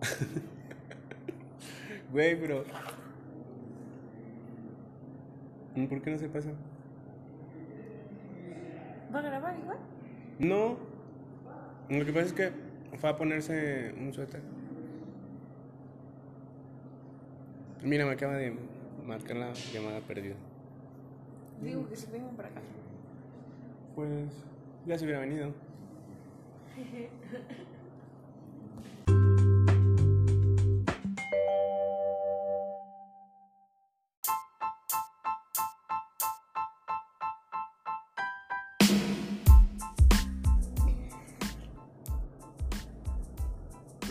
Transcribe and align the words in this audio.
Güey, 2.12 2.40
pero. 2.40 2.64
¿Por 5.88 6.02
qué 6.02 6.10
no 6.10 6.18
se 6.18 6.28
pasa? 6.28 6.50
¿Va 9.14 9.18
a 9.18 9.22
grabar 9.22 9.58
igual? 9.58 9.78
No. 10.38 10.76
Lo 11.88 12.04
que 12.04 12.12
pasa 12.12 12.26
es 12.26 12.32
que 12.32 12.52
fue 12.96 13.10
a 13.10 13.16
ponerse 13.16 13.94
un 13.98 14.12
suéter. 14.12 14.42
Mira, 17.82 18.06
me 18.06 18.12
acaba 18.12 18.34
de 18.34 18.56
marcar 19.06 19.36
la 19.36 19.52
llamada 19.52 20.00
perdida. 20.00 20.34
Digo 21.62 21.88
que 21.88 21.96
se 21.96 22.10
vengan 22.10 22.34
para 22.36 22.48
acá. 22.48 22.60
Pues 23.94 24.32
ya 24.86 24.98
se 24.98 25.04
hubiera 25.04 25.20
venido. 25.20 25.52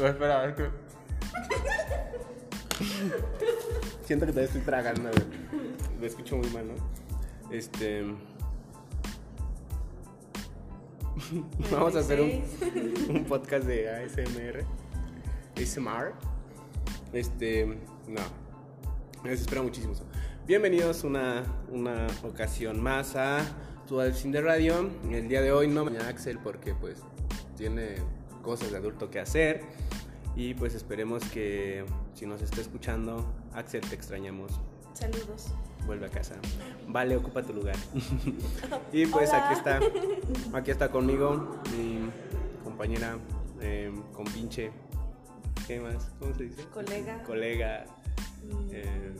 espera, 0.09 0.45
es 0.45 0.55
que. 0.55 0.69
Siento 4.05 4.25
que 4.25 4.31
todavía 4.31 4.47
estoy 4.47 4.61
tragando, 4.61 5.09
güey. 5.09 5.25
Me 5.99 6.07
escucho 6.07 6.37
muy 6.37 6.49
mal, 6.49 6.67
¿no? 6.67 6.73
Este. 7.51 8.03
Vamos 11.71 11.95
a 11.95 11.99
hacer 11.99 12.21
un, 12.21 12.43
un 13.09 13.25
podcast 13.25 13.65
de 13.65 13.89
ASMR. 13.89 14.63
ASMR. 15.55 16.13
Este. 17.13 17.65
No. 18.07 18.21
Me 19.23 19.29
desespera 19.31 19.61
muchísimo 19.61 19.93
eso. 19.93 20.05
Bienvenidos 20.45 21.03
una, 21.03 21.43
una 21.69 22.07
ocasión 22.23 22.81
más 22.81 23.17
a 23.17 23.39
Tu 23.87 23.99
Fin 24.13 24.31
de 24.31 24.41
Radio. 24.41 24.89
El 25.11 25.27
día 25.27 25.41
de 25.41 25.51
hoy 25.51 25.67
no 25.67 25.83
me 25.83 25.97
Axel 25.97 26.39
porque 26.41 26.73
pues 26.73 27.03
tiene 27.57 27.95
cosas 28.41 28.71
de 28.71 28.77
adulto 28.77 29.09
que 29.09 29.19
hacer. 29.19 29.65
Y 30.37 30.53
pues 30.53 30.75
esperemos 30.75 31.23
que 31.31 31.83
si 32.13 32.27
nos 32.27 32.43
está 32.43 32.61
escuchando, 32.61 33.25
Axel, 33.53 33.81
te 33.81 33.95
extrañamos. 33.95 34.61
Saludos. 34.93 35.47
Vuelve 35.87 36.05
a 36.05 36.09
casa. 36.09 36.35
Vale, 36.87 37.15
ocupa 37.15 37.41
tu 37.41 37.53
lugar. 37.53 37.75
y 38.93 39.07
pues 39.07 39.31
Hola. 39.31 39.45
aquí 39.49 39.53
está, 39.57 39.79
aquí 40.57 40.69
está 40.69 40.91
conmigo 40.91 41.59
mi 41.75 42.07
compañera, 42.63 43.17
eh, 43.61 43.91
compinche. 44.13 44.71
¿Qué 45.65 45.79
más? 45.79 46.11
¿Cómo 46.19 46.35
se 46.35 46.43
dice? 46.43 46.65
Colega. 46.65 47.23
Colega. 47.23 47.85
mm, 48.43 48.69
eh, 48.73 49.15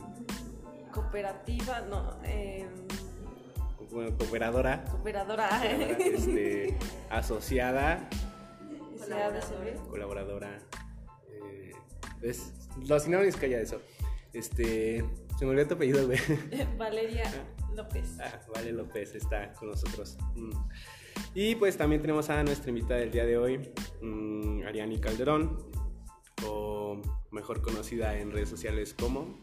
Cooperativa, 0.92 1.80
no. 1.80 2.16
Eh, 2.22 2.64
bueno, 3.90 4.16
cooperadora. 4.16 4.84
cooperadora. 4.84 5.64
este, 5.64 6.78
asociada, 7.10 8.08
SADCB. 9.00 9.88
colaboradora. 9.88 10.60
Eh, 12.22 12.30
es, 12.30 12.52
los 12.86 13.02
sinónimos 13.02 13.36
que 13.36 13.46
haya 13.46 13.60
eso. 13.60 13.80
Este, 14.32 15.04
se 15.38 15.44
me 15.44 15.52
olvidó 15.52 15.68
tu 15.68 15.74
apellido, 15.74 16.06
güey. 16.06 16.18
Valeria 16.78 17.24
López. 17.74 18.18
Ah, 18.20 18.40
vale 18.54 18.72
López 18.72 19.14
está 19.14 19.52
con 19.52 19.70
nosotros. 19.70 20.18
Mm. 20.34 20.50
Y 21.34 21.54
pues 21.54 21.76
también 21.76 22.00
tenemos 22.00 22.28
a 22.30 22.42
nuestra 22.42 22.70
invitada 22.70 23.00
del 23.00 23.10
día 23.10 23.24
de 23.24 23.38
hoy, 23.38 23.70
mm, 24.02 24.62
Ariani 24.66 24.98
Calderón, 24.98 25.70
o 26.44 27.00
mejor 27.30 27.62
conocida 27.62 28.18
en 28.18 28.30
redes 28.30 28.48
sociales 28.48 28.94
como... 28.94 29.38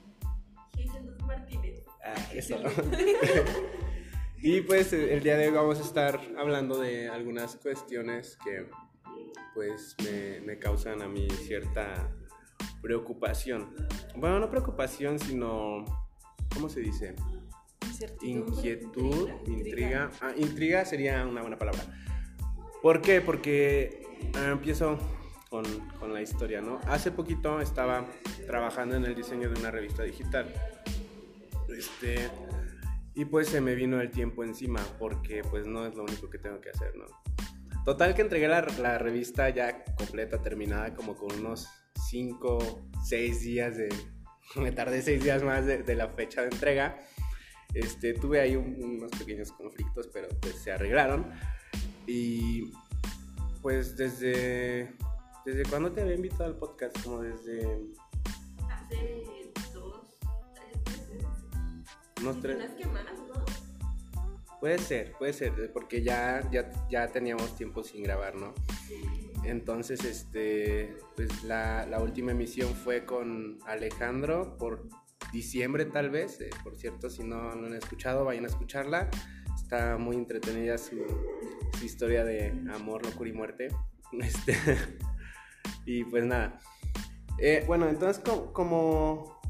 Jesús 0.76 1.18
Martínez. 1.26 1.86
Ah, 2.04 2.16
eso. 2.34 2.58
y 4.38 4.62
pues 4.62 4.94
el 4.94 5.24
día 5.24 5.38
de 5.38 5.48
hoy 5.48 5.54
vamos 5.54 5.80
a 5.80 5.84
estar 5.84 6.20
hablando 6.38 6.80
de 6.80 7.10
algunas 7.10 7.56
cuestiones 7.56 8.38
que 8.44 8.68
pues 9.54 9.96
me, 10.04 10.42
me 10.42 10.60
causan 10.60 11.02
a 11.02 11.08
mí 11.08 11.28
cierta 11.30 12.14
preocupación. 12.86 13.76
Bueno, 14.16 14.40
no 14.40 14.48
preocupación, 14.48 15.18
sino... 15.18 15.84
¿Cómo 16.54 16.70
se 16.70 16.82
dice? 16.82 17.16
Inquietud, 18.22 19.28
intriga. 19.48 20.12
Ah, 20.22 20.34
intriga 20.38 20.86
sería 20.86 21.26
una 21.26 21.42
buena 21.42 21.58
palabra. 21.58 21.84
¿Por 22.84 23.02
qué? 23.02 23.22
Porque 23.22 24.04
ah, 24.36 24.52
empiezo 24.52 25.00
con, 25.50 25.66
con 26.00 26.14
la 26.14 26.22
historia, 26.22 26.62
¿no? 26.62 26.80
Hace 26.86 27.12
poquito 27.12 27.60
estaba 27.60 28.06
trabajando 28.46 28.96
en 28.96 29.06
el 29.06 29.16
diseño 29.16 29.50
de 29.50 29.60
una 29.60 29.72
revista 29.72 30.04
digital. 30.04 30.46
Este, 31.76 32.30
y 33.16 33.26
pues 33.26 33.48
se 33.48 33.62
me 33.62 33.74
vino 33.74 34.00
el 34.00 34.12
tiempo 34.12 34.44
encima 34.44 34.82
porque 35.00 35.42
pues 35.50 35.66
no 35.66 35.88
es 35.88 35.96
lo 35.96 36.04
único 36.04 36.30
que 36.30 36.38
tengo 36.38 36.62
que 36.62 36.70
hacer, 36.70 36.96
¿no? 36.96 37.06
Total 37.84 38.14
que 38.14 38.22
entregué 38.22 38.48
la, 38.48 38.62
la 38.80 39.00
revista 39.00 39.50
ya 39.50 39.84
completa, 39.96 40.40
terminada, 40.40 40.94
como 40.94 41.16
con 41.16 41.34
unos 41.40 41.68
5, 42.10 42.82
6 43.04 43.42
días 43.42 43.78
de... 43.78 43.90
Me 44.56 44.72
tardé 44.72 45.02
6 45.02 45.24
días 45.24 45.44
más 45.44 45.66
de, 45.66 45.84
de 45.84 45.96
la 45.96 46.10
fecha 46.10 46.42
de 46.42 46.48
entrega. 46.48 47.00
Este, 47.74 48.14
tuve 48.14 48.40
ahí 48.40 48.56
un- 48.56 48.78
unos 48.82 49.12
pequeños 49.12 49.52
conflictos, 49.52 50.08
pero 50.14 50.28
pues 50.42 50.56
se 50.64 50.72
arreglaron. 50.72 51.32
Y 52.08 52.72
pues 53.62 53.98
desde... 53.98 54.94
¿Desde 55.46 55.64
cuándo 55.70 55.92
te 55.92 56.02
había 56.02 56.16
invitado 56.16 56.46
al 56.46 56.58
podcast? 56.58 57.00
Como 57.04 57.22
desde 57.22 57.80
Hace 58.70 59.52
dos, 59.74 60.18
tres 60.56 60.78
meses. 60.86 61.26
unos 62.22 62.42
tres... 62.42 62.58
Más 62.58 62.72
que 62.72 62.86
más, 62.88 63.06
¿no? 63.28 63.46
Puede 64.60 64.80
ser, 64.80 65.12
puede 65.20 65.34
ser, 65.34 65.72
porque 65.74 66.02
ya, 66.02 66.50
ya, 66.52 66.72
ya 66.90 67.08
teníamos 67.12 67.56
tiempo 67.56 67.84
sin 67.84 68.02
grabar, 68.02 68.34
¿no? 68.36 68.54
Entonces, 69.48 70.04
este, 70.04 70.98
pues 71.16 71.44
la, 71.44 72.00
última 72.02 72.32
emisión 72.32 72.74
fue 72.74 73.06
con 73.06 73.60
Alejandro 73.66 74.58
por 74.58 74.88
diciembre 75.32 75.86
tal 75.86 76.10
vez. 76.10 76.42
Eh, 76.42 76.50
por 76.64 76.76
cierto, 76.76 77.10
si 77.10 77.24
no 77.24 77.52
han 77.52 77.74
escuchado, 77.74 78.26
vayan 78.26 78.46
a 78.46 78.48
escucharla. 78.48 79.10
Está 79.56 79.98
muy 79.98 80.16
entretenida 80.16 80.78
su, 80.78 80.98
historia 81.84 82.24
de 82.24 82.50
amor, 82.74 83.06
locura 83.06 83.30
y 83.30 83.34
muerte. 83.34 83.68
Este, 84.22 84.56
y 85.86 86.06
pues 86.06 86.24
nada. 86.24 86.60
Eh, 87.38 87.66
bueno, 87.68 87.90
entonces 87.90 88.24
como, 88.54 89.42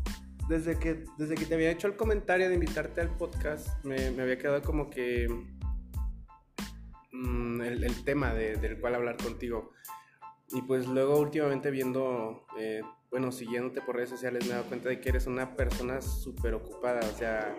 desde, 0.49 0.79
que, 0.79 1.03
desde 1.19 1.35
que 1.35 1.45
te 1.45 1.53
había 1.53 1.69
hecho 1.69 1.87
el 1.87 1.95
comentario 1.95 2.47
de 2.47 2.55
invitarte 2.55 3.01
al 3.01 3.15
podcast, 3.15 3.67
me 3.83 4.07
había 4.19 4.39
quedado 4.39 4.63
como 4.63 4.89
que 4.89 5.27
mm, 7.15 7.61
el, 7.61 7.83
el 7.83 8.03
tema 8.03 8.33
de- 8.33 8.55
del 8.57 8.79
cual 8.79 8.95
hablar 8.95 9.17
contigo. 9.17 9.71
Y 10.49 10.61
pues 10.61 10.87
luego 10.87 11.17
últimamente 11.19 11.71
viendo, 11.71 12.45
eh, 12.59 12.81
bueno, 13.09 13.31
siguiéndote 13.31 13.81
por 13.81 13.95
redes 13.95 14.09
sociales 14.11 14.45
me 14.45 14.51
he 14.51 14.55
dado 14.55 14.65
cuenta 14.67 14.89
de 14.89 14.99
que 14.99 15.09
eres 15.09 15.25
una 15.27 15.55
persona 15.55 16.01
súper 16.01 16.53
ocupada, 16.53 16.99
o 17.01 17.17
sea, 17.17 17.55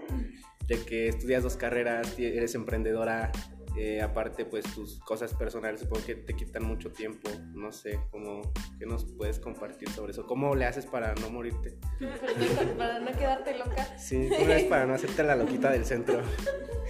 de 0.69 0.79
que 0.85 1.09
estudias 1.09 1.43
dos 1.43 1.57
carreras, 1.57 2.17
eres 2.19 2.55
emprendedora, 2.55 3.33
eh, 3.77 4.01
aparte 4.01 4.45
pues 4.47 4.65
tus 4.75 5.01
cosas 5.01 5.35
personales 5.35 5.81
supongo 5.81 6.07
que 6.07 6.15
te 6.15 6.35
quitan 6.35 6.65
mucho 6.65 6.93
tiempo, 6.93 7.29
no 7.55 7.73
sé, 7.73 8.01
¿cómo, 8.11 8.41
¿qué 8.79 8.87
nos 8.87 9.05
puedes 9.05 9.39
compartir 9.39 9.91
sobre 9.91 10.13
eso? 10.13 10.25
¿Cómo 10.27 10.55
le 10.55 10.65
haces 10.65 10.87
para 10.87 11.13
no 11.17 11.29
morirte? 11.29 11.77
Para 12.79 13.01
no 13.01 13.11
quedarte 13.13 13.59
loca. 13.59 13.99
Sí, 13.99 14.29
¿cómo 14.31 14.47
le 14.47 14.55
haces 14.55 14.69
para 14.69 14.87
no 14.87 14.95
hacerte 14.95 15.23
la 15.25 15.37
loquita 15.37 15.71
del 15.73 15.85
centro? 15.85 16.21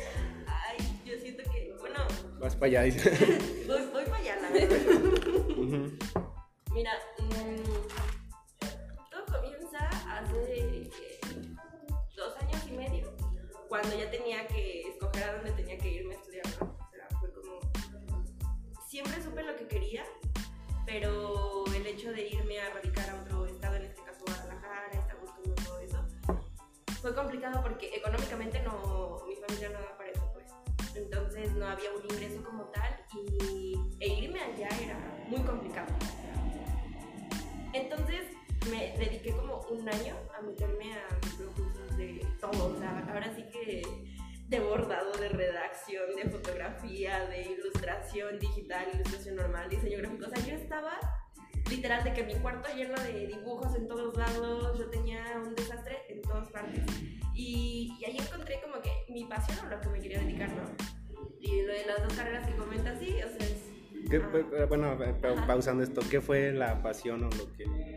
Vas 2.46 2.54
para 2.54 2.66
allá, 2.66 2.82
dice. 2.82 3.10
voy, 3.66 3.86
voy 3.92 4.04
para 4.04 4.18
allá, 4.18 4.36
la 4.40 4.50
verdad. 4.50 4.78
Mira, 6.70 6.92
mm, 7.18 7.88
todo 9.10 9.24
comienza 9.32 9.78
hace 10.08 10.62
eh, 10.62 10.90
dos 12.14 12.36
años 12.36 12.62
y 12.68 12.76
medio, 12.76 13.12
cuando 13.68 13.98
ya 13.98 14.08
tenía 14.12 14.46
que 14.46 14.82
escoger 14.82 15.24
a 15.24 15.32
dónde 15.32 15.50
tenía 15.54 15.76
que 15.76 15.88
irme 15.88 16.14
a 16.14 16.18
estudiar, 16.18 16.46
¿no? 16.60 16.76
O 16.78 16.90
sea, 16.92 17.18
fue 17.18 17.32
como... 17.32 17.58
Siempre 18.86 19.20
supe 19.20 19.42
lo 19.42 19.56
que 19.56 19.66
quería, 19.66 20.04
pero 20.86 21.64
el 21.74 21.84
hecho 21.84 22.12
de 22.12 22.28
irme 22.28 22.60
a 22.60 22.70
radicar 22.70 23.10
a 23.10 23.22
otro 23.22 23.46
estado, 23.46 23.74
en 23.74 23.86
este 23.86 24.02
caso 24.04 24.22
Guadalajara, 24.24 24.92
estar 24.92 25.18
buscando 25.20 25.52
todo 25.64 25.80
eso, 25.80 25.98
fue 27.02 27.12
complicado 27.12 27.60
porque 27.60 27.92
económicamente 27.92 28.62
no, 28.62 29.24
mi 29.26 29.34
familia 29.34 29.70
no 29.70 29.80
daba 29.80 29.96
para 29.96 30.10
eso, 30.10 30.30
pues. 30.32 30.46
Entonces 30.96 31.52
no 31.52 31.66
había 31.66 31.90
un 31.92 32.02
ingreso 32.04 32.35
como 32.35 32.35
y, 33.40 33.74
e 34.00 34.08
irme 34.08 34.40
allá 34.40 34.68
era 34.82 34.98
muy 35.28 35.40
complicado. 35.40 35.94
Entonces 37.72 38.22
me 38.70 38.94
dediqué 38.98 39.32
como 39.32 39.60
un 39.70 39.88
año 39.88 40.16
a 40.36 40.42
meterme 40.42 40.94
a 40.94 41.08
cursos 41.36 41.96
de 41.96 42.26
todo, 42.40 42.74
o 42.74 42.78
sea, 42.78 43.06
ahora 43.08 43.32
sí 43.34 43.44
que 43.52 43.82
de 44.48 44.60
bordado, 44.60 45.12
de 45.12 45.28
redacción, 45.28 46.14
de 46.14 46.30
fotografía, 46.30 47.26
de 47.26 47.42
ilustración 47.42 48.38
digital, 48.38 48.86
ilustración 48.94 49.36
normal, 49.36 49.68
diseño 49.68 49.98
gráfico, 49.98 50.26
o 50.26 50.30
sea, 50.30 50.46
yo 50.46 50.54
estaba 50.54 50.98
literal 51.68 52.04
de 52.04 52.12
que 52.12 52.22
mi 52.22 52.34
cuarto 52.36 52.68
lleno 52.74 52.94
de 53.02 53.26
dibujos 53.26 53.74
en 53.74 53.88
todos 53.88 54.16
lados, 54.16 54.78
yo 54.78 54.88
tenía 54.88 55.22
un 55.44 55.54
desastre 55.54 56.02
en 56.08 56.22
todas 56.22 56.48
partes. 56.50 56.84
Y, 57.34 57.96
y 58.00 58.04
ahí 58.04 58.16
encontré 58.18 58.60
como 58.62 58.80
que 58.80 58.90
mi 59.08 59.24
pasión 59.24 59.58
a 59.66 59.74
lo 59.74 59.80
que 59.80 59.88
me 59.88 60.00
quería 60.00 60.20
dedicar, 60.20 60.50
¿no? 60.52 60.95
Y 61.40 61.62
lo 61.62 61.72
de 61.72 61.86
las 61.86 62.02
dos 62.02 62.12
carreras 62.14 62.46
que 62.48 62.56
comentas, 62.56 62.98
sí, 62.98 63.14
o 63.22 63.28
sea, 63.28 63.46
es... 63.46 63.62
¿Qué- 64.10 64.22
ah, 64.60 64.64
bueno, 64.68 64.98
pa- 65.20 65.28
Ajá. 65.32 65.46
pausando 65.46 65.82
esto, 65.82 66.00
¿qué 66.10 66.20
fue 66.20 66.52
la 66.52 66.80
pasión 66.82 67.24
o 67.24 67.30
lo 67.30 67.52
que, 67.54 67.96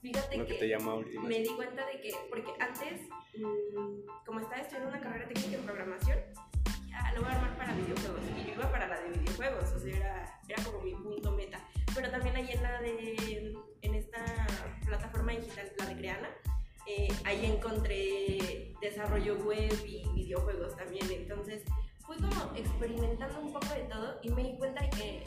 Fíjate 0.00 0.36
lo 0.38 0.46
que 0.46 0.52
que 0.54 0.58
te 0.60 0.68
llamó 0.68 0.92
a 0.92 0.94
última? 0.96 1.28
me 1.28 1.40
di 1.40 1.48
cuenta 1.56 1.84
de 1.86 2.00
que, 2.00 2.12
porque 2.30 2.50
antes, 2.60 3.08
mm, 3.36 4.24
como 4.24 4.40
estaba 4.40 4.62
estudiando 4.62 4.88
una 4.90 5.00
carrera 5.00 5.28
técnica 5.28 5.56
en 5.56 5.62
programación, 5.64 6.18
ya 6.88 7.12
lo 7.14 7.22
voy 7.22 7.30
a 7.30 7.34
armar 7.34 7.56
para 7.58 7.74
videojuegos. 7.74 8.20
Y 8.40 8.46
yo 8.48 8.54
iba 8.54 8.70
para 8.70 8.86
la 8.88 9.00
de 9.00 9.08
videojuegos, 9.18 9.72
o 9.72 9.78
sea, 9.80 9.96
era, 9.96 10.40
era 10.48 10.64
como 10.64 10.80
mi 10.82 10.94
punto 10.94 11.32
meta. 11.32 11.58
Pero 11.94 12.10
también 12.10 12.36
ahí 12.36 12.50
en 12.52 12.62
la 12.62 12.80
de, 12.80 13.56
en 13.82 13.94
esta 13.94 14.24
plataforma 14.86 15.32
digital, 15.32 15.72
la 15.78 15.86
de 15.86 15.96
Creana, 15.96 16.28
eh, 16.86 17.08
ahí 17.24 17.44
encontré 17.46 18.72
desarrollo 18.80 19.36
web 19.44 19.72
y 19.84 20.08
videojuegos 20.14 20.76
también. 20.76 21.06
Entonces, 21.10 21.62
fui 22.08 22.16
como 22.16 22.56
experimentando 22.56 23.38
un 23.38 23.52
poco 23.52 23.66
de 23.74 23.82
todo 23.82 24.18
y 24.22 24.30
me 24.30 24.42
di 24.42 24.56
cuenta 24.56 24.80
que 24.88 25.24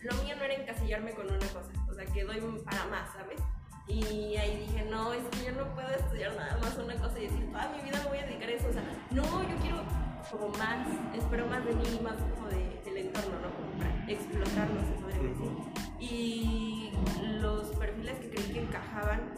lo 0.00 0.14
mío 0.22 0.36
no 0.36 0.44
era 0.44 0.54
encasillarme 0.54 1.12
con 1.12 1.26
una 1.26 1.38
cosa, 1.38 1.72
o 1.90 1.94
sea, 1.94 2.04
que 2.04 2.22
doy 2.22 2.38
para 2.64 2.84
más, 2.86 3.10
¿sabes? 3.14 3.40
Y 3.88 4.36
ahí 4.36 4.66
dije, 4.68 4.84
no, 4.90 5.14
es 5.14 5.24
que 5.30 5.46
yo 5.46 5.52
no 5.52 5.74
puedo 5.74 5.88
estudiar 5.88 6.36
nada 6.36 6.58
más 6.58 6.76
una 6.76 6.94
cosa 6.96 7.18
y 7.18 7.28
decir, 7.28 7.50
toda 7.50 7.68
mi 7.70 7.82
vida 7.82 7.98
me 8.02 8.08
voy 8.10 8.18
a 8.18 8.26
dedicar 8.26 8.48
a 8.48 8.52
eso. 8.52 8.68
O 8.68 8.72
sea, 8.72 8.82
no, 9.10 9.22
yo 9.22 9.56
quiero 9.62 9.78
como 10.30 10.48
más, 10.58 10.86
espero 11.14 11.46
más 11.46 11.64
de 11.64 11.72
mí, 11.72 12.00
más 12.02 12.16
como 12.16 12.48
de, 12.48 12.82
del 12.84 13.06
entorno, 13.06 13.40
¿no? 13.40 13.54
Como 13.54 13.78
para 13.78 14.10
explotarlo, 14.10 14.80
se 14.80 15.00
podría 15.00 15.22
decir. 15.22 15.50
Y 15.98 16.90
los 17.40 17.68
perfiles 17.76 18.18
que 18.18 18.30
creí 18.30 18.52
que 18.52 18.60
encajaban 18.62 19.32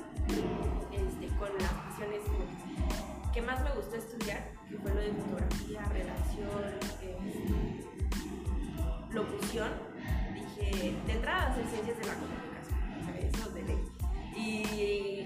este, 0.92 1.28
con 1.36 1.50
las 1.60 1.72
pasiones 1.72 2.22
que 3.32 3.42
más 3.42 3.62
me 3.62 3.70
gustó 3.74 3.96
estudiar, 3.96 4.57
que 4.70 4.76
fue 4.78 4.94
lo 4.94 5.00
de 5.00 5.12
fotografía, 5.12 5.82
redacción, 5.92 6.64
este, 6.80 7.16
locución, 9.12 9.70
dije, 10.34 10.94
de 11.06 11.12
entrada 11.12 11.50
hacer 11.52 11.64
ciencias 11.66 11.98
de 11.98 12.06
la 12.06 12.14
comunicación, 12.14 12.78
o 13.00 13.04
sea, 13.04 13.18
eso 13.18 13.50
de 13.50 13.62
ley. 13.62 13.78
Y 14.36 14.62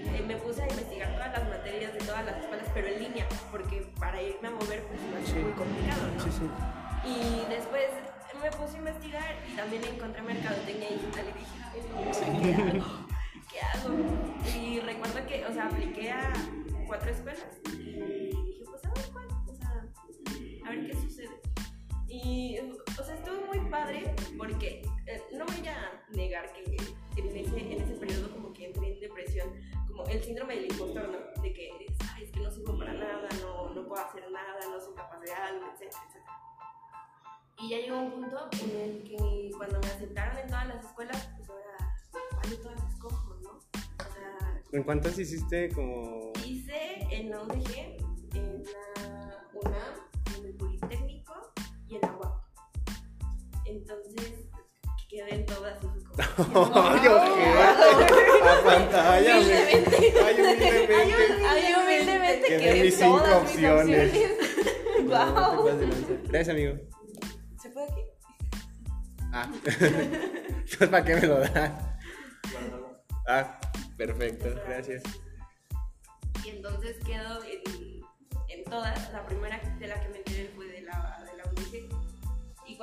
eh, 0.07 0.23
me 0.27 0.37
puse 0.37 0.63
a 0.63 0.67
investigar 0.69 1.13
todas 1.13 1.31
las 1.39 1.49
materias 1.49 1.93
de 1.93 1.99
todas 1.99 2.25
las 2.25 2.37
escuelas, 2.37 2.67
pero 2.73 2.87
en 2.87 2.99
línea, 3.03 3.27
porque 3.51 3.91
para 3.99 4.21
irme 4.21 4.47
a 4.47 4.51
mover 4.51 4.83
pues 4.87 4.99
iba 5.07 5.17
a 5.19 5.25
ser 5.25 5.35
Sí. 5.35 5.39
muy 5.43 5.51
complicado, 5.53 6.01
¿no? 6.17 6.23
Sí, 6.23 6.29
sí. 6.31 6.47
Y 7.05 7.49
después 7.49 7.87
me 8.41 8.49
puse 8.51 8.75
a 8.75 8.79
investigar 8.79 9.35
y 9.51 9.55
también 9.55 9.83
encontré 9.83 10.21
mercadotecnia 10.21 10.89
digital 10.89 11.25
y 11.29 11.39
dije, 11.39 11.55
"Ay, 11.73 11.81
no, 11.89 12.41
¿qué 12.41 12.53
hago? 12.55 13.07
¿Qué 13.51 13.59
hago? 13.61 14.57
Y 14.57 14.79
recuerdo 14.79 15.27
que, 15.27 15.45
o 15.45 15.53
sea, 15.53 15.67
apliqué 15.67 16.11
a 16.11 16.33
cuatro 16.87 17.11
escuelas 17.11 17.45
y 17.67 18.31
dije, 18.35 18.63
pues 18.65 18.83
a 18.85 18.89
ver 18.89 19.05
cuál, 19.13 19.27
a 20.65 20.69
ver 20.69 20.87
qué 20.87 20.95
sucede. 20.95 21.41
Y, 22.07 22.59
o 22.59 23.03
sea, 23.03 23.15
estuvo 23.15 23.45
muy 23.47 23.59
padre 23.71 24.13
porque 24.37 24.83
eh, 25.07 25.21
no 25.33 25.45
voy 25.45 25.67
a 25.67 26.03
negar 26.11 26.53
que 26.53 26.77
en 27.15 27.27
ese, 27.27 27.57
en 27.57 27.81
ese 27.81 27.95
periodo 27.95 28.31
como 28.31 28.53
que 28.53 28.67
entré 28.67 28.93
en 28.93 28.99
depresión, 28.99 29.49
como 29.87 30.05
el 30.05 30.23
síndrome 30.23 30.55
del 30.55 30.65
impostor, 30.65 31.09
¿no? 31.09 31.41
De 31.41 31.53
que, 31.53 31.71
ay, 32.13 32.23
es 32.23 32.31
que 32.31 32.39
no 32.39 32.51
sirvo 32.51 32.77
para 32.77 32.93
nada, 32.93 33.27
no, 33.41 33.73
no 33.73 33.87
puedo 33.87 34.03
hacer 34.03 34.29
nada, 34.31 34.59
no 34.69 34.79
soy 34.79 34.93
capaz 34.93 35.19
de 35.21 35.31
algo, 35.31 35.65
etcétera, 35.73 36.03
etcétera. 36.07 36.43
Y 37.59 37.69
ya 37.69 37.77
llegó 37.77 37.99
un 37.99 38.11
punto 38.11 38.49
en 38.63 38.81
el 38.81 39.03
que 39.03 39.51
cuando 39.57 39.79
me 39.79 39.87
aceptaron 39.87 40.37
en 40.37 40.47
todas 40.47 40.67
las 40.67 40.85
escuelas, 40.85 41.29
pues 41.37 41.49
ahora, 41.49 41.95
¿cuál 42.31 42.49
de 42.49 42.57
todas 42.57 42.93
escojo, 42.93 43.35
no? 43.41 43.51
O 43.51 44.13
sea, 44.13 44.61
¿En 44.71 44.83
cuántas 44.83 45.17
hiciste 45.17 45.69
como...? 45.69 46.33
hice 46.45 47.07
en 47.09 47.29
la 47.29 47.41
UDG, 47.41 48.02
Entonces, 53.93 54.33
quedé 55.09 55.35
en 55.35 55.45
todas 55.45 55.79
fue 55.79 56.45
como, 56.45 56.71
¡Ay, 56.75 57.07
ojete! 57.07 58.09
A 58.43 58.63
pantalla. 58.63 59.35
¡Ay, 59.35 59.41
humildemente! 59.41 60.95
Ay, 61.47 61.73
humildemente 61.75 62.47
Quedé 62.47 62.59
que 62.59 62.71
en 62.71 62.81
mis 62.81 62.95
cinco 62.95 63.17
todas 63.19 63.43
mis 63.43 63.51
opciones. 63.51 64.13
Wow. 65.03 65.65
Gracias, 66.29 66.49
amigo. 66.49 66.73
¿Se 67.61 67.69
puede 67.69 67.91
aquí? 67.91 68.01
Ah. 69.31 69.49
Entonces, 69.65 70.89
¿para 70.89 71.05
qué 71.05 71.15
me 71.15 71.27
lo 71.27 71.39
das? 71.39 71.71
Ah, 73.27 73.59
perfecto, 73.97 74.49
gracias. 74.67 75.03
Y 76.43 76.49
entonces 76.49 76.97
quedo 77.05 77.43
en, 77.43 78.01
en 78.49 78.63
todas. 78.65 79.11
La 79.13 79.25
primera 79.25 79.59
de 79.79 79.87
la 79.87 80.01
que 80.01 80.09
me 80.09 80.17
enteré 80.17 80.51
fue 80.55 80.67
de 80.67 80.81
la, 80.81 81.22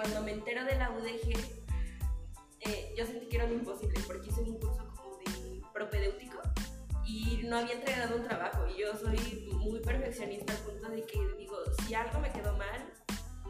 cuando 0.00 0.23
me 0.23 0.32
entero 0.32 0.64
de 0.64 0.76
la 0.76 0.91
UDG, 0.93 1.37
eh, 2.61 2.94
yo 2.97 3.05
sentí 3.05 3.26
que 3.29 3.37
era 3.37 3.44
un 3.44 3.52
imposible 3.52 4.00
porque 4.06 4.29
hice 4.29 4.41
un 4.41 4.58
curso 4.58 4.88
como 4.97 5.19
de 5.19 5.62
propedéutico 5.75 6.41
y 7.05 7.43
no 7.44 7.58
había 7.58 7.75
entregado 7.75 8.17
un 8.17 8.25
trabajo. 8.25 8.67
Y 8.67 8.81
yo 8.81 8.97
soy 8.97 9.47
muy 9.52 9.79
perfeccionista 9.81 10.55
al 10.55 10.58
punto 10.61 10.88
de 10.88 11.05
que 11.05 11.19
digo, 11.37 11.55
si 11.85 11.93
algo 11.93 12.19
me 12.19 12.32
quedó 12.32 12.56
mal, 12.56 12.91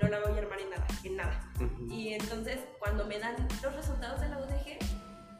no 0.03 0.09
la 0.09 0.19
voy 0.19 0.37
a 0.37 0.43
armar 0.43 0.61
en 0.61 0.71
nada, 0.71 0.87
en 1.05 1.17
nada. 1.17 1.53
Ujú. 1.61 1.87
Y 1.89 2.15
entonces 2.15 2.59
cuando 2.81 3.07
me 3.07 3.21
dan 3.21 3.37
los 3.63 3.73
resultados 3.73 4.21
de 4.21 4.29
la 4.31 4.39
UDG, 4.39 4.79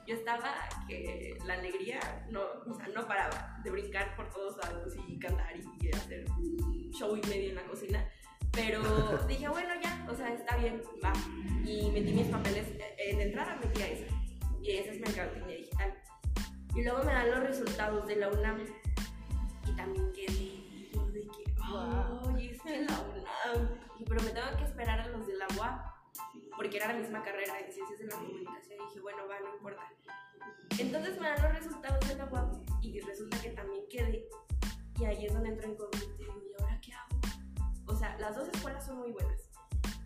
yo 0.07 0.15
estaba 0.15 0.55
que 0.87 1.37
la 1.45 1.55
alegría 1.55 1.99
no, 2.31 2.41
o 2.69 2.75
sea, 2.75 2.87
no 2.95 3.05
paraba 3.09 3.59
de 3.65 3.71
brincar 3.73 4.15
por 4.15 4.31
todos 4.31 4.57
lados 4.59 4.95
y 5.09 5.19
cantar 5.19 5.57
y 5.57 5.91
hacer 5.93 6.25
un 6.39 6.91
show 6.93 7.17
y 7.17 7.27
medio 7.27 7.49
en 7.49 7.57
la 7.57 7.65
cocina. 7.65 8.09
Pero 8.53 8.83
dije, 9.29 9.49
bueno, 9.49 9.75
ya, 9.83 10.07
o 10.11 10.15
sea, 10.15 10.33
está 10.35 10.57
bien, 10.57 10.83
va. 11.05 11.13
Y 11.65 11.91
metí 11.93 12.13
mis 12.13 12.27
papeles, 12.27 12.67
eh, 12.69 12.97
en 12.99 13.21
entrada 13.21 13.57
metí 13.57 13.83
a 13.83 13.89
esa. 13.89 14.07
Y 14.63 14.73
esa 14.73 14.93
es 14.93 15.01
mercadotecnia 15.01 15.57
digital. 15.57 15.95
Y 16.75 16.83
luego 16.83 17.05
me 17.05 17.13
dan 17.13 17.31
los 17.31 17.41
resultados 17.41 18.07
de 18.07 18.17
la 18.17 18.29
UNAM. 18.29 18.67
Y 19.67 19.73
también 19.77 20.13
quedé 20.13 20.33
y 20.33 20.91
yo 20.93 21.07
de 21.07 21.21
que, 21.21 21.45
Wow. 21.71 22.35
oye, 22.35 22.51
es 22.51 22.63
que 22.63 22.83
la 22.83 23.01
UNAM. 23.01 23.69
Y, 23.99 24.05
pero 24.05 24.23
me 24.23 24.31
tengo 24.31 24.57
que 24.57 24.65
esperar 24.65 25.01
a 25.01 25.09
los 25.09 25.27
de 25.27 25.35
la 25.37 25.47
UAP 25.57 25.91
porque 26.57 26.77
era 26.77 26.93
la 26.93 26.99
misma 26.99 27.23
carrera 27.23 27.59
en 27.61 27.73
ciencias 27.73 27.99
de 27.99 28.07
la 28.07 28.17
comunicación 28.17 28.79
y 28.81 28.87
dije, 28.89 29.01
bueno, 29.01 29.27
va, 29.29 29.41
no 29.41 29.55
importa. 29.55 29.83
Entonces 30.79 31.21
me 31.21 31.29
dan 31.29 31.43
los 31.43 31.55
resultados 31.55 32.09
de 32.09 32.17
la 32.17 32.25
UAP 32.27 32.55
y 32.83 33.01
resulta 33.01 33.41
que 33.41 33.51
también 33.51 33.83
quedé 33.89 34.29
y 34.99 35.05
ahí 35.05 35.25
es 35.27 35.33
donde 35.33 35.49
entro 35.51 35.67
en 35.67 35.77
conflicto 35.77 36.40
sea, 38.01 38.17
las 38.19 38.35
dos 38.37 38.49
escuelas 38.49 38.85
son 38.85 38.99
muy 38.99 39.13
buenas, 39.13 39.41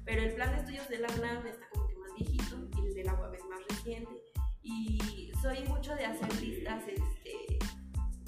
pero 0.05 0.23
el 0.23 0.35
plan 0.35 0.51
de 0.53 0.59
estudios 0.59 0.89
de 0.89 0.99
la 0.99 1.09
UNAM 1.19 1.47
está 1.47 1.67
como 1.73 1.87
que 1.89 1.97
más 1.97 2.13
viejito 2.15 2.57
y 2.77 2.87
el 2.87 2.95
de 2.95 3.05
la 3.05 3.15
UAP 3.15 3.35
es 3.35 3.45
más 3.45 3.61
reciente 3.71 4.23
y 4.63 5.31
soy 5.41 5.63
mucho 5.69 5.95
de 5.95 6.05
hacer 6.07 6.41
listas 6.41 6.83
este, 6.89 7.59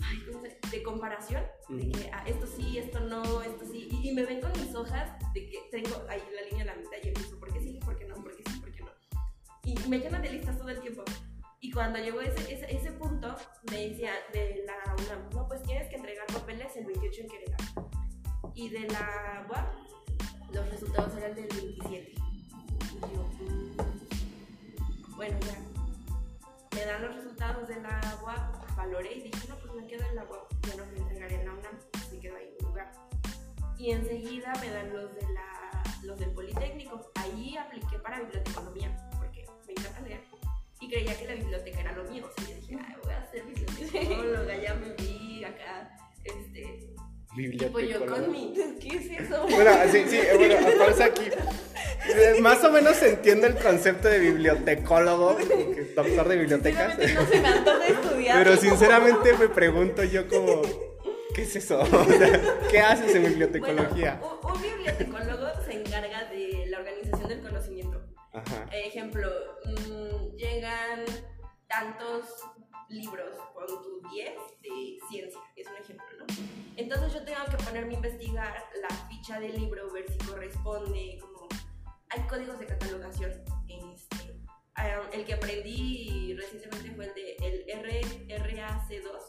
ay, 0.03 0.19
¿cómo 0.31 0.43
se- 0.45 0.59
de 0.71 0.83
comparación, 0.83 1.43
de 1.69 1.91
que 1.91 2.11
ah, 2.13 2.23
esto 2.27 2.47
sí, 2.47 2.79
esto 2.79 3.01
no, 3.01 3.43
esto 3.43 3.65
sí, 3.71 3.89
y, 3.91 4.09
y 4.11 4.13
me 4.15 4.25
ven 4.25 4.41
con 4.41 4.53
mis 4.53 4.75
hojas 4.75 5.11
de 5.35 5.49
que 5.49 5.59
tengo 5.71 6.05
ahí 6.09 6.23
la 6.35 6.43
línea 6.49 6.63
a 6.63 6.67
la 6.67 6.77
mitad 6.77 6.99
y 7.03 7.09
empiezo, 7.09 7.39
¿por 7.41 7.53
qué 7.53 7.61
sí? 7.61 7.79
¿Por 7.85 7.97
qué 7.99 8.07
no? 8.07 8.15
¿Por 8.17 8.37
qué 8.37 8.43
sí? 8.51 8.61
¿Por 8.61 8.71
qué 8.73 8.83
no? 8.85 8.91
Y 9.65 9.75
me 9.89 9.99
llenan 9.99 10.23
de 10.23 10.31
listas 10.31 10.57
todo 10.59 10.69
el 10.69 10.81
tiempo. 10.81 11.03
Y 11.61 11.73
cuando 11.73 11.99
llegó 11.99 12.21
ese, 12.21 12.53
ese, 12.55 12.67
ese 12.77 12.93
punto, 12.93 13.35
me 13.71 13.89
decía 13.89 14.13
de 14.33 14.65
la 14.67 14.95
UNAM, 14.95 15.31
no, 15.31 15.49
pues 15.49 15.63
tienes 15.63 15.89
que 15.89 15.97
entregar 15.97 16.27
papeles 16.27 16.77
el 16.77 16.85
28 16.87 17.23
en 17.23 17.29
Querétaro. 17.29 17.91
Y 18.57 18.71
de 18.71 18.89
la 18.89 19.47
UAP, 19.51 20.55
los 20.55 20.71
resultados 20.71 21.15
eran 21.19 21.35
del 21.35 21.47
27. 21.47 22.11
Y 22.11 23.01
yo, 23.01 23.31
bueno, 25.15 25.39
ya. 25.41 25.59
Me 26.75 26.87
dan 26.87 27.03
los 27.03 27.17
resultados 27.17 27.69
de 27.69 27.83
la 27.83 28.01
UAP, 28.25 28.75
valoré 28.75 29.13
y 29.13 29.23
dije, 29.25 29.49
no, 29.51 29.57
pues 29.57 29.75
me 29.75 29.87
quedo 29.87 30.09
en 30.09 30.17
la 30.17 30.25
UAP, 30.25 30.67
ya 30.67 30.77
no 30.77 30.87
me 30.87 30.97
entregaré 30.97 31.35
en 31.35 31.47
la 31.49 31.53
UNAM, 31.53 31.75
me 32.11 32.19
quedo 32.19 32.37
ahí 32.37 32.49
en 32.59 32.65
un 32.65 32.71
lugar. 32.71 32.93
Y 33.77 33.91
enseguida 33.91 34.55
me 34.63 34.71
dan 34.71 34.91
los, 34.91 35.15
de 35.15 35.35
la, 35.35 35.83
los 36.05 36.19
del 36.19 36.31
Politécnico. 36.31 37.13
Ahí 37.17 37.59
apliqué 37.59 37.99
para 37.99 38.21
biblioteconomía, 38.21 39.11
porque 39.19 39.45
me 39.67 39.75
encanta 39.75 40.01
leer. 40.01 40.25
Y 40.81 40.89
creía 40.89 41.19
que 41.19 41.27
la 41.27 41.35
biblioteca 41.35 41.81
era 41.81 41.93
lo 41.93 42.05
mío. 42.05 42.27
O 42.27 42.41
sea, 42.41 42.49
yo 42.49 42.57
dije, 42.63 42.79
Ay, 42.83 42.95
voy 43.05 43.13
a 43.13 43.31
ser 43.31 43.45
bibliotecóloga, 43.45 44.57
ya 44.57 44.75
me 44.77 44.95
vi 44.95 45.45
acá. 45.45 45.95
Este, 46.25 46.97
y 47.37 47.59
pues 47.67 47.89
yo 47.89 48.07
con 48.07 48.31
mi, 48.31 48.53
¿qué 48.81 48.97
es 48.97 49.21
eso? 49.21 49.47
Bueno, 49.49 49.71
sí, 49.91 50.05
sí, 50.09 50.17
eh, 50.17 50.33
bueno, 50.37 50.57
pausa 50.79 51.07
aquí. 51.07 51.25
Más 52.41 52.63
o 52.65 52.71
menos 52.71 53.03
entiendo 53.03 53.47
el 53.47 53.57
concepto 53.57 54.09
de 54.09 54.19
bibliotecólogo, 54.19 55.37
doctor 55.95 56.29
de 56.29 56.37
bibliotecas. 56.37 56.95
Sinceramente 56.97 57.15
no 57.15 57.27
se 57.27 57.41
me 57.41 57.49
antoja 57.49 57.87
estudiar. 57.87 58.39
Pero 58.39 58.57
sinceramente 58.57 59.33
me 59.35 59.49
pregunto 59.49 60.05
yo 60.05 60.29
como, 60.29 60.63
¿qué 61.35 61.43
es 61.43 61.57
eso? 61.57 61.81
O 61.93 62.05
sea, 62.05 62.59
¿Qué 62.71 62.81
haces 62.81 63.15
en 63.15 63.25
bibliotecología? 63.25 64.21
Bueno, 64.21 64.41
un, 64.43 64.53
un 64.53 64.63
bibliotecólogo 64.63 65.65
se 65.65 65.73
encarga 65.73 66.25
de 66.31 66.67
la 66.69 66.79
organización 66.79 67.29
del 67.29 67.41
conocimiento. 67.41 68.03
Ajá. 68.33 68.67
Ejemplo, 68.73 69.29
mm, 69.65 70.37
llegan 70.37 71.05
tantos 71.69 72.25
libros, 72.89 73.31
con 73.53 73.67
tu 73.67 74.09
10 74.11 74.31
de 74.63 74.99
ciencia, 75.11 75.41
es 75.57 75.67
un 75.67 75.77
ejemplo, 75.77 76.07
¿no? 76.19 76.66
Entonces 76.77 77.15
yo 77.15 77.25
tengo 77.25 77.45
que 77.51 77.57
ponerme 77.65 77.95
a 77.95 77.97
investigar 77.97 78.65
la 78.83 78.95
ficha 79.09 79.41
del 79.41 79.57
libro, 79.57 79.91
ver 79.93 80.07
si 80.11 80.19
corresponde, 80.19 81.19
como 81.21 81.49
hay 82.11 82.21
códigos 82.29 82.59
de 82.59 82.67
catalogación. 82.67 83.33
Este, 83.69 84.41
ah, 84.75 85.01
el 85.13 85.25
que 85.25 85.35
aprendí 85.35 86.35
recientemente 86.37 86.91
fue 86.95 87.07
el 87.07 87.15
de 87.15 87.37
el 87.37 87.71
R- 87.87 88.29
RAC2, 88.29 89.29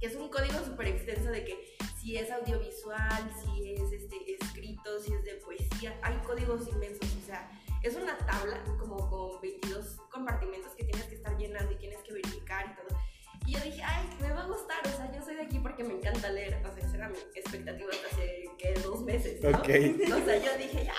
que 0.00 0.06
es 0.06 0.14
un 0.14 0.28
código 0.28 0.64
súper 0.64 0.86
extenso 0.88 1.30
de 1.30 1.44
que 1.44 1.76
si 2.00 2.16
es 2.16 2.30
audiovisual, 2.30 3.32
si 3.44 3.74
es 3.74 3.92
este, 3.92 4.16
escrito, 4.40 5.00
si 5.00 5.12
es 5.14 5.24
de 5.24 5.34
poesía, 5.36 5.98
hay 6.02 6.16
códigos 6.18 6.68
inmensos, 6.68 7.08
o 7.22 7.26
sea, 7.26 7.50
es 7.82 7.96
una 7.96 8.16
tabla 8.18 8.62
como 8.78 9.08
con 9.10 9.40
22 9.40 9.96
compartimentos 10.10 10.72
que 10.76 10.84
tienes 10.84 11.06
que 11.06 11.16
estar 11.16 11.36
llenando 11.36 11.72
y 11.72 11.76
tienes 11.76 12.00
que 12.04 12.12
verificar 12.12 12.66
y 12.66 12.76
todo. 12.76 12.98
Y 13.46 13.52
yo 13.52 13.60
dije, 13.60 13.82
ay, 13.82 14.08
me 14.20 14.30
va 14.30 14.42
a 14.42 14.46
gustar, 14.46 14.78
o 14.86 14.96
sea, 14.96 15.10
yo 15.12 15.22
soy 15.22 15.34
de 15.34 15.42
aquí 15.42 15.58
porque 15.58 15.82
me 15.82 15.94
encanta 15.94 16.30
leer, 16.30 16.64
o 16.64 16.72
sea, 16.72 16.84
esa 16.84 16.96
era 16.96 17.08
mi 17.08 17.18
expectativa 17.34 17.90
hasta 17.90 18.06
hace, 18.08 18.44
que 18.58 18.74
dos 18.80 19.02
meses, 19.02 19.42
¿no? 19.42 19.50
Ok. 19.50 19.68
O 19.68 20.24
sea, 20.24 20.36
yo 20.38 20.58
dije, 20.58 20.84
ya, 20.84 20.94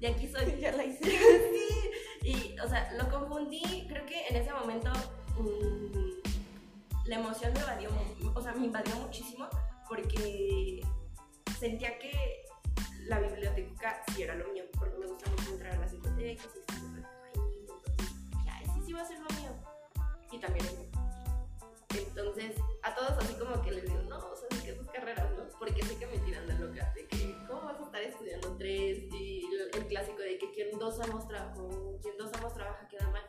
de 0.00 0.06
aquí 0.06 0.28
soy. 0.28 0.56
Ya 0.60 0.72
la 0.72 0.84
hice. 0.84 1.04
sí, 1.04 1.90
y, 2.22 2.58
o 2.58 2.68
sea, 2.68 2.92
lo 2.98 3.08
confundí, 3.08 3.86
creo 3.88 4.04
que 4.06 4.26
en 4.26 4.36
ese 4.36 4.52
momento 4.52 4.90
mm, 5.38 7.08
la 7.08 7.16
emoción 7.16 7.52
me 7.52 7.60
invadió, 7.60 7.90
o 8.34 8.42
sea, 8.42 8.52
me 8.54 8.66
invadió 8.66 8.96
muchísimo 8.96 9.48
porque 9.88 10.82
sentía 11.58 11.98
que 11.98 12.12
la 13.04 13.20
biblioteca 13.20 14.02
sí 14.08 14.22
era 14.22 14.34
lo 14.34 14.52
mío, 14.52 14.64
porque 14.78 14.98
me 14.98 15.06
gusta 15.06 15.30
mucho 15.30 15.50
entrar 15.50 15.74
a 15.74 15.78
las 15.78 15.92
bibliotecas 15.92 16.48
y 16.54 16.58
estar 16.58 16.76
ahí, 16.76 17.56
entonces 17.60 17.96
dije, 17.96 18.50
ay, 18.50 18.64
sí, 18.74 18.82
sí 18.84 18.92
va 18.92 19.02
a 19.02 19.06
ser 19.06 19.18
lo 19.20 19.28
mío. 19.40 19.52
Y 20.30 20.38
también 20.38 20.66
es 20.66 20.78
mío. 20.78 20.97
Entonces, 22.38 22.62
a 22.82 22.94
todos 22.94 23.18
así 23.18 23.34
como 23.34 23.60
que 23.62 23.72
les 23.72 23.82
digo, 23.84 24.00
no, 24.08 24.16
o 24.16 24.36
sea, 24.36 24.48
de 24.56 24.62
que 24.64 24.70
esas 24.70 24.86
carreras, 24.90 25.28
¿no? 25.36 25.44
Porque 25.58 25.82
sé 25.82 25.96
que 25.96 26.06
me 26.06 26.18
tiran 26.18 26.46
de 26.46 26.54
loca, 26.54 26.92
de 26.94 27.06
que, 27.08 27.34
¿cómo 27.48 27.62
vas 27.62 27.80
a 27.80 27.82
estar 27.82 28.00
estudiando 28.02 28.56
tres? 28.56 28.98
Y 29.12 29.44
el, 29.52 29.70
el 29.74 29.86
clásico 29.88 30.18
de 30.18 30.38
que 30.38 30.52
quien 30.52 30.78
dos 30.78 31.00
amos 31.00 31.26
trabaja, 31.26 31.54
quien 32.00 32.16
dos 32.16 32.32
amos 32.34 32.54
trabaja 32.54 32.86
queda 32.86 33.10
mal. 33.10 33.24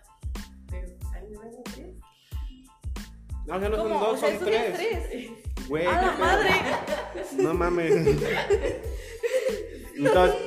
Pero, 0.69 0.89
a 1.15 1.19
mí 1.21 1.29
me 1.29 1.37
van 1.37 1.47
a 1.47 1.63
tres. 1.63 1.95
No, 3.47 3.59
sea, 3.59 3.69
no 3.69 3.77
son 3.77 3.89
dos, 3.89 4.19
son 4.19 4.37
tres. 4.39 4.73
tres. 4.75 5.31
Güey, 5.67 5.87
¡A 5.87 6.01
la 6.01 6.11
madre! 6.11 6.51
No 7.37 7.53
mames. 7.55 7.95
Entonces, 9.95 10.41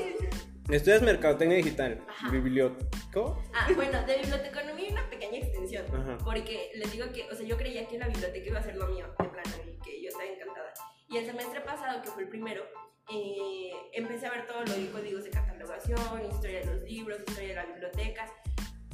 estudias 0.70 1.02
mercadotecnia 1.02 1.56
digital. 1.56 2.04
Ajá. 2.08 2.30
¿Biblioteco? 2.30 3.42
Ah, 3.54 3.68
bueno, 3.74 4.02
de 4.06 4.18
biblioteconomía 4.18 4.86
hay 4.86 4.92
una 4.92 5.10
pequeña 5.10 5.38
extensión. 5.38 5.84
Ajá. 5.94 6.18
Porque 6.24 6.70
les 6.74 6.92
digo 6.92 7.06
que, 7.12 7.28
o 7.30 7.34
sea, 7.34 7.46
yo 7.46 7.56
creía 7.56 7.86
que 7.88 7.98
la 7.98 8.08
biblioteca 8.08 8.48
iba 8.48 8.58
a 8.58 8.62
ser 8.62 8.76
lo 8.76 8.86
mío, 8.88 9.06
de 9.18 9.28
plano, 9.28 9.50
y 9.66 9.78
que 9.82 10.02
yo 10.02 10.08
estaba 10.08 10.26
encantada. 10.26 10.72
Y 11.08 11.18
el 11.18 11.26
semestre 11.26 11.60
pasado, 11.60 12.02
que 12.02 12.08
fue 12.10 12.22
el 12.22 12.28
primero, 12.28 12.64
eh, 13.10 13.72
empecé 13.92 14.26
a 14.26 14.30
ver 14.30 14.46
todo 14.46 14.64
lo 14.64 14.72
de 14.72 14.90
códigos 14.90 15.24
de 15.24 15.30
catalogación, 15.30 15.98
historia 16.30 16.60
de 16.60 16.66
los 16.66 16.82
libros, 16.84 17.20
historia 17.26 17.48
de 17.48 17.54
la 17.54 17.66
biblioteca. 17.66 18.26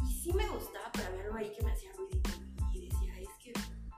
Y 0.05 0.13
sí 0.13 0.33
me 0.33 0.49
gustaba, 0.49 0.91
pero 0.93 1.09
había 1.09 1.23
algo 1.25 1.37
ahí 1.37 1.53
que 1.57 1.65
me 1.65 1.73
hacía 1.73 1.93
ruidito. 1.93 2.31
Y 2.73 2.89
decía, 2.89 3.15
es 3.21 3.29
que 3.43 3.53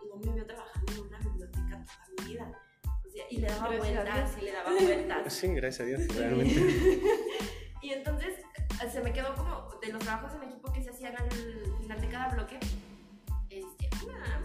no 0.09 0.17
me 0.17 0.35
veo 0.35 0.47
trabajando 0.47 0.93
en 0.93 1.01
una 1.01 1.19
biblioteca 1.19 1.85
toda 1.87 2.09
mi 2.19 2.33
vida. 2.33 2.53
O 2.83 3.09
sea, 3.11 3.25
y 3.31 3.39
le 3.39 3.47
daba 3.49 3.69
Gracias 3.69 3.95
vueltas, 3.95 4.39
y 4.39 4.45
le 4.45 4.53
daba 4.53 4.71
vueltas. 4.71 5.33
Sí, 5.33 5.49
gracias 5.49 5.81
a 5.81 5.85
Dios, 5.85 6.17
realmente. 6.17 7.01
Y 7.83 7.91
entonces 7.91 8.39
eh, 8.83 8.91
se 8.91 9.01
me 9.01 9.13
quedó 9.13 9.35
como 9.35 9.69
de 9.81 9.93
los 9.93 10.03
trabajos 10.03 10.35
en 10.35 10.49
equipo 10.49 10.73
que 10.73 10.83
se 10.83 10.91
hacían 10.91 11.17
al 11.17 11.31
final 11.31 12.01
de 12.01 12.09
cada 12.09 12.29
bloque, 12.35 12.59
este, 13.49 13.89
una 14.05 14.43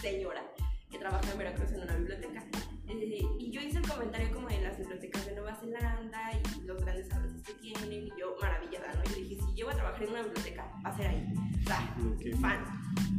señora 0.00 0.42
que 0.90 0.98
trabaja 0.98 1.30
en 1.30 1.38
Veracruz 1.38 1.70
en 1.72 1.82
una 1.82 1.94
biblioteca. 1.96 2.44
eh, 2.88 3.22
y 3.38 3.50
yo 3.52 3.60
hice 3.60 3.78
el 3.78 3.88
comentario 3.88 4.32
como 4.34 4.48
de 4.48 4.60
las 4.62 4.76
bibliotecas 4.78 5.26
de 5.26 5.32
Nueva 5.36 5.54
Zelanda 5.54 6.32
y 6.32 6.60
los 6.62 6.80
grandes 6.82 7.12
avances 7.12 7.42
que 7.42 7.54
tienen. 7.54 7.92
Y 8.06 8.10
yo, 8.18 8.34
maravillada, 8.40 8.92
¿no? 8.94 9.04
Yo 9.04 9.14
dije, 9.16 9.36
si 9.36 9.54
llego 9.54 9.70
a 9.70 9.74
trabajar 9.74 10.02
en 10.02 10.10
una 10.10 10.22
biblioteca, 10.22 10.70
va 10.84 10.90
a 10.90 10.96
ser 10.96 11.06
ahí. 11.08 11.32
O 11.62 11.66
sea, 11.68 11.96
Ok. 12.12 12.40
fan. 12.40 12.64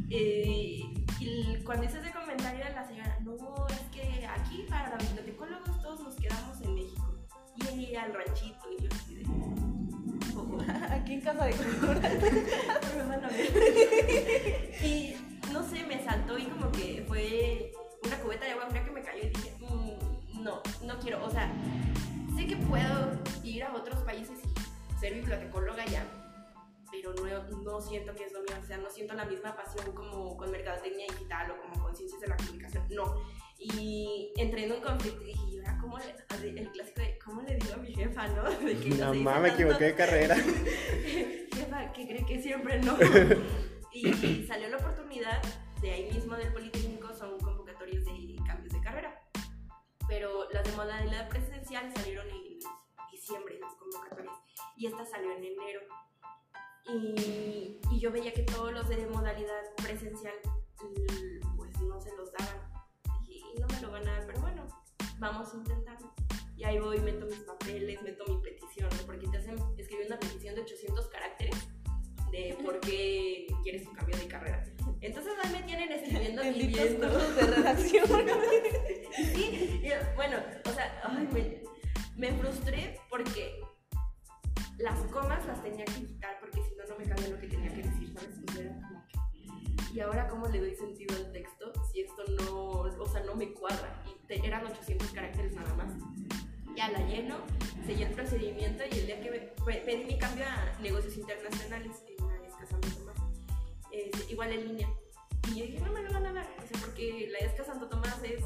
Eh, 0.09 0.81
y 1.19 1.55
cuando 1.63 1.85
hice 1.85 1.99
ese 1.99 2.11
comentario 2.11 2.65
la 2.75 2.85
señora, 2.85 3.17
no, 3.21 3.67
es 3.69 3.79
que 3.93 4.25
aquí 4.27 4.65
para 4.69 4.89
los 4.95 5.03
bibliotecólogos 5.07 5.81
todos 5.81 6.01
nos 6.01 6.15
quedamos 6.17 6.59
en 6.61 6.75
México. 6.75 7.10
Y 7.55 7.67
ella 7.85 8.03
al 8.03 8.13
ranchito 8.13 8.67
y 8.77 8.83
yo 8.83 8.89
así 8.91 9.15
de... 9.15 9.25
Aquí 10.93 11.13
en 11.13 11.21
casa 11.21 11.45
de 11.45 11.53
cultura. 11.53 12.01
Y 14.83 15.15
no 15.51 15.63
sé, 15.69 15.85
me 15.85 16.03
saltó 16.03 16.37
y 16.37 16.45
como 16.45 16.71
que 16.71 17.03
fue 17.07 17.71
una 18.03 18.17
cubeta 18.19 18.45
de 18.45 18.51
agua 18.51 18.67
fría 18.69 18.83
que 18.83 18.91
me 18.91 19.01
cayó 19.03 19.23
y 19.23 19.29
dije, 19.29 19.53
"Mm, 19.59 20.43
no, 20.43 20.61
no 20.83 20.99
quiero. 20.99 21.23
O 21.25 21.29
sea, 21.29 21.51
sé 22.35 22.47
que 22.47 22.55
puedo 22.57 23.11
ir 23.43 23.63
a 23.63 23.73
otros 23.73 23.99
países 24.03 24.39
y 24.43 24.99
ser 24.99 25.13
bibliotecóloga 25.13 25.85
ya, 25.85 26.03
pero 26.91 27.13
no, 27.13 27.23
no 27.63 27.81
siento 27.81 28.13
que 28.15 28.25
es 28.25 28.33
lo 28.33 28.39
mío. 28.41 28.55
O 28.61 28.65
sea, 28.65 28.77
no 28.77 28.89
siento 28.89 29.13
la 29.13 29.25
misma 29.25 29.55
pasión 29.55 29.91
como 29.93 30.35
con 30.37 30.51
mercadotecnia 30.51 31.05
digital 31.11 31.51
o 31.51 31.61
como 31.61 31.83
con 31.85 31.95
ciencias 31.95 32.21
de 32.21 32.27
la 32.27 32.37
comunicación. 32.37 32.83
No. 32.89 33.15
Y 33.63 34.33
entré 34.37 34.65
en 34.65 34.71
un 34.71 34.81
conflicto 34.81 35.21
y 35.21 35.27
dije, 35.27 35.43
¿y 35.51 35.57
ahora 35.59 35.77
cómo 35.79 35.97
le, 35.99 36.59
el 36.59 36.71
clásico 36.71 37.01
de, 37.01 37.19
¿cómo 37.23 37.41
le 37.43 37.55
digo 37.57 37.73
a 37.75 37.77
mi 37.77 37.93
jefa, 37.93 38.27
no? 38.29 38.43
De 38.65 38.75
que 38.75 38.89
No 38.89 39.13
mames, 39.13 39.41
me 39.41 39.49
equivoqué 39.49 39.83
de 39.85 39.95
carrera. 39.95 40.35
jefa, 41.53 41.93
que 41.93 42.07
cree 42.07 42.25
que 42.25 42.41
siempre 42.41 42.79
no. 42.79 42.97
Y 43.93 44.45
salió 44.47 44.69
la 44.69 44.77
oportunidad 44.77 45.41
de 45.81 45.91
ahí 45.91 46.11
mismo 46.13 46.35
del 46.37 46.53
Politécnico, 46.53 47.13
son 47.13 47.37
convocatorias 47.39 48.05
de 48.05 48.37
cambios 48.47 48.73
de 48.73 48.79
carrera. 48.79 49.21
Pero 50.07 50.49
las 50.51 50.63
de 50.63 50.71
modalidad 50.77 51.27
presencial 51.27 51.91
salieron 51.93 52.25
en 52.29 52.59
diciembre, 53.11 53.59
las 53.59 53.75
convocatorias, 53.75 54.35
y 54.77 54.87
esta 54.87 55.05
salió 55.05 55.33
en 55.33 55.43
enero. 55.43 55.81
Y, 56.87 57.79
y 57.91 57.99
yo 57.99 58.11
veía 58.11 58.31
que 58.33 58.43
todos 58.43 58.71
los 58.71 58.87
de 58.87 59.05
modalidad 59.07 59.75
presencial, 59.75 60.35
pues 61.57 61.81
no 61.81 61.99
se 61.99 62.15
los 62.15 62.31
daban. 62.31 62.70
Y 63.55 63.59
no 63.59 63.67
me 63.67 63.81
lo 63.81 63.91
van 63.91 64.07
a 64.07 64.11
dar, 64.13 64.25
pero 64.27 64.41
bueno, 64.41 64.67
vamos 65.19 65.53
a 65.53 65.57
intentarlo. 65.57 66.13
Y 66.57 66.63
ahí 66.63 66.79
voy, 66.79 66.99
meto 66.99 67.25
mis 67.25 67.39
papeles, 67.39 68.01
meto 68.03 68.23
mi 68.27 68.41
petición, 68.41 68.89
¿no? 68.89 69.05
porque 69.05 69.27
te 69.27 69.37
hacen 69.37 69.55
escribir 69.77 70.07
una 70.07 70.19
petición 70.19 70.55
de 70.55 70.61
800 70.61 71.07
caracteres 71.07 71.55
de 72.31 72.57
por 72.63 72.79
qué 72.79 73.47
quieres 73.63 73.83
tu 73.83 73.93
cambio 73.93 74.17
de 74.17 74.27
carrera. 74.27 74.63
Entonces 75.01 75.33
ahí 75.43 75.51
me 75.51 75.63
tienen 75.63 75.91
escribiendo 75.91 76.43
y 76.43 76.67
viendo. 76.67 77.07
de 77.07 77.41
redacción. 77.41 78.05
Sí, 79.13 79.81
y, 79.83 80.15
bueno, 80.15 80.37
o 80.63 80.71
sea, 80.71 81.01
ay, 81.03 81.27
me, 81.33 81.61
me 82.15 82.37
frustré 82.39 82.97
porque 83.09 83.59
las 84.77 84.97
comas 85.11 85.45
las 85.45 85.61
tenía 85.61 85.83
que 85.83 86.05
quitar 86.05 86.39
porque 86.39 86.61
si 86.63 86.73
no, 86.75 86.85
no 86.85 86.97
me 86.97 87.03
cabía 87.03 87.27
lo 87.27 87.37
que 87.37 87.47
tenía 87.47 87.73
que 87.73 87.83
decir, 87.83 88.13
¿sabes? 88.13 88.39
Y 89.93 89.99
ahora, 89.99 90.29
¿cómo 90.29 90.47
le 90.47 90.59
doy 90.59 90.75
sentido 90.75 91.13
eran 94.43 94.65
800 94.65 95.09
caracteres 95.11 95.53
nada 95.53 95.73
más. 95.75 95.93
Ya 96.75 96.89
la 96.89 96.99
lleno, 97.07 97.37
seguí 97.85 98.03
el 98.03 98.11
procedimiento 98.13 98.83
y 98.91 98.99
el 98.99 99.05
día 99.05 99.21
que 99.21 99.29
me- 99.31 99.39
pe- 99.65 99.81
pedí 99.85 100.05
mi 100.05 100.17
cambio 100.17 100.45
a 100.45 100.79
negocios 100.81 101.17
internacionales 101.17 101.97
en 102.07 102.27
la 102.27 102.35
ESCA 102.47 102.65
Santo 102.65 102.87
Tomás, 102.89 103.17
es 103.91 104.29
igual 104.31 104.51
en 104.53 104.67
línea. 104.69 104.89
Y 105.49 105.55
yo 105.59 105.65
dije, 105.65 105.79
no 105.81 105.91
me 105.91 106.01
lo 106.01 106.11
van 106.13 106.25
a 106.27 106.33
dar, 106.33 106.47
o 106.63 106.67
sea, 106.67 106.79
porque 106.79 107.29
la 107.31 107.39
ESCA 107.39 107.65
Santo 107.65 107.87
Tomás 107.89 108.17
es, 108.23 108.43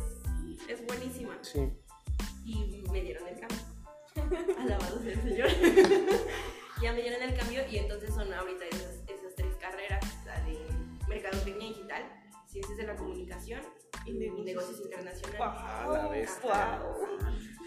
es 0.68 0.86
buenísima. 0.88 1.38
Sí. 1.44 1.70
Y 2.46 2.84
me 2.92 3.02
dieron 3.02 3.28
el 3.28 3.40
cambio. 3.40 4.56
Alabado 4.60 5.00
sea 5.02 5.14
el 5.14 5.22
Señor. 5.22 5.50
ya 6.82 6.94
me 6.94 7.02
dieron 7.02 7.22
el 7.22 7.38
cambio 7.38 7.62
y 7.70 7.78
entonces 7.78 8.14
son 8.14 8.32
ahorita 8.34 8.66
esas, 8.66 8.96
esas 9.08 9.36
tres 9.36 9.56
carreras, 9.58 10.04
la 10.26 10.40
de 10.42 10.58
Mercadotecnia 11.08 11.68
Digital, 11.70 12.04
Ciencias 12.48 12.78
de 12.78 12.88
la 12.88 12.96
Comunicación 12.96 13.62
y, 14.06 14.14
Negocios 14.14 14.82
Internacionales. 14.82 15.40
La 15.40 16.08
bestia. 16.10 16.80
Guau. 16.82 17.08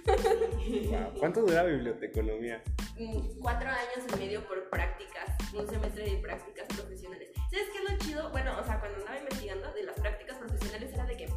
Wow. 0.06 1.18
¿Cuánto 1.18 1.42
dura 1.42 1.64
biblioteconomía? 1.64 2.62
Mm, 2.98 3.40
cuatro 3.40 3.68
años 3.68 4.06
y 4.12 4.16
medio 4.16 4.46
por 4.46 4.70
prácticas, 4.70 5.36
un 5.52 5.68
semestre 5.68 6.10
de 6.10 6.16
prácticas 6.18 6.66
profesionales. 6.68 7.30
¿Sabes 7.50 7.66
qué 7.72 7.78
es 7.78 7.90
lo 7.90 7.98
chido? 7.98 8.30
Bueno, 8.30 8.58
o 8.58 8.64
sea, 8.64 8.80
cuando 8.80 8.98
andaba 8.98 9.18
investigando 9.18 9.72
de 9.72 9.84
las 9.84 10.00
prácticas 10.00 10.38
profesionales 10.38 10.92
era 10.92 11.04
de 11.04 11.16
que 11.16 11.28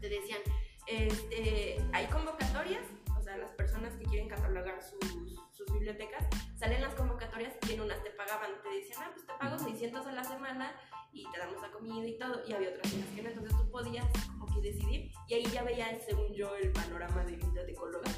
te 0.00 0.08
decían, 0.08 0.40
este, 0.86 1.82
hay 1.92 2.06
convocatorias, 2.06 2.84
o 3.18 3.22
sea, 3.22 3.36
las 3.36 3.52
personas 3.52 3.94
que 3.96 4.04
quieren 4.04 4.28
catalogar 4.28 4.80
sus, 4.82 5.45
sus 5.56 5.72
bibliotecas, 5.72 6.26
salen 6.54 6.82
las 6.82 6.94
convocatorias 6.94 7.54
y 7.68 7.74
en 7.74 7.80
unas 7.80 8.02
te 8.02 8.10
pagaban, 8.10 8.50
te 8.62 8.68
decían, 8.68 9.04
ah, 9.04 9.10
pues 9.12 9.26
te 9.26 9.32
pago 9.32 9.58
600 9.58 10.06
a 10.06 10.12
la 10.12 10.22
semana 10.22 10.74
y 11.12 11.24
te 11.32 11.38
damos 11.38 11.62
la 11.62 11.70
comida 11.70 12.06
y 12.06 12.18
todo, 12.18 12.42
y 12.46 12.52
había 12.52 12.68
otras 12.68 12.92
en 12.92 13.00
las 13.00 13.10
que 13.10 13.22
no, 13.22 13.28
entonces 13.30 13.56
tú 13.56 13.70
podías 13.70 14.06
como 14.28 14.46
que 14.54 14.60
decidir, 14.60 15.10
y 15.28 15.34
ahí 15.34 15.44
ya 15.44 15.62
veías, 15.62 16.04
según 16.04 16.32
yo, 16.34 16.54
el 16.56 16.72
panorama 16.72 17.24
de 17.24 17.36
bibliotecóloga, 17.36 18.10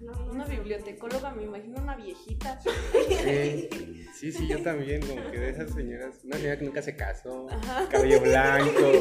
Una 0.00 0.46
bibliotecóloga, 0.46 1.30
me 1.32 1.42
imagino 1.42 1.78
una 1.82 1.94
viejita. 1.94 2.58
Sí, 2.62 3.68
sí, 4.18 4.32
sí, 4.32 4.48
yo 4.48 4.62
también, 4.62 5.02
como 5.02 5.30
que 5.30 5.38
de 5.38 5.50
esas 5.50 5.70
señoras, 5.74 6.14
una 6.24 6.36
señora 6.36 6.58
que 6.58 6.64
nunca 6.64 6.80
se 6.80 6.96
casó, 6.96 7.46
Ajá. 7.50 7.86
cabello 7.90 8.20
blanco, 8.22 8.92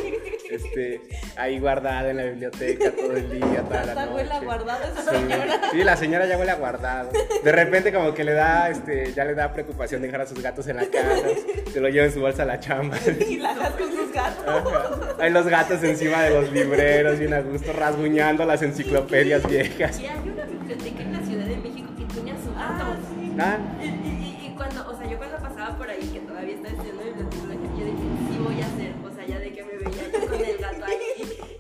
este, 0.50 1.02
ahí 1.38 1.58
guardada 1.60 2.10
en 2.10 2.18
la 2.18 2.24
biblioteca 2.26 2.92
todo 2.92 3.14
el 3.14 3.30
día, 3.32 3.64
toda 3.64 3.86
la 3.86 4.06
noche. 4.08 4.46
guardada 4.46 4.88
esa 4.92 5.02
Sí, 5.12 5.18
señora. 5.18 5.62
sí, 5.72 5.84
la 5.86 5.96
señora 5.96 6.26
ya 6.26 6.38
huele 6.38 6.52
a 6.52 6.56
guardado. 6.56 7.12
De 7.46 7.52
repente 7.54 7.94
como 7.94 8.14
que 8.14 8.26
le 8.26 8.34
da, 8.34 8.70
este, 8.70 9.14
ya 9.14 9.24
le 9.24 9.36
da 9.36 9.54
preocupación 9.54 10.02
dejar 10.02 10.20
a 10.22 10.26
sus 10.28 10.42
gatos 10.42 10.68
en 10.68 10.76
la 10.78 10.86
casa, 10.86 11.28
se 11.72 11.80
lo 11.80 11.88
lleva 11.88 12.08
en 12.08 12.14
su 12.14 12.20
bolsa 12.20 12.44
a 12.44 12.46
la 12.46 12.60
chamba. 12.60 12.98
Y 13.30 13.38
la 13.38 13.56
con 13.78 13.90
sus 13.90 14.12
gatos. 14.12 14.44
Ajá. 14.46 15.16
Hay 15.20 15.32
los 15.32 15.48
gatos 15.48 15.82
encima 15.84 16.24
de 16.24 16.32
los 16.32 16.52
libreros, 16.52 17.20
bien 17.20 17.34
a 17.34 17.40
gusto, 17.42 17.72
rasguñando 17.72 18.44
las 18.46 18.62
enciclopedias 18.64 19.48
viejas. 19.48 19.98
Y 20.00 20.06
hay 20.08 20.18
una 20.30 20.46
biblioteca 20.70 21.02
en 21.04 21.14
la 21.14 21.22
Ciudad 21.26 21.46
de 21.46 21.58
México 21.58 21.90
que 21.98 22.06
tenía 22.06 22.36
su 22.42 22.54
gato. 22.54 22.86
Ah, 22.86 22.98
sí. 23.10 23.36
Ah, 23.40 23.58
Y, 23.82 23.88
y- 23.88 24.48
y 24.48 24.56
cuando, 24.56 24.88
o 24.90 24.96
sea, 24.98 25.10
yo 25.10 25.18
cuando 25.18 25.38
pasaba 25.38 25.78
por 25.78 25.90
ahí, 25.90 26.08
que 26.10 26.20
todavía 26.20 26.56
estaba 26.56 26.70
estudiando 26.76 27.04
bibliotecología, 27.04 27.70
yo 27.80 27.86
dije, 27.86 28.08
sí 28.30 28.38
voy 28.44 28.62
a 28.62 28.66
hacer, 28.68 28.94
o 29.04 29.12
sea, 29.16 29.26
ya 29.26 29.40
de 29.40 29.54
que 29.54 29.64
me 29.64 29.78
veía 29.78 30.12
yo 30.12 30.28
con 30.28 30.40
el 30.42 30.58
gato 30.58 30.86
ahí. 30.86 30.98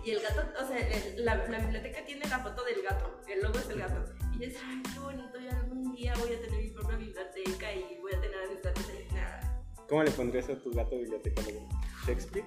Y 0.05 0.11
el 0.11 0.21
gato, 0.21 0.41
o 0.63 0.67
sea, 0.67 0.77
el- 0.77 1.25
la, 1.25 1.35
la 1.47 1.59
biblioteca 1.59 2.05
tiene 2.05 2.25
la 2.27 2.39
foto 2.39 2.63
del 2.63 2.81
gato, 2.83 3.19
el 3.27 3.41
logo 3.41 3.57
es 3.59 3.69
el 3.69 3.79
gato. 3.79 4.05
Y 4.33 4.39
yo 4.39 4.45
decía, 4.45 4.61
ay, 4.67 4.83
qué 4.93 4.99
bonito, 4.99 5.39
yo 5.39 5.49
algún 5.57 5.95
día 5.95 6.13
voy 6.19 6.33
a 6.33 6.39
tener 6.41 6.61
mi 6.63 6.69
propia 6.69 6.97
biblioteca 6.97 7.73
y 7.73 7.97
voy 8.01 8.13
a 8.13 8.21
tener 8.21 8.37
a 8.45 8.49
mis 8.53 8.61
gatos 8.61 8.89
ahí. 8.89 9.07
Nada. 9.13 9.61
¿Cómo 9.87 10.03
le 10.03 10.11
pondrías 10.11 10.49
a 10.49 10.55
tu 10.61 10.71
gato 10.71 10.95
bibliotecólogo? 10.97 11.67
¿Shakespeare? 12.05 12.45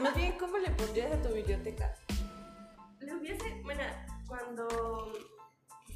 Más 0.00 0.14
bien, 0.14 0.34
¿cómo 0.38 0.56
le 0.58 0.70
pondrías 0.70 1.12
a 1.12 1.20
tu 1.22 1.34
biblioteca? 1.34 1.94
Le 3.00 3.14
hubiese, 3.14 3.60
bueno, 3.64 3.82
cuando 4.28 5.12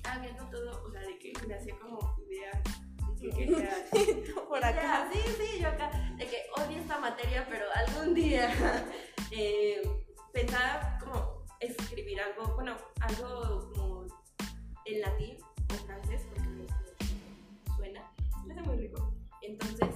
estaba 0.05 0.21
viendo 0.21 0.45
todo, 0.51 0.85
o 0.85 0.91
sea, 0.91 1.01
de 1.01 1.19
que 1.19 1.33
me 1.47 1.55
hacía 1.55 1.79
como 1.79 2.15
ideas, 2.29 2.63
de 3.19 3.31
que 3.31 3.37
quería 3.37 3.71
Por 4.49 4.63
acá. 4.63 5.09
sí, 5.11 5.19
sí, 5.39 5.61
yo 5.63 5.69
acá, 5.69 5.91
de 6.19 6.27
que 6.27 6.45
odio 6.59 6.79
esta 6.79 6.99
materia, 6.99 7.47
pero 7.49 7.65
algún 7.75 8.13
día 8.13 8.53
eh, 9.31 9.83
pensaba 10.31 10.99
como 11.01 11.47
escribir 11.59 12.21
algo, 12.21 12.55
bueno, 12.55 12.77
algo 13.01 13.73
como 13.73 14.07
en 14.85 15.01
latín 15.01 15.39
o 15.73 15.87
francés, 15.87 16.21
porque 16.29 16.49
me 16.51 16.67
suena, 17.77 18.13
me 18.45 18.53
hace 18.53 18.63
muy 18.63 18.77
rico. 18.77 19.15
Entonces, 19.41 19.89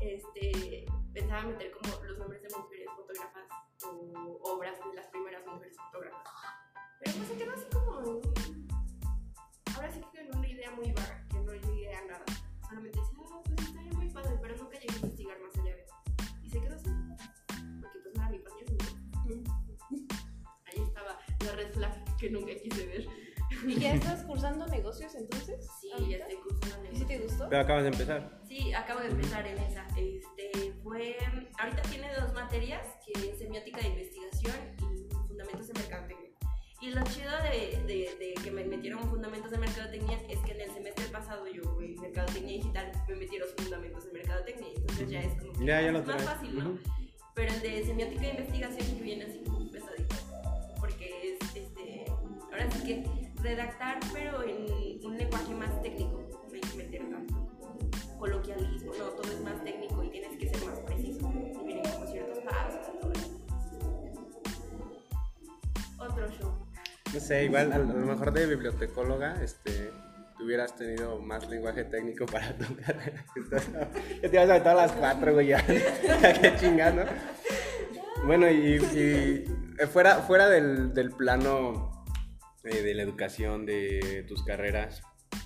este, 0.00 0.86
pensaba 1.12 1.42
meter 1.42 1.72
como 1.72 2.04
los 2.04 2.18
nombres 2.18 2.40
de 2.40 2.56
mujeres 2.56 2.86
fotógrafas 2.94 3.48
o 3.84 4.38
obras 4.44 4.78
de 4.78 4.94
las 4.94 5.06
primeras 5.08 5.44
mujeres 5.44 5.76
fotógrafas. 5.76 6.22
Pero 7.00 7.16
pues 7.16 7.28
se 7.28 7.36
quedó 7.36 7.52
así 7.52 7.66
como 7.72 8.20
Ahora 9.76 9.90
sí 9.92 10.00
que 10.10 10.20
en 10.20 10.34
una 10.36 10.48
idea 10.48 10.70
muy 10.70 10.90
vaga, 10.92 11.22
que 11.30 11.38
no 11.40 11.52
llegué 11.52 11.94
a 11.94 12.04
nada. 12.06 12.24
Solamente 12.66 12.98
decía, 12.98 13.18
ah, 13.30 13.40
pues 13.44 13.60
estaría 13.68 13.92
muy 13.92 14.08
padre, 14.08 14.38
pero 14.40 14.56
nunca 14.56 14.78
llegué 14.78 14.92
a 14.94 14.96
investigar 14.96 15.36
más 15.40 15.54
allá 15.60 15.76
de 15.76 15.82
eso. 15.82 15.94
Y 16.42 16.48
se 16.50 16.60
quedó 16.60 16.74
así. 16.74 16.88
Porque 17.82 17.98
pues 18.02 18.14
no 18.16 18.22
era 18.22 18.30
mi 18.30 18.38
pasión. 18.38 19.44
Ahí 20.64 20.82
estaba 20.82 21.18
la 21.44 21.52
red 21.52 21.72
flag 21.74 22.16
que 22.16 22.30
nunca 22.30 22.52
quise 22.54 22.86
ver. 22.86 23.06
¿Y 23.66 23.78
ya 23.78 23.94
estás 23.94 24.22
cursando 24.24 24.66
negocios 24.66 25.14
entonces? 25.14 25.68
Sí, 25.80 25.90
¿Ahorita? 25.92 26.10
ya 26.10 26.24
estoy 26.24 26.36
cursando 26.36 26.84
¿Y 26.90 26.96
si 26.96 27.04
te 27.04 27.12
negocios. 27.14 27.32
gustó? 27.32 27.48
Pero 27.50 27.62
acabas 27.62 27.82
de 27.82 27.88
empezar. 27.90 28.40
Sí, 28.48 28.72
acabo 28.72 29.00
de 29.00 29.08
empezar 29.08 29.46
en 29.46 29.58
esa. 29.58 29.86
Este, 29.96 30.72
fue, 30.82 31.16
ahorita 31.58 31.82
tiene 31.82 32.08
dos 32.14 32.32
materias, 32.32 32.82
que 33.04 33.28
es 33.30 33.38
semiótica 33.38 33.80
de 33.80 33.88
investigación 33.88 34.56
y 34.78 35.14
fundamentos 35.28 35.66
de 35.68 35.74
mercadotecnia. 35.74 36.25
Y 36.80 36.90
lo 36.90 37.02
chido 37.04 37.32
de, 37.42 37.82
de, 37.86 38.16
de 38.18 38.34
que 38.42 38.50
me 38.50 38.64
metieron 38.64 39.02
fundamentos 39.08 39.50
de 39.50 39.58
mercadotecnia 39.58 40.20
es 40.28 40.38
que 40.40 40.52
en 40.52 40.60
el 40.60 40.70
semestre 40.70 41.06
pasado 41.06 41.46
yo 41.48 41.62
fui 41.74 41.96
mercadotecnia 41.96 42.56
digital, 42.56 42.92
me 43.08 43.16
metieron 43.16 43.48
fundamentos 43.56 44.04
de 44.04 44.12
mercadotecnia, 44.12 44.68
entonces 44.76 45.08
ya 45.08 45.20
es 45.20 45.40
como 45.40 45.52
que 45.54 45.64
Ya, 45.64 45.80
ya 45.80 45.92
más, 45.92 46.22
fácil, 46.22 46.58
¿no? 46.58 46.70
Ujú. 46.70 46.78
Pero 47.34 47.52
el 47.54 47.60
de 47.62 47.84
semiótica 47.84 48.20
de 48.22 48.30
investigación 48.30 48.96
que 48.96 49.02
viene 49.02 49.24
así 49.24 49.38
como 49.44 49.70
pesadito. 49.70 50.16
Porque 50.78 51.32
es, 51.32 51.56
este, 51.56 52.04
ahora 52.52 52.70
sí 52.70 52.84
que 52.84 53.04
redactar, 53.42 53.98
pero 54.12 54.42
en 54.42 55.04
un 55.04 55.16
lenguaje 55.16 55.54
más 55.54 55.82
técnico. 55.82 56.22
Que 56.50 56.76
meter 56.76 57.10
tanto 57.10 57.34
coloquialismo, 58.18 58.92
no, 58.98 59.04
todo 59.10 59.30
es 59.30 59.40
más 59.40 59.62
técnico 59.62 60.02
y 60.02 60.08
tienes 60.08 60.38
que 60.38 60.48
ser 60.48 60.64
más 60.66 60.78
preciso. 60.80 61.30
Y 61.30 61.66
vienen 61.66 61.84
como 61.92 62.06
ciertos 62.06 62.38
pasos 62.38 62.85
No 67.16 67.22
sé, 67.22 67.44
igual 67.44 67.72
a, 67.72 67.76
a 67.76 67.78
lo 67.78 67.94
mejor 67.94 68.30
de 68.30 68.44
bibliotecóloga, 68.44 69.42
este, 69.42 69.90
hubieras 70.38 70.76
tenido 70.76 71.18
más 71.18 71.48
lenguaje 71.48 71.84
técnico 71.84 72.26
para 72.32 72.54
tu 72.58 72.76
carrera. 72.76 73.24
Ya 74.22 74.28
te 74.28 74.36
ibas 74.36 74.50
a 74.50 74.52
meter 74.52 74.68
a 74.68 74.74
las 74.74 74.92
cuatro, 74.92 75.32
güey, 75.32 75.46
ya. 75.46 75.64
Ya, 76.20 76.40
Qué 76.40 76.56
chingado. 76.56 77.06
Bueno, 78.26 78.50
y, 78.50 78.76
y, 78.76 79.44
eh, 79.78 79.86
fuera, 79.86 80.16
fuera 80.16 80.50
del, 80.50 80.92
del 80.92 81.10
plano 81.12 82.04
eh, 82.64 82.82
de 82.82 82.94
la 82.94 83.02
educación, 83.02 83.64
de 83.64 84.26
tus 84.28 84.44
carreras, 84.44 85.00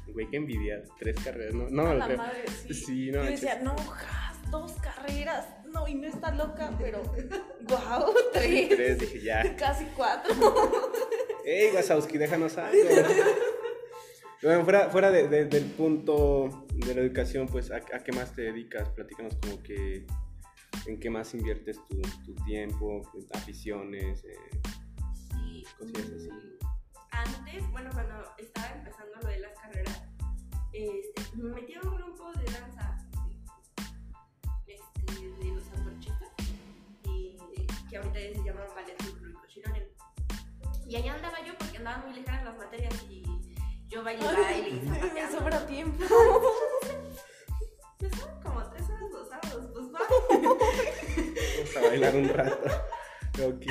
güey, 0.08 0.28
qué 0.28 0.38
envidia, 0.38 0.82
tres 0.98 1.16
carreras, 1.22 1.54
¿no? 1.54 1.68
No, 1.70 1.94
la 1.94 2.08
madre, 2.08 2.44
sí. 2.66 2.74
Sí, 2.74 3.10
no, 3.12 3.22
Yo 3.22 3.30
decía, 3.30 3.60
no, 3.62 3.76
jas, 3.76 4.50
dos 4.50 4.72
carreras. 4.82 5.46
No, 5.72 5.86
y 5.86 5.94
no 5.94 6.08
está 6.08 6.32
loca, 6.32 6.72
pero 6.78 7.00
wow, 7.68 8.12
tres. 8.32 8.70
Tres, 8.70 8.98
dije, 8.98 9.20
ya. 9.22 9.56
Casi 9.56 9.84
cuatro. 9.96 10.34
¡Ey, 11.44 11.72
Wazowski, 11.74 12.18
déjanos 12.18 12.56
algo! 12.58 12.78
Bueno, 14.42 14.64
fuera, 14.64 14.88
fuera 14.88 15.10
de- 15.10 15.28
de- 15.28 15.44
del 15.44 15.64
punto 15.72 16.66
de 16.74 16.94
la 16.94 17.02
educación, 17.02 17.46
pues, 17.46 17.70
¿a, 17.70 17.76
a 17.76 17.80
qué 18.02 18.12
más 18.12 18.32
te 18.34 18.42
dedicas? 18.42 18.88
Platícanos 18.90 19.36
como 19.42 19.62
que 19.62 20.06
en 20.86 20.98
qué 20.98 21.10
más 21.10 21.34
inviertes 21.34 21.78
tu, 21.88 22.00
tu 22.24 22.34
tiempo, 22.46 23.02
pues, 23.12 23.26
aficiones, 23.32 24.24
eh, 24.24 24.60
Sí. 25.30 25.64
Cosillas 25.78 26.10
así. 26.16 26.28
Antes, 27.10 27.70
bueno, 27.70 27.90
cuando 27.92 28.14
estaba 28.38 28.68
empezando 28.78 29.12
lo 29.22 29.28
de 29.28 29.40
las 29.40 29.58
carreras, 29.58 30.02
este, 30.72 31.36
me 31.36 31.50
metí 31.54 31.74
a 31.74 31.80
un 31.82 31.90
Y 40.90 40.96
allá 40.96 41.14
andaba 41.14 41.40
yo 41.46 41.56
porque 41.56 41.76
andaban 41.78 42.04
muy 42.04 42.14
lejanas 42.18 42.44
las 42.46 42.58
materias 42.58 42.92
y 43.08 43.22
yo 43.86 44.02
baile, 44.02 44.24
baile 44.26 44.70
y 44.70 44.80
me 45.14 45.30
sobra 45.30 45.64
tiempo. 45.64 46.04
Sobran 48.00 48.42
como 48.42 48.68
tres 48.70 48.90
horas 48.90 49.10
los 49.12 49.28
sábados, 49.28 49.70
pues 49.72 49.84
va. 49.94 50.00
vamos 51.60 51.76
a 51.76 51.80
bailar 51.80 52.16
un 52.16 52.28
rato. 52.28 52.58
Ok. 53.34 53.66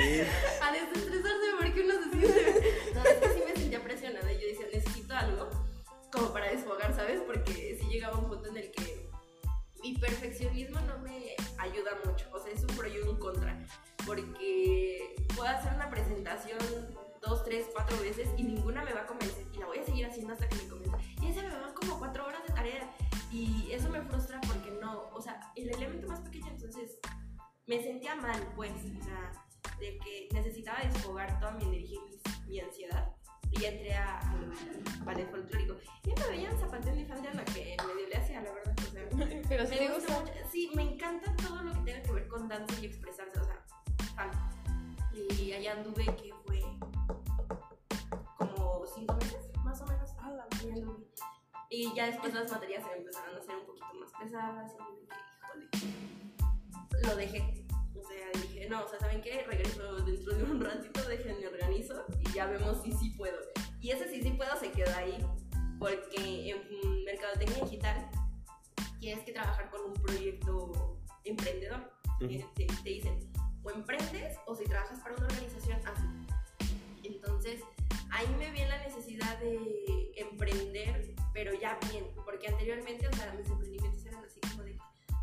a 0.62 0.72
desestresarse 0.72 1.46
porque 1.58 1.82
uno 1.82 1.94
se 2.04 2.10
siente. 2.10 2.92
No, 2.94 3.04
es 3.04 3.16
que 3.18 3.28
sí 3.28 3.42
me 3.46 3.54
sentía 3.54 3.84
presionada. 3.84 4.32
y 4.32 4.40
Yo 4.40 4.46
decía, 4.46 4.66
necesito 4.72 5.14
algo 5.14 5.50
como 6.10 6.32
para 6.32 6.50
desfogar, 6.50 6.94
¿sabes? 6.94 7.20
Porque 7.26 7.76
sí 7.78 7.86
llegaba 7.88 8.16
un 8.16 8.28
punto 8.28 8.48
en 8.48 8.56
el 8.56 8.70
que 8.70 9.10
mi 9.82 9.92
perfeccionismo 9.98 10.80
no 10.80 10.98
me 11.00 11.36
ayuda 11.58 11.98
mucho. 12.02 12.30
O 12.32 12.40
sea, 12.42 12.50
es 12.50 12.62
un 12.62 12.74
pro 12.74 12.88
y 12.88 12.96
un 12.96 13.18
contra. 13.18 13.58
Porque 14.06 15.16
puedo 15.36 15.50
hacer 15.50 15.74
una 15.74 15.90
presentación 15.90 16.58
dos, 17.20 17.44
tres, 17.44 17.66
cuatro 17.72 17.98
veces 18.00 18.28
y 18.36 18.42
ninguna 18.42 18.82
me 18.84 18.92
va 18.92 19.02
a 19.02 19.06
convencer. 19.06 19.46
Y 19.52 19.58
la 19.58 19.66
voy 19.66 19.78
a 19.78 19.84
seguir 19.84 20.06
haciendo 20.06 20.32
hasta 20.32 20.48
que 20.48 20.56
me 20.56 20.68
convenza. 20.68 20.98
Y 21.22 21.26
ese 21.30 21.42
me 21.42 21.48
van 21.48 21.74
como 21.74 21.98
cuatro 21.98 22.26
horas 22.26 22.42
de 22.46 22.54
tarea. 22.54 22.90
Y 23.30 23.70
eso 23.72 23.88
me 23.90 24.02
frustra 24.02 24.40
porque 24.42 24.70
no, 24.80 25.08
o 25.12 25.20
sea, 25.20 25.52
el 25.56 25.70
elemento 25.70 26.08
más 26.08 26.20
pequeño, 26.20 26.48
entonces 26.50 26.98
me 27.66 27.82
sentía 27.82 28.16
mal, 28.16 28.52
pues, 28.56 28.72
o 28.72 29.04
sea, 29.04 29.32
de 29.78 29.98
que 29.98 30.28
necesitaba 30.32 30.80
desfogar 30.82 31.38
toda 31.38 31.52
mi 31.52 31.64
energía 31.64 32.00
y 32.46 32.50
mi 32.50 32.60
ansiedad. 32.60 33.12
Y 33.52 33.64
entré 33.64 33.94
a, 33.94 34.18
al 34.20 34.52
ballet 35.04 35.28
folclórico. 35.30 35.76
Y 36.04 36.20
me 36.20 36.28
veían 36.28 36.58
zapateando 36.58 37.00
y 37.00 37.04
fandeando 37.04 37.44
que 37.46 37.76
medio 37.76 38.08
le 38.08 38.16
hacía, 38.16 38.40
la 38.42 38.52
verdad. 38.52 38.74
O 38.78 38.92
sea, 38.92 39.08
Pero 39.48 39.68
me 39.68 39.88
gusta 39.88 39.94
gusta. 39.94 40.20
mucho. 40.20 40.32
Sí, 40.50 40.70
me 40.74 40.82
encanta 40.82 41.34
todo 41.36 41.62
lo 41.62 41.72
que 41.72 41.80
tenga 41.80 42.02
que 42.02 42.12
ver 42.12 42.28
con 42.28 42.48
danza 42.48 42.74
y 42.80 42.86
expresarse, 42.86 43.38
o 43.40 43.44
sea, 43.44 43.64
fan. 44.14 44.30
Y 45.36 45.52
allá 45.52 45.72
anduve 45.72 46.04
que 46.16 46.32
fue 46.46 46.62
cinco 49.00 49.14
meses, 49.16 49.50
más 49.64 49.80
o 49.80 49.86
menos. 49.86 50.10
A 50.18 50.30
la. 50.30 50.46
Y 51.70 51.94
ya 51.94 52.06
después 52.06 52.34
las 52.34 52.50
materias 52.50 52.82
se 52.84 52.90
me 52.90 52.96
empezaron 52.96 53.34
a 53.36 53.38
hacer 53.38 53.56
un 53.56 53.66
poquito 53.66 53.94
más 53.94 54.12
pesadas 54.20 54.72
y 54.72 55.00
dije, 55.00 55.16
híjole, 55.38 57.06
lo 57.06 57.16
dejé. 57.16 57.66
O 57.94 58.02
sea, 58.02 58.42
dije, 58.42 58.68
no, 58.68 58.84
o 58.84 58.88
sea, 58.88 58.98
¿saben 58.98 59.22
qué? 59.22 59.44
Regreso 59.44 59.96
dentro 59.98 60.34
de 60.34 60.44
un 60.44 60.60
ratito, 60.60 61.08
déjenme 61.08 61.46
organizo 61.46 62.04
y 62.18 62.32
ya 62.32 62.46
vemos 62.46 62.82
si 62.82 62.92
sí 62.92 63.10
puedo. 63.10 63.38
Y 63.80 63.90
ese 63.90 64.08
sí 64.08 64.20
sí 64.20 64.30
puedo 64.30 64.54
se 64.58 64.70
queda 64.72 64.96
ahí, 64.98 65.24
porque 65.78 66.50
en 66.50 67.04
mercadotecnia 67.04 67.64
digital 67.64 68.10
tienes 68.98 69.24
que 69.24 69.32
trabajar 69.32 69.70
con 69.70 69.92
un 69.92 69.94
proyecto 69.94 70.98
emprendedor. 71.24 71.92
Ujú. 72.20 72.30
Eh, 72.30 72.46
te, 72.54 72.66
te 72.66 72.90
dicen, 72.90 73.32
o 73.62 73.70
emprendes 73.70 74.36
o 74.46 74.54
si 74.54 74.64
trabajas 74.64 74.98
para 75.00 75.14
una 75.14 75.26
organización, 75.26 75.49
ya 81.60 81.78
bien, 81.90 82.06
porque 82.24 82.48
anteriormente, 82.48 83.06
o 83.06 83.12
sea, 83.12 83.32
mis 83.34 83.48
emprendimientos 83.48 84.04
eran 84.06 84.24
así 84.24 84.40
como 84.40 84.62
de, 84.62 84.78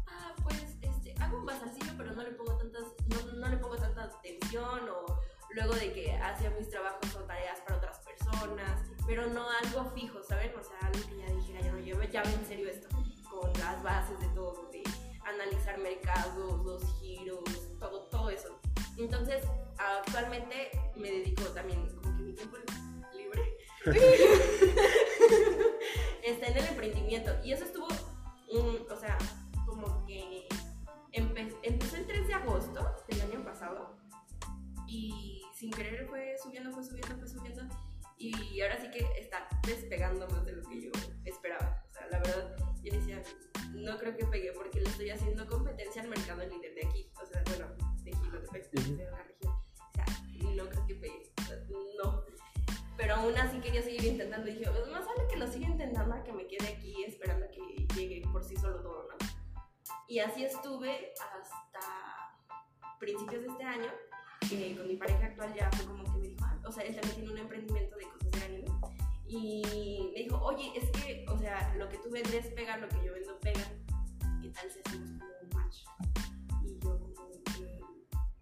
ah, 0.07 0.35
pues, 0.43 0.77
este, 0.81 1.15
hago 1.19 1.39
un 1.39 1.45
bazarcillo, 1.45 1.91
pero 1.97 2.13
no 2.13 2.23
le 2.23 2.31
pongo 2.31 2.57
tantas, 2.57 2.83
no, 3.07 3.31
no 3.33 3.47
le 3.49 3.57
pongo 3.57 3.77
tanta 3.77 4.03
atención, 4.03 4.89
o 4.89 5.19
luego 5.51 5.73
de 5.73 5.91
que 5.93 6.13
hacía 6.13 6.49
mis 6.51 6.69
trabajos 6.69 7.15
o 7.15 7.23
tareas 7.23 7.59
para 7.61 7.77
otras 7.77 7.99
personas, 7.99 8.81
pero 9.05 9.27
no 9.27 9.47
algo 9.49 9.89
fijo, 9.91 10.21
¿saben? 10.23 10.53
O 10.55 10.63
sea, 10.63 10.77
algo 10.81 11.07
que 11.09 11.17
ya 11.17 11.33
dijera, 11.33 11.61
ya 11.61 11.71
no, 11.71 11.79
yo 11.79 12.01
ya 12.03 12.21
en 12.21 12.45
serio 12.45 12.69
esto, 12.69 12.87
con 13.29 13.51
las 13.53 13.81
bases 13.81 14.19
de 14.19 14.27
todo, 14.29 14.69
de 14.71 14.83
analizar 15.25 15.77
mercados, 15.79 16.63
los 16.65 16.83
giros, 16.99 17.43
todo, 17.79 18.03
todo 18.09 18.29
eso. 18.29 18.59
Entonces, 18.97 19.43
actualmente 19.77 20.71
me 20.95 21.11
dedico 21.11 21.43
también, 21.45 21.87
como 21.95 22.17
que 22.17 22.23
mi 22.23 22.33
tiempo 22.33 22.57
libre, 23.13 23.57
está 26.31 26.47
en 26.47 26.57
el 26.57 26.65
emprendimiento. 26.65 27.31
Y 27.43 27.51
eso 27.53 27.65
estuvo, 27.65 27.87
mm, 27.87 28.91
o 28.91 28.95
sea, 28.95 29.17
como 29.65 30.05
que 30.05 30.47
empe- 31.13 31.55
empezó 31.63 31.97
el 31.97 32.05
3 32.07 32.27
de 32.27 32.33
agosto 32.33 32.95
del 33.07 33.21
año 33.21 33.43
pasado 33.43 33.97
y 34.87 35.41
sin 35.55 35.71
querer 35.71 36.07
fue 36.07 36.35
subiendo, 36.41 36.71
fue 36.71 36.83
subiendo, 36.83 37.17
fue 37.17 37.27
subiendo. 37.27 37.63
Y 38.19 38.61
ahora 38.61 38.79
sí 38.81 38.89
que 38.89 39.05
está 39.19 39.47
despegando 39.67 40.27
más 40.29 40.43
de 40.45 40.53
lo 40.53 40.63
que 40.67 40.81
yo 40.81 40.91
esperaba. 41.25 41.83
O 41.89 41.93
sea, 41.93 42.07
la 42.07 42.19
verdad, 42.19 42.55
yo 42.83 42.91
decía, 42.93 43.21
no 43.73 43.97
creo 43.99 44.15
que 44.17 44.25
pegue 44.25 44.51
porque 44.53 44.79
le 44.81 44.89
estoy 44.89 45.09
haciendo 45.11 45.45
competencia 45.47 46.01
al 46.01 46.07
mercado 46.07 46.43
líder 46.47 46.73
de 46.73 46.87
aquí. 46.87 47.11
O 47.21 47.25
sea, 47.25 47.43
bueno, 47.45 47.67
de 48.03 48.11
Gilotepec, 48.15 48.71
de 48.71 49.03
la 49.05 49.17
región. 49.23 49.26
O 49.26 49.26
Pero 53.07 53.21
aún 53.21 53.37
así 53.37 53.61
quería 53.61 53.81
seguir 53.81 54.03
intentando. 54.03 54.49
Y 54.49 54.55
dije, 54.55 54.69
pues 54.69 54.85
más 54.89 55.05
vale 55.05 55.25
que 55.29 55.37
lo 55.37 55.47
siga 55.47 55.67
intentando 55.67 56.13
a 56.13 56.21
que 56.25 56.33
me 56.33 56.45
quede 56.45 56.67
aquí 56.67 57.05
esperando 57.05 57.45
a 57.45 57.49
que 57.49 57.87
llegue 57.95 58.21
por 58.33 58.43
sí 58.43 58.57
solo 58.57 58.81
todo, 58.81 59.07
¿no? 59.07 59.27
Y 60.09 60.19
así 60.19 60.43
estuve 60.43 61.13
hasta 61.13 62.35
principios 62.99 63.43
de 63.43 63.47
este 63.47 63.63
año, 63.63 63.89
que 64.49 64.75
con 64.75 64.89
mi 64.89 64.97
pareja 64.97 65.27
actual 65.27 65.53
ya 65.53 65.71
fue 65.71 65.85
como 65.85 66.03
que 66.03 66.19
me 66.19 66.27
dijo, 66.27 66.43
ah, 66.43 66.59
o 66.67 66.71
sea, 66.73 66.83
él 66.83 66.95
también 66.95 67.15
tiene 67.15 67.31
un 67.31 67.37
emprendimiento 67.37 67.95
de 67.95 68.09
cosas 68.09 68.31
de 68.31 68.43
anime. 68.43 68.71
Y 69.25 70.11
me 70.13 70.23
dijo, 70.23 70.41
oye, 70.43 70.73
es 70.75 70.91
que, 70.91 71.25
o 71.29 71.37
sea, 71.37 71.73
lo 71.75 71.87
que 71.87 71.99
tú 71.99 72.09
vendes 72.11 72.47
pega, 72.47 72.75
lo 72.75 72.89
que 72.89 73.05
yo 73.05 73.13
vendo 73.13 73.39
pega. 73.39 73.71
¿Qué 74.41 74.49
tal 74.49 74.69
si 74.69 74.79
hacemos 74.85 75.11
como 75.11 75.31
un 75.43 75.49
match? 75.55 75.77
Y 76.61 76.77
yo 76.77 76.99
como 76.99 77.13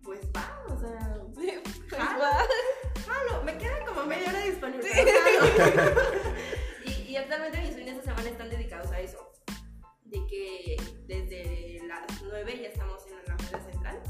pues 0.02 0.22
va, 0.36 0.66
o 0.70 0.80
sea, 0.80 1.22
Pues 1.36 2.02
va. 2.02 2.40
jalo. 3.16 3.44
Me 3.44 3.58
quedan 3.58 3.86
como 3.86 4.06
media 4.06 4.30
hora 4.30 4.40
disponible. 4.40 4.90
jalo. 4.90 6.02
y, 6.86 6.92
y 7.12 7.18
actualmente 7.18 7.62
mis 7.62 7.76
fines 7.76 7.98
de 7.98 8.04
semana 8.04 8.30
están 8.30 8.50
dedicados 8.50 8.92
a 8.92 9.00
eso. 9.00 9.32
De 10.04 10.26
que 10.28 10.78
desde 11.08 11.86
las 11.88 12.22
9 12.22 12.60
ya 12.62 12.68
estamos 12.68 13.06
en 13.08 13.14
la 13.14 13.22
Alameda 13.22 13.72
Central 13.72 14.02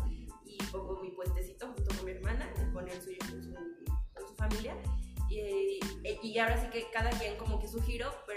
y 0.46 0.58
pongo 0.72 1.00
mi 1.02 1.12
puestecito 1.12 1.68
junto 1.68 1.96
con 1.96 2.06
mi 2.06 2.12
hermana, 2.12 2.52
con 2.74 2.88
el 2.88 3.02
suyo, 3.02 3.18
con 3.20 3.44
su, 3.44 3.54
con 3.54 4.28
su 4.28 4.36
familia. 4.36 4.76
Y, 5.30 5.80
y 6.22 6.38
ahora 6.39 6.62
sí 6.62 6.68
que 6.70 6.89
cada 6.91 7.10
quien 7.12 7.36
como 7.38 7.60
que 7.60 7.68
su 7.68 7.82
giro, 7.82 8.13
pero 8.28 8.35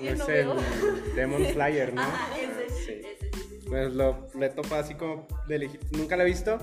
No, 0.00 0.06
yo 0.06 0.12
es 0.12 0.46
no 0.46 0.54
el. 0.54 1.14
Demon 1.14 1.44
Slayer, 1.46 1.94
¿no? 1.94 2.02
Ajá, 2.02 2.36
ese, 2.38 2.70
Sí. 2.70 2.92
ese, 3.04 3.30
sí. 3.32 3.60
Pues 3.68 3.92
lo, 3.92 4.28
le 4.38 4.48
topa 4.50 4.78
así 4.78 4.94
como 4.94 5.26
de. 5.46 5.70
Nunca 5.92 6.16
lo 6.16 6.22
he 6.22 6.26
visto, 6.26 6.58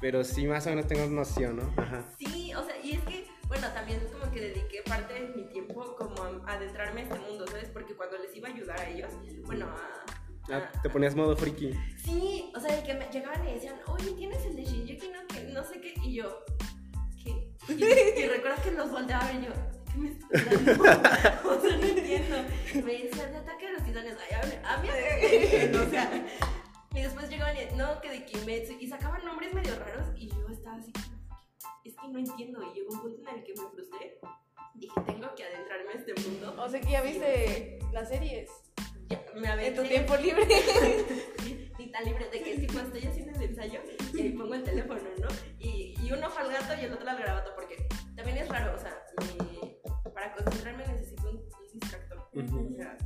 pero 0.00 0.24
sí 0.24 0.46
más 0.46 0.66
o 0.66 0.70
menos 0.70 0.86
tengo 0.86 1.06
noción, 1.06 1.56
¿no? 1.56 1.72
Ajá. 1.76 2.04
Sí, 2.18 2.52
o 2.54 2.64
sea, 2.64 2.76
y 2.82 2.92
es 2.92 3.00
que, 3.04 3.26
bueno, 3.48 3.68
también 3.72 4.00
es 4.00 4.10
como 4.12 4.30
que 4.32 4.40
dediqué 4.40 4.82
parte 4.88 5.14
de 5.14 5.20
mi 5.36 5.44
tiempo 5.48 5.94
como 5.96 6.22
a 6.46 6.52
adentrarme 6.52 7.02
a 7.02 7.04
este 7.04 7.18
mundo, 7.20 7.46
¿sabes? 7.46 7.68
Porque 7.70 7.94
cuando 7.94 8.18
les 8.18 8.34
iba 8.36 8.48
a 8.48 8.52
ayudar 8.52 8.80
a 8.80 8.88
ellos, 8.88 9.12
bueno, 9.44 9.66
a... 9.66 10.04
Ah, 10.52 10.72
te 10.82 10.90
ponías 10.90 11.14
modo 11.14 11.36
friki. 11.36 11.72
Sí, 12.04 12.50
o 12.56 12.58
sea, 12.60 12.74
de 12.74 12.82
que 12.82 12.94
me 12.94 13.06
llegaban 13.12 13.46
y 13.46 13.54
decían, 13.54 13.76
oye, 13.86 14.10
¿tienes 14.12 14.44
el 14.46 14.56
de 14.56 14.64
Shinjuki 14.64 15.08
no, 15.10 15.26
que 15.28 15.42
no 15.52 15.62
sé 15.62 15.80
qué? 15.80 15.94
Y 16.02 16.14
yo, 16.14 16.44
¿qué? 17.22 17.52
Y, 17.68 17.84
y 17.84 18.26
recuerdo 18.26 18.60
que 18.64 18.72
los 18.72 18.90
volteaba 18.90 19.30
y 19.32 19.44
yo, 19.44 19.52
¿qué 19.92 19.98
me 19.98 20.08
estás 20.10 20.66
dando? 20.66 20.82
o 21.50 21.60
sea, 21.60 21.76
no 21.76 21.84
entiendo. 21.86 22.36
Me 22.74 22.92
decían, 23.02 23.32
de 23.32 23.38
ataque 23.38 23.66
a 23.66 23.72
los 23.72 23.84
titanes. 23.84 24.16
Ay, 24.18 24.60
a 24.64 24.76
mí, 24.78 24.88
a 24.88 25.80
o 25.82 25.90
sea. 25.90 26.26
Y 26.94 27.02
después 27.02 27.28
llegaban 27.30 27.56
y, 27.56 27.76
no, 27.76 28.00
que 28.00 28.10
de 28.10 28.24
Kimetsu, 28.24 28.72
y 28.80 28.88
sacaban 28.88 29.24
nombres 29.24 29.54
medio 29.54 29.76
raros, 29.78 30.08
y 30.16 30.28
yo 30.28 30.48
estaba 30.50 30.76
así, 30.76 30.92
es 31.84 31.94
que 31.94 32.08
no 32.08 32.18
entiendo. 32.18 32.60
Y 32.62 32.74
llegó 32.78 32.92
un 32.94 33.00
punto 33.00 33.30
en 33.30 33.38
el 33.38 33.44
que 33.44 33.52
me 33.54 33.68
frustré. 33.70 34.18
Dije, 34.74 34.94
tengo 35.06 35.34
que 35.34 35.44
adentrarme 35.44 35.90
a 35.92 35.96
este 35.96 36.14
mundo. 36.28 36.54
O 36.58 36.68
sea 36.68 36.80
que 36.80 36.90
ya 36.90 37.02
viste 37.02 37.78
las 37.92 38.08
series. 38.08 38.50
Ya, 39.08 39.20
me 39.34 39.40
En 39.40 39.46
aventé. 39.46 39.82
tu 39.82 39.88
tiempo 39.88 40.16
libre. 40.16 40.46
ni 41.78 41.86
tan 41.90 42.04
libre 42.04 42.28
de 42.30 42.42
que 42.42 42.58
tipo 42.58 42.78
estoy 42.78 43.04
haciendo 43.06 43.32
el 43.38 43.42
ensayo 43.50 43.80
y 44.14 44.20
ahí 44.20 44.28
pongo 44.30 44.54
el 44.54 44.62
teléfono, 44.62 45.00
¿no? 45.18 45.28
Y, 45.58 45.94
y 46.02 46.12
uno 46.12 46.28
fue 46.30 46.42
al 46.42 46.52
gato 46.52 46.74
y 46.80 46.84
el 46.84 46.92
otro 46.92 47.08
al 47.08 47.18
garabato 47.18 47.52
porque 47.54 47.76
también 48.14 48.36
es 48.38 48.48
raro, 48.48 48.74
o 48.76 48.78
sea, 48.78 49.02
mi- 49.20 49.49
para 50.20 50.34
concentrarme 50.34 50.86
necesito 50.86 51.30
un, 51.30 51.40
distractor. 51.72 52.28
Ujú. 52.34 52.72
O 52.72 52.76
sea, 52.76 52.98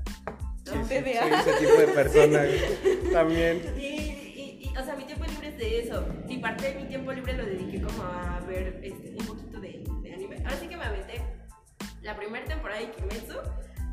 No 0.67 0.89
Soy 0.89 1.03
veas. 1.03 1.47
ese 1.47 1.67
tipo 1.67 1.77
de 1.79 1.87
persona 1.89 2.43
también. 3.13 3.63
Y, 3.79 4.73
o 4.77 4.85
sea, 4.85 4.97
mi 4.97 5.05
tiempo 5.05 5.25
libre 5.27 5.49
es 5.49 5.59
de 5.59 5.81
eso. 5.81 6.05
Y 6.29 6.39
parte 6.39 6.73
de 6.73 6.81
mi 6.81 6.89
tiempo 6.89 7.13
libre 7.13 7.35
lo 7.35 7.45
dediqué 7.45 7.83
como 7.83 8.03
a 8.03 8.41
ver 8.49 8.81
este, 8.83 9.15
un 9.21 9.27
poquito 9.27 9.61
de, 9.61 9.85
de 10.03 10.13
anime. 10.13 10.37
Ahora 10.39 10.57
sí 10.57 10.67
que 10.67 10.77
me 10.77 10.85
aventé 10.85 11.23
la 12.03 12.17
primera 12.17 12.45
temporada 12.45 12.81
de 12.81 12.91
Kimetsu, 12.91 13.37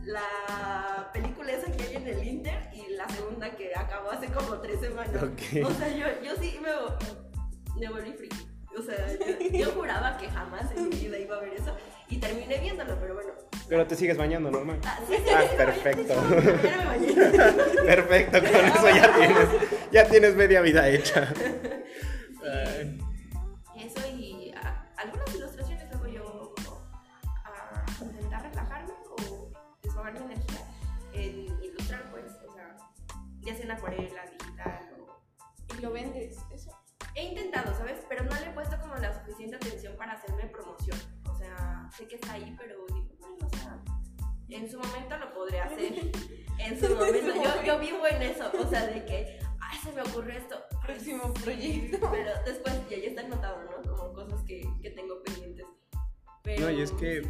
la 0.04 1.10
película 1.14 1.52
esa 1.52 1.72
que 1.72 1.84
hay 1.84 1.96
en 1.98 2.08
el 2.08 2.24
Inter 2.28 2.70
y 2.74 2.94
la 2.94 3.08
segunda 3.10 3.56
que 3.56 3.72
acabó 3.76 4.10
hace 4.10 4.28
como 4.28 4.60
tres 4.62 4.80
semanas. 4.80 5.22
Ok. 5.22 5.64
O 5.64 5.72
sea, 5.72 5.96
yo, 5.96 6.08
yo 6.24 6.36
sí 6.42 6.60
me, 6.60 7.80
me 7.80 7.90
volví 7.92 8.14
friki. 8.14 8.51
O 8.78 8.82
sea, 8.82 8.96
yo, 9.18 9.58
yo 9.58 9.72
juraba 9.72 10.18
que 10.18 10.30
jamás 10.30 10.72
en 10.76 10.90
mi 10.90 10.96
vida 10.96 11.18
iba 11.18 11.36
a 11.36 11.40
ver 11.42 11.54
eso 11.54 11.76
y 12.10 12.18
terminé 12.18 12.58
viéndolo, 12.60 12.98
pero 13.00 13.16
bueno. 13.16 13.30
Pero 13.68 13.88
te 13.88 13.96
sigues 13.96 14.18
bañando, 14.18 14.50
normal. 14.52 14.80
Ah, 14.86 15.00
sí, 15.08 15.16
Ah, 15.34 15.44
perfecto. 15.58 16.14
Ya 16.64 16.78
me 16.78 16.86
bañé. 16.86 17.14
Perfecto, 17.86 18.40
con 18.40 18.66
eso 18.66 18.90
ya 18.90 19.16
tienes, 19.16 19.48
ya 19.92 20.06
tienes 20.10 20.36
media 20.36 20.62
vida 20.62 20.88
hecha. 20.90 21.34
Eso 23.76 24.08
y 24.18 24.54
ah, 24.56 24.86
algunas 24.98 25.36
ilustraciones 25.36 25.92
hago 25.94 26.08
yo 26.08 26.54
como 26.56 26.82
a 27.46 27.86
intentar 28.04 28.44
relajarme 28.50 28.94
o 29.10 29.52
desfogar 29.84 30.14
mi 30.14 30.20
energía 30.20 30.66
en 31.14 31.64
ilustrar, 31.64 32.10
pues, 32.12 32.26
o 32.48 32.54
sea, 32.54 32.76
ya 33.42 33.56
sea 33.56 33.66
en 33.66 33.72
acuarela, 33.72 34.24
digital 34.38 34.90
o... 35.00 35.76
Y 35.78 35.82
lo 35.82 35.92
vendes, 35.92 36.38
suficiente 39.26 39.56
atención 39.56 39.96
para 39.98 40.14
hacerme 40.14 40.46
promoción. 40.48 40.98
O 41.30 41.36
sea, 41.36 41.90
sé 41.96 42.08
que 42.08 42.16
está 42.16 42.34
ahí, 42.34 42.56
pero 42.60 42.76
digo, 42.88 43.16
bueno, 43.20 43.48
o 43.48 43.50
sea, 43.58 43.80
en 44.50 44.70
su 44.70 44.78
momento 44.80 45.18
lo 45.18 45.34
podré 45.34 45.60
hacer. 45.62 45.94
En 46.60 46.80
su 46.80 46.94
momento, 46.94 47.34
yo, 47.34 47.64
yo 47.66 47.80
vivo 47.80 48.06
en 48.06 48.22
eso, 48.22 48.52
o 48.56 48.70
sea, 48.70 48.86
de 48.86 49.04
que, 49.04 49.40
ay, 49.60 49.80
se 49.84 49.92
me 49.94 50.02
ocurrió 50.04 50.38
esto. 50.38 50.62
Próximo 50.86 51.34
proyecto. 51.34 52.08
Pero 52.12 52.32
después 52.46 52.76
ya, 52.88 52.98
ya 52.98 53.08
está 53.08 53.22
anotado, 53.22 53.64
¿no? 53.64 53.82
Como 53.98 54.14
cosas 54.14 54.44
que, 54.44 54.62
que 54.80 54.92
tengo 54.92 55.24
pendientes. 55.24 55.66
Pero, 56.44 56.66
No, 56.66 56.70
y 56.72 56.82
es 56.82 56.92
que- 56.92 57.28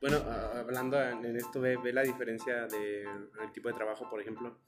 Bueno, 0.00 0.16
hablando 0.16 1.00
en 1.00 1.36
esto, 1.36 1.60
ve, 1.60 1.76
ve 1.76 1.92
la 1.92 2.02
diferencia 2.02 2.66
del 2.66 3.52
tipo 3.52 3.68
de 3.68 3.74
trabajo, 3.74 4.10
por 4.10 4.20
ejemplo. 4.20 4.58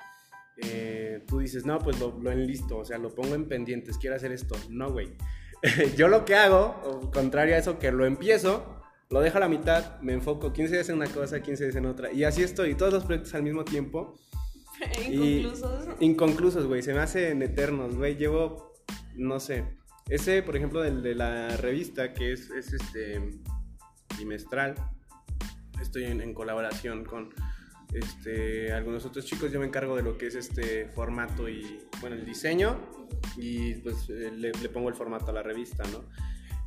Eh, 0.59 1.25
tú 1.27 1.41
dices, 1.41 1.67
no, 1.67 1.81
pues 1.81 1.99
lo, 1.99 2.17
lo 2.17 2.31
enlisto, 2.31 2.79
o 2.79 2.85
sea, 2.85 2.99
lo 2.99 3.13
pongo 3.13 3.35
en 3.35 3.49
pendientes, 3.49 3.99
quiero 3.99 4.15
hacer 4.15 4.31
esto. 4.31 4.55
No, 4.71 4.93
güey. 4.93 5.17
Yo 5.96 6.09
lo 6.09 6.24
que 6.24 6.35
hago, 6.35 7.11
contrario 7.12 7.55
a 7.55 7.59
eso, 7.59 7.79
que 7.79 7.90
lo 7.92 8.05
empiezo, 8.07 8.64
lo 9.11 9.20
dejo 9.20 9.37
a 9.38 9.40
la 9.40 9.48
mitad, 9.48 10.00
me 10.00 10.12
enfoco 10.12 10.53
15 10.53 10.74
días 10.74 10.88
en 10.88 10.96
una 10.96 11.07
cosa, 11.09 11.40
15 11.42 11.64
días 11.64 11.77
en 11.77 11.87
otra, 11.87 12.12
y 12.12 12.24
así 12.24 12.42
estoy, 12.42 12.74
todos 12.74 12.92
los 12.92 13.05
proyectos 13.05 13.35
al 13.35 13.42
mismo 13.42 13.64
tiempo, 13.64 14.14
Y- 15.09 15.38
Inconclusos. 15.38 15.88
inconclusos, 16.00 16.66
güey, 16.66 16.83
se 16.83 16.92
me 16.92 17.00
hacen 17.00 17.40
eternos, 17.42 17.96
güey, 17.96 18.16
llevo, 18.16 18.72
no 19.14 19.38
sé, 19.40 19.64
ese, 20.09 20.42
por 20.42 20.57
ejemplo, 20.57 20.83
del 20.83 21.03
de 21.03 21.14
la 21.14 21.57
revista, 21.57 22.12
que 22.12 22.33
es, 22.33 22.50
es 22.50 22.72
este, 22.72 23.20
bimestral, 24.18 24.74
estoy 25.81 26.05
en, 26.05 26.20
en 26.20 26.35
colaboración 26.35 27.05
con 27.05 27.31
este, 27.95 28.73
algunos 28.73 29.05
otros 29.07 29.25
chicos, 29.25 29.51
yo 29.53 29.61
me 29.61 29.67
encargo 29.67 29.97
de 29.97 30.03
lo 30.03 30.19
que 30.19 30.27
es 30.27 30.35
este 30.35 30.87
formato 30.87 31.49
y, 31.49 31.81
bueno, 32.01 32.17
el 32.17 32.25
diseño, 32.25 32.79
y 33.37 33.75
pues 33.75 34.09
eh, 34.11 34.31
le, 34.37 34.53
le 34.53 34.69
pongo 34.69 34.89
el 34.89 34.95
formato 34.95 35.31
a 35.31 35.33
la 35.33 35.43
revista, 35.43 35.85
¿no? 35.93 36.05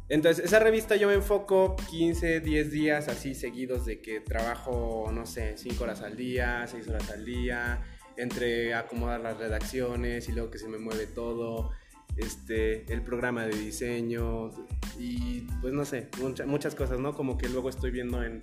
Entonces, 0.09 0.45
esa 0.45 0.59
revista 0.59 0.95
yo 0.95 1.09
me 1.09 1.15
enfoco 1.15 1.75
15, 1.89 2.39
10 2.39 2.71
días 2.71 3.09
así 3.09 3.35
seguidos 3.35 3.85
de 3.85 4.01
que 4.01 4.21
trabajo, 4.21 5.11
no 5.13 5.25
sé, 5.25 5.57
5 5.57 5.83
horas 5.83 6.01
al 6.01 6.15
día, 6.15 6.65
6 6.65 6.87
horas 6.87 7.11
al 7.11 7.25
día, 7.25 7.83
entre 8.15 8.73
acomodar 8.73 9.19
las 9.19 9.37
redacciones 9.37 10.29
y 10.29 10.31
luego 10.31 10.49
que 10.49 10.59
se 10.59 10.69
me 10.69 10.77
mueve 10.77 11.07
todo, 11.07 11.71
este, 12.15 12.91
el 12.91 13.01
programa 13.03 13.45
de 13.45 13.57
diseño 13.57 14.49
y 14.97 15.41
pues 15.61 15.73
no 15.73 15.83
sé, 15.85 16.07
mucha- 16.19 16.45
muchas 16.45 16.73
cosas, 16.73 16.99
¿no? 16.99 17.13
Como 17.13 17.37
que 17.37 17.49
luego 17.49 17.69
estoy 17.69 17.91
viendo 17.91 18.23
en, 18.23 18.41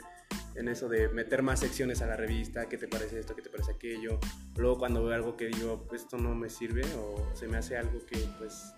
en 0.56 0.68
eso 0.68 0.88
de 0.88 1.08
meter 1.08 1.42
más 1.42 1.60
secciones 1.60 2.00
a 2.02 2.06
la 2.06 2.16
revista, 2.16 2.68
qué 2.68 2.78
te 2.78 2.88
parece 2.88 3.18
esto, 3.20 3.34
qué 3.34 3.42
te 3.42 3.50
parece 3.50 3.72
aquello. 3.72 4.18
Luego 4.56 4.78
cuando 4.78 5.04
veo 5.04 5.14
algo 5.14 5.36
que 5.36 5.46
digo, 5.48 5.84
pues 5.88 6.02
esto 6.02 6.16
no 6.16 6.34
me 6.34 6.48
sirve 6.50 6.82
o 6.96 7.30
se 7.34 7.48
me 7.48 7.56
hace 7.56 7.76
algo 7.76 7.98
que 8.06 8.18
pues 8.38 8.72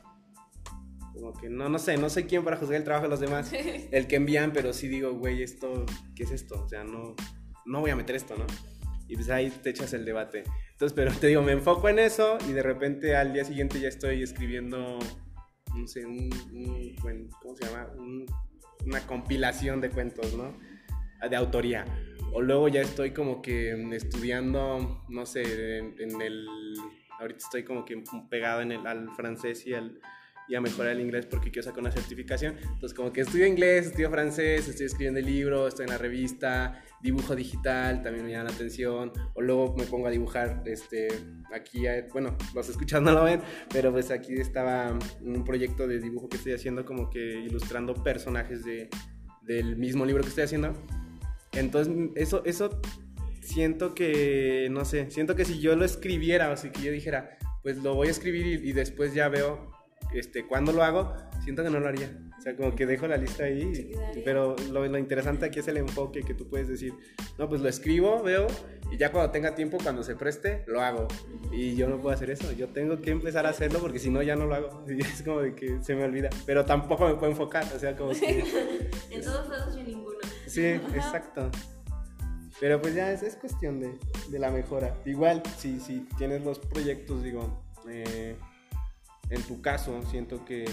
como 1.14 1.32
que 1.32 1.48
no, 1.48 1.68
no 1.68 1.78
sé, 1.78 1.96
no 1.96 2.10
sé 2.10 2.26
quién 2.26 2.44
para 2.44 2.56
juzgar 2.58 2.76
el 2.76 2.84
trabajo 2.84 3.04
de 3.04 3.10
los 3.10 3.20
demás, 3.20 3.50
el 3.90 4.06
que 4.06 4.16
envían, 4.16 4.52
pero 4.52 4.72
sí 4.72 4.86
digo, 4.88 5.12
güey, 5.14 5.42
esto, 5.42 5.86
¿qué 6.14 6.24
es 6.24 6.30
esto? 6.30 6.62
O 6.62 6.68
sea, 6.68 6.84
no, 6.84 7.14
no 7.64 7.80
voy 7.80 7.90
a 7.90 7.96
meter 7.96 8.16
esto, 8.16 8.36
¿no? 8.36 8.46
Y 9.08 9.14
pues 9.14 9.30
ahí 9.30 9.50
te 9.50 9.70
echas 9.70 9.92
el 9.94 10.04
debate. 10.04 10.42
Entonces, 10.72 10.94
pero 10.94 11.12
te 11.12 11.28
digo, 11.28 11.40
me 11.40 11.52
enfoco 11.52 11.88
en 11.88 11.98
eso 12.00 12.36
y 12.48 12.52
de 12.52 12.62
repente 12.62 13.16
al 13.16 13.32
día 13.32 13.44
siguiente 13.44 13.80
ya 13.80 13.88
estoy 13.88 14.22
escribiendo, 14.22 14.98
no 15.74 15.86
sé, 15.86 16.04
un, 16.04 16.28
un 16.52 17.28
¿cómo 17.40 17.56
se 17.56 17.64
llama? 17.66 17.88
Un- 17.96 18.26
una 18.84 19.06
compilación 19.06 19.80
de 19.80 19.88
cuentos, 19.90 20.34
¿no? 20.34 20.54
De 21.28 21.36
autoría. 21.36 21.84
O 22.32 22.42
luego 22.42 22.68
ya 22.68 22.82
estoy 22.82 23.12
como 23.12 23.40
que 23.40 23.72
estudiando, 23.94 25.04
no 25.08 25.26
sé, 25.26 25.78
en, 25.78 25.94
en 25.98 26.20
el... 26.20 26.46
Ahorita 27.18 27.38
estoy 27.38 27.64
como 27.64 27.84
que 27.84 28.02
pegado 28.28 28.60
en 28.60 28.72
el, 28.72 28.86
al 28.86 29.08
francés 29.16 29.66
y 29.66 29.72
al, 29.72 29.98
y 30.48 30.54
a 30.54 30.60
mejorar 30.60 30.92
el 30.92 31.00
inglés 31.00 31.26
porque 31.26 31.50
quiero 31.50 31.64
sacar 31.64 31.80
una 31.80 31.90
certificación. 31.90 32.56
Entonces, 32.58 32.94
como 32.94 33.12
que 33.12 33.22
estudio 33.22 33.46
inglés, 33.46 33.86
estudio 33.86 34.10
francés, 34.10 34.68
estoy 34.68 34.86
escribiendo 34.86 35.20
el 35.20 35.26
libro, 35.26 35.66
estoy 35.66 35.84
en 35.84 35.90
la 35.90 35.98
revista, 35.98 36.82
dibujo 37.02 37.34
digital, 37.34 38.02
también 38.02 38.24
me 38.24 38.32
llama 38.32 38.44
la 38.44 38.54
atención. 38.54 39.12
O 39.34 39.42
luego 39.42 39.74
me 39.76 39.84
pongo 39.84 40.06
a 40.06 40.10
dibujar, 40.10 40.62
este, 40.66 41.08
aquí, 41.52 41.86
eh, 41.86 42.06
bueno, 42.12 42.36
los 42.54 42.68
escuchas 42.68 43.02
no 43.02 43.12
lo 43.12 43.24
ven, 43.24 43.40
pero 43.72 43.90
pues 43.92 44.10
aquí 44.10 44.34
estaba 44.34 44.96
un 45.20 45.44
proyecto 45.44 45.86
de 45.86 46.00
dibujo 46.00 46.28
que 46.28 46.36
estoy 46.36 46.52
haciendo, 46.52 46.84
como 46.84 47.10
que 47.10 47.18
ilustrando 47.18 47.94
personajes 47.94 48.64
de, 48.64 48.88
del 49.42 49.76
mismo 49.76 50.04
libro 50.04 50.22
que 50.22 50.28
estoy 50.28 50.44
haciendo. 50.44 50.74
Entonces, 51.56 51.94
eso, 52.14 52.42
eso 52.44 52.80
siento 53.40 53.94
que, 53.94 54.68
no 54.70 54.84
sé, 54.84 55.10
siento 55.10 55.36
que 55.36 55.44
si 55.44 55.60
yo 55.60 55.76
lo 55.76 55.84
escribiera, 55.84 56.50
o 56.50 56.56
si 56.56 56.70
que 56.70 56.82
yo 56.82 56.92
dijera, 56.92 57.38
pues 57.62 57.78
lo 57.78 57.94
voy 57.94 58.08
a 58.08 58.10
escribir 58.10 58.46
y, 58.46 58.70
y 58.70 58.72
después 58.72 59.14
ya 59.14 59.28
veo 59.28 59.70
este, 60.14 60.46
cuándo 60.46 60.72
lo 60.72 60.82
hago, 60.82 61.12
siento 61.42 61.62
que 61.62 61.70
no 61.70 61.80
lo 61.80 61.88
haría. 61.88 62.10
O 62.38 62.42
sea, 62.42 62.56
como 62.56 62.74
que 62.74 62.86
dejo 62.86 63.08
la 63.08 63.16
lista 63.16 63.44
ahí, 63.44 63.90
quedaría. 63.90 64.24
pero 64.24 64.56
lo, 64.70 64.86
lo 64.86 64.98
interesante 64.98 65.46
aquí 65.46 65.58
es 65.58 65.68
el 65.68 65.78
enfoque 65.78 66.22
que 66.22 66.34
tú 66.34 66.48
puedes 66.48 66.68
decir, 66.68 66.92
no, 67.38 67.48
pues 67.48 67.60
lo 67.60 67.68
escribo, 67.68 68.22
veo, 68.22 68.46
y 68.90 68.96
ya 68.96 69.10
cuando 69.10 69.32
tenga 69.32 69.54
tiempo, 69.54 69.78
cuando 69.82 70.02
se 70.02 70.14
preste, 70.14 70.64
lo 70.66 70.80
hago. 70.80 71.08
Y 71.52 71.74
yo 71.74 71.88
no 71.88 72.00
puedo 72.00 72.14
hacer 72.14 72.30
eso, 72.30 72.52
yo 72.52 72.68
tengo 72.68 73.00
que 73.00 73.10
empezar 73.10 73.46
a 73.46 73.50
hacerlo 73.50 73.80
porque 73.80 73.98
si 73.98 74.10
no, 74.10 74.22
ya 74.22 74.36
no 74.36 74.46
lo 74.46 74.54
hago. 74.54 74.84
Y 74.96 75.00
es 75.00 75.22
como 75.22 75.40
de 75.40 75.54
que 75.54 75.82
se 75.82 75.94
me 75.94 76.04
olvida, 76.04 76.30
pero 76.44 76.64
tampoco 76.64 77.06
me 77.06 77.14
puedo 77.14 77.32
enfocar, 77.32 77.64
o 77.74 77.78
sea, 77.78 77.96
como 77.96 78.12
que... 78.12 78.44
En 79.10 79.22
todos 79.22 79.48
lados 79.48 79.76
y 79.76 79.80
en 79.80 79.86
Sí, 80.56 80.64
exacto. 80.64 81.50
Pero 82.58 82.80
pues 82.80 82.94
ya 82.94 83.12
es, 83.12 83.22
es 83.22 83.36
cuestión 83.36 83.78
de, 83.78 83.92
de 84.30 84.38
la 84.38 84.50
mejora. 84.50 84.96
Igual, 85.04 85.42
si, 85.58 85.78
si 85.80 86.00
tienes 86.16 86.42
los 86.42 86.58
proyectos, 86.58 87.22
digo, 87.22 87.62
eh, 87.86 88.36
en 89.28 89.42
tu 89.42 89.60
caso, 89.60 90.00
siento 90.10 90.46
que, 90.46 90.64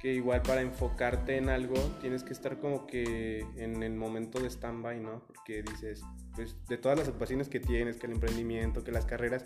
que 0.00 0.14
igual 0.14 0.40
para 0.40 0.62
enfocarte 0.62 1.36
en 1.36 1.50
algo 1.50 1.74
tienes 2.00 2.24
que 2.24 2.32
estar 2.32 2.58
como 2.60 2.86
que 2.86 3.40
en 3.56 3.82
el 3.82 3.94
momento 3.94 4.40
de 4.40 4.48
stand-by, 4.48 4.98
¿no? 5.00 5.22
Porque 5.26 5.62
dices, 5.62 6.00
pues 6.34 6.56
de 6.66 6.78
todas 6.78 6.98
las 6.98 7.06
ocupaciones 7.06 7.50
que 7.50 7.60
tienes, 7.60 7.98
que 7.98 8.06
el 8.06 8.12
emprendimiento, 8.12 8.84
que 8.84 8.90
las 8.90 9.04
carreras, 9.04 9.44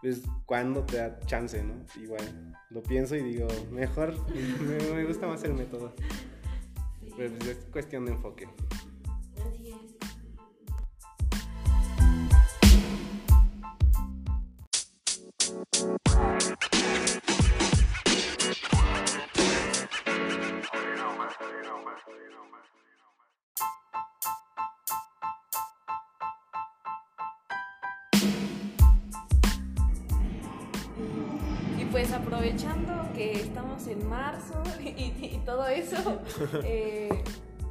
pues 0.00 0.22
cuando 0.46 0.82
te 0.84 0.96
da 0.96 1.20
chance, 1.26 1.62
¿no? 1.62 1.84
Igual, 2.02 2.56
lo 2.70 2.82
pienso 2.82 3.16
y 3.16 3.22
digo, 3.22 3.48
mejor, 3.70 4.14
me, 4.62 4.94
me 4.94 5.04
gusta 5.04 5.26
más 5.26 5.44
el 5.44 5.52
método. 5.52 5.94
Pero 7.18 7.34
pues 7.36 7.48
es 7.50 7.64
cuestión 7.66 8.06
de 8.06 8.12
enfoque. 8.12 8.48
Y 31.78 31.84
pues 31.86 32.12
aprovechando 32.12 32.92
que 33.14 33.32
estamos 33.32 33.86
en 33.88 34.08
marzo 34.08 34.62
y, 34.80 35.12
y 35.20 35.42
todo 35.44 35.66
eso, 35.66 36.20
eh, 36.64 37.08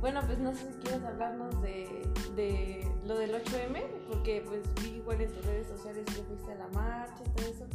bueno, 0.01 0.21
pues 0.25 0.39
no 0.39 0.53
sé 0.53 0.71
si 0.71 0.79
quieres 0.79 1.03
hablarnos 1.03 1.61
de, 1.61 1.87
de 2.35 2.87
lo 3.05 3.15
del 3.17 3.31
8M, 3.31 3.81
porque 4.09 4.43
pues 4.45 4.61
vi 4.81 4.97
igual 4.97 5.21
en 5.21 5.31
tus 5.31 5.45
redes 5.45 5.67
sociales 5.67 6.03
que 6.05 6.21
fuiste 6.23 6.51
a 6.51 6.55
la 6.55 6.67
marcha 6.69 7.23
y 7.25 7.29
todo 7.29 7.47
eso, 7.47 7.65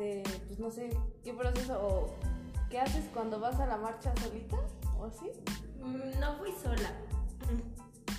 de 0.00 0.22
pues 0.48 0.58
no 0.58 0.70
sé 0.70 0.90
qué 1.22 1.32
proceso 1.32 1.78
o 1.80 2.14
qué 2.70 2.80
haces 2.80 3.04
cuando 3.14 3.38
vas 3.38 3.60
a 3.60 3.66
la 3.66 3.76
marcha 3.76 4.12
solita 4.16 4.56
o 4.98 5.04
así. 5.06 5.30
Mm, 5.82 6.18
No 6.20 6.36
fui 6.38 6.52
sola. 6.52 6.90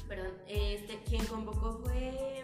Perdón. 0.07 0.31
Este, 0.47 0.99
quien 1.03 1.25
convocó 1.25 1.79
fue 1.83 2.43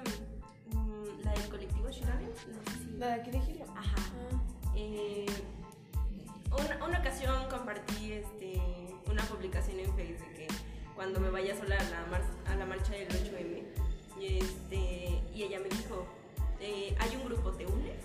mm, 0.73 1.23
la 1.23 1.31
del 1.33 1.49
colectivo 1.49 1.89
Shiraben. 1.89 2.29
No 2.29 2.71
sé 2.71 2.79
si. 2.79 2.97
La 2.97 3.07
de 3.07 3.13
aquí 3.13 3.31
de 3.31 3.39
Gilo. 3.41 3.65
Ajá. 3.75 3.95
Ah, 3.97 4.73
Eh, 4.75 5.25
una, 6.51 6.85
una 6.85 6.99
ocasión 6.99 7.49
compartí 7.49 8.11
este, 8.13 8.59
una 9.09 9.23
publicación 9.23 9.79
en 9.79 9.93
Facebook 9.95 10.33
que 10.35 10.47
cuando 10.95 11.19
me 11.19 11.29
vaya 11.29 11.55
sola 11.57 11.75
a 11.77 11.83
la, 11.89 12.05
mar- 12.11 12.33
a 12.47 12.55
la 12.55 12.65
marcha 12.65 12.93
del 12.93 13.07
8M, 13.09 13.63
y, 14.19 14.37
este, 14.39 15.21
y 15.35 15.43
ella 15.43 15.59
me 15.59 15.69
dijo, 15.69 16.05
eh, 16.59 16.95
hay 16.99 17.15
un 17.17 17.25
grupo, 17.25 17.51
¿te 17.51 17.65
unes? 17.65 17.97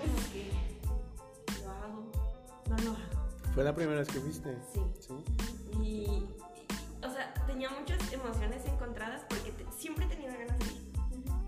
Como 0.00 0.32
que, 0.32 1.62
¿lo 1.64 1.70
hago? 1.70 2.12
No 2.68 2.76
lo 2.78 2.90
hago. 2.92 3.52
¿Fue 3.54 3.64
la 3.64 3.74
primera 3.74 3.98
vez 4.00 4.08
que 4.08 4.20
fuiste? 4.20 4.56
Sí. 4.72 4.80
Sí. 5.00 5.14
Y, 5.80 5.82
y- 5.84 6.28
o 7.04 7.10
sea, 7.10 7.34
tenía 7.46 7.68
muchas 7.70 8.12
emociones 8.12 8.64
encontradas 8.66 9.22
porque 9.28 9.50
te- 9.52 9.66
siempre 9.72 10.04
he 10.06 10.08
tenido 10.08 10.32
ganas 10.32 10.58
de 10.58 10.66
ir, 10.66 10.92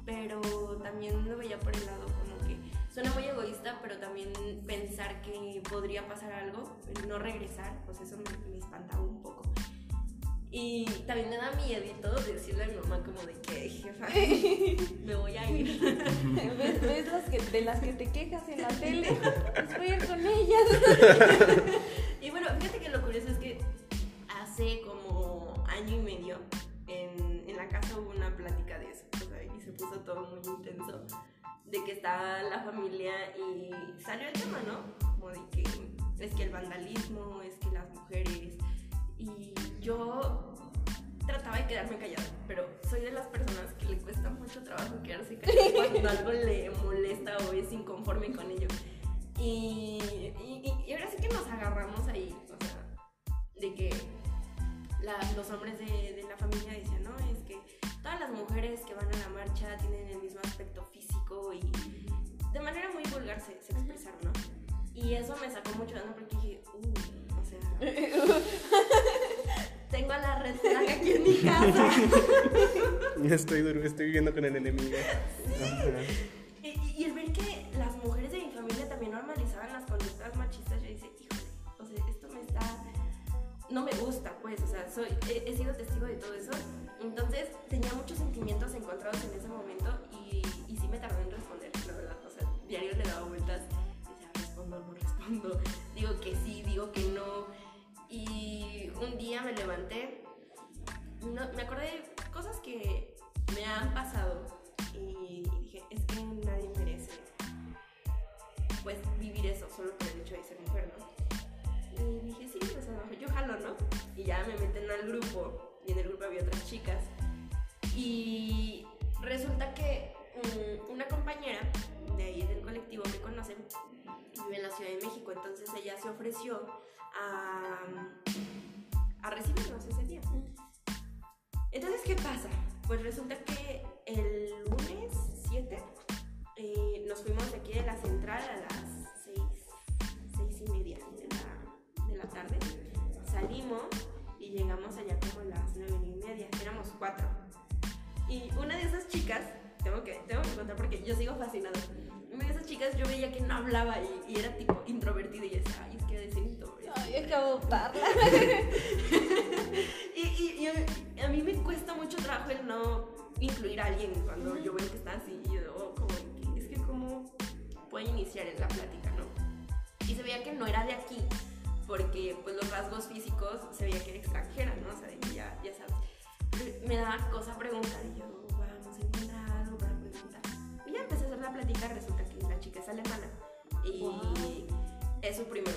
pero 0.04 0.40
también 0.82 1.28
lo 1.28 1.36
veía 1.36 1.58
por 1.60 1.74
el 1.74 1.86
lado 1.86 2.04
como 2.06 2.38
que 2.46 2.58
suena 2.92 3.12
muy 3.14 3.24
egoísta, 3.24 3.78
pero 3.80 3.98
también 3.98 4.32
pensar 4.66 5.22
que 5.22 5.62
podría 5.70 6.06
pasar 6.08 6.32
algo, 6.32 6.76
no 7.08 7.18
regresar, 7.18 7.80
pues 7.86 8.00
eso 8.00 8.16
me, 8.16 8.48
me 8.50 8.58
espantaba 8.58 9.02
un 9.02 9.22
poco. 9.22 9.42
Y 10.56 10.84
también 11.04 11.30
me 11.30 11.36
da 11.36 11.50
miedito 11.66 12.12
decirle 12.12 12.62
a 12.62 12.66
mi 12.68 12.76
mamá 12.76 13.02
como 13.04 13.20
de 13.22 13.32
que, 13.40 13.68
jefa, 13.68 14.06
me 15.04 15.16
voy 15.16 15.36
a 15.36 15.50
ir. 15.50 15.80
¿Ves, 16.56 16.80
ves 16.80 17.06
las 17.08 17.28
que, 17.28 17.38
de 17.40 17.60
las 17.62 17.80
que 17.80 17.92
te 17.94 18.12
quejas 18.12 18.48
en 18.48 18.62
la 18.62 18.68
tele? 18.68 19.18
Pues 19.52 19.78
voy 19.78 19.88
a 19.88 19.96
ir 19.96 20.06
con 20.06 20.20
ellas. 20.20 21.72
Y 22.20 22.30
bueno, 22.30 22.46
fíjate 22.60 22.78
que 22.78 22.88
lo 22.88 23.02
curioso 23.02 23.28
es 23.30 23.38
que 23.38 23.58
hace 24.28 24.80
como 24.82 25.52
año 25.66 25.96
y 25.96 26.00
medio 26.02 26.38
en, 26.86 27.44
en 27.48 27.56
la 27.56 27.68
casa 27.68 27.98
hubo 27.98 28.10
una 28.10 28.34
plática 28.36 28.78
de 28.78 28.92
eso, 28.92 29.04
y 29.56 29.60
se 29.60 29.72
puso 29.72 29.98
todo 30.00 30.40
muy 30.40 30.54
intenso, 30.54 31.04
de 31.64 31.84
que 31.84 31.92
estaba 31.92 32.44
la 32.44 32.60
familia 32.62 33.12
y 33.36 33.72
salió 34.00 34.28
el 34.28 34.32
tema, 34.32 34.62
¿no? 34.68 35.08
Como 35.18 35.30
de 35.30 35.40
que 35.50 35.64
es 36.24 36.32
que 36.32 36.44
el 36.44 36.50
vandalismo, 36.50 37.42
es 37.42 37.56
que 37.56 37.72
las 37.72 37.90
mujeres, 37.90 38.56
y 39.18 39.52
yo 39.84 40.54
trataba 41.26 41.56
de 41.58 41.66
quedarme 41.66 41.98
callada, 41.98 42.24
pero 42.48 42.66
soy 42.88 43.00
de 43.02 43.12
las 43.12 43.26
personas 43.26 43.72
que 43.78 43.86
le 43.86 43.98
cuesta 43.98 44.30
mucho 44.30 44.62
trabajo 44.62 45.02
quedarse 45.02 45.38
callada 45.38 45.70
cuando 45.92 46.08
algo 46.08 46.32
le 46.32 46.70
molesta 46.70 47.36
o 47.48 47.52
es 47.52 47.70
inconforme 47.72 48.32
con 48.32 48.50
ello. 48.50 48.68
Y, 49.38 49.98
y, 50.42 50.84
y 50.86 50.92
ahora 50.94 51.10
sí 51.10 51.16
que 51.20 51.28
nos 51.28 51.46
agarramos 51.48 52.06
ahí, 52.08 52.34
o 52.46 52.64
sea, 52.64 52.96
de 53.60 53.74
que 53.74 53.90
la- 55.02 55.32
los 55.36 55.50
hombres 55.50 55.78
de, 55.78 55.84
de 55.86 56.22
la 56.28 56.36
familia 56.36 56.72
decían, 56.72 57.02
no, 57.04 57.16
es 57.30 57.38
que 57.46 57.58
todas 58.02 58.20
las 58.20 58.30
mujeres 58.30 58.80
que 58.86 58.94
van 58.94 59.06
a 59.06 59.18
la 59.18 59.28
marcha 59.30 59.76
tienen 59.78 60.08
el 60.08 60.22
mismo 60.22 60.40
aspecto 60.44 60.84
físico 60.92 61.52
y 61.52 61.60
de 62.52 62.60
manera 62.60 62.90
muy 62.92 63.02
vulgar 63.12 63.40
se, 63.40 63.60
se 63.62 63.72
expresaron, 63.72 64.20
¿no? 64.22 64.32
Y 64.94 65.14
eso 65.14 65.34
me 65.40 65.50
sacó 65.50 65.70
mucho 65.76 65.94
de 65.96 66.02
onda 66.02 66.14
porque 66.14 66.36
dije, 66.36 66.62
uh, 66.72 67.40
o 67.40 67.44
sea, 67.44 67.58
casa. 71.52 71.90
Estoy, 73.30 73.64
estoy 73.84 74.06
viviendo 74.06 74.32
con 74.32 74.44
el 74.44 74.56
enemigo. 74.56 74.96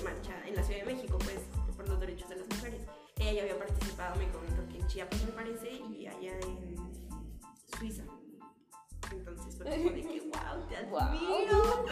Marcha 0.04 0.34
en 0.46 0.54
la 0.56 0.62
Ciudad 0.62 0.84
de 0.84 0.94
México, 0.94 1.18
pues, 1.18 1.38
por 1.76 1.88
los 1.88 2.00
derechos 2.00 2.28
de 2.28 2.36
las 2.36 2.48
mujeres. 2.48 2.82
Ella 3.16 3.32
ya 3.32 3.42
había 3.42 3.58
participado, 3.58 4.16
me 4.16 4.28
comentó 4.30 4.66
que 4.68 4.78
en 4.78 4.86
Chiapas 4.86 5.22
me 5.24 5.32
parece 5.32 5.70
y 5.72 6.06
allá 6.06 6.38
en 6.40 6.76
Suiza. 7.78 8.02
Entonces 9.10 9.56
fue 9.56 9.66
como 9.66 9.90
de 9.90 10.02
que, 10.02 10.20
wow, 10.20 10.66
te 10.68 10.82
Wow. 10.86 10.98
admiro. 11.00 11.86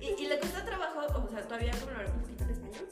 Y, 0.00 0.22
y 0.24 0.26
le 0.28 0.38
cuesta 0.38 0.64
trabajo, 0.64 1.00
o 1.24 1.28
sea, 1.30 1.42
todavía 1.42 1.72
como 1.72 1.90
hablar 1.92 2.10
un 2.14 2.20
poquito 2.22 2.44
en 2.44 2.50
español. 2.50 2.88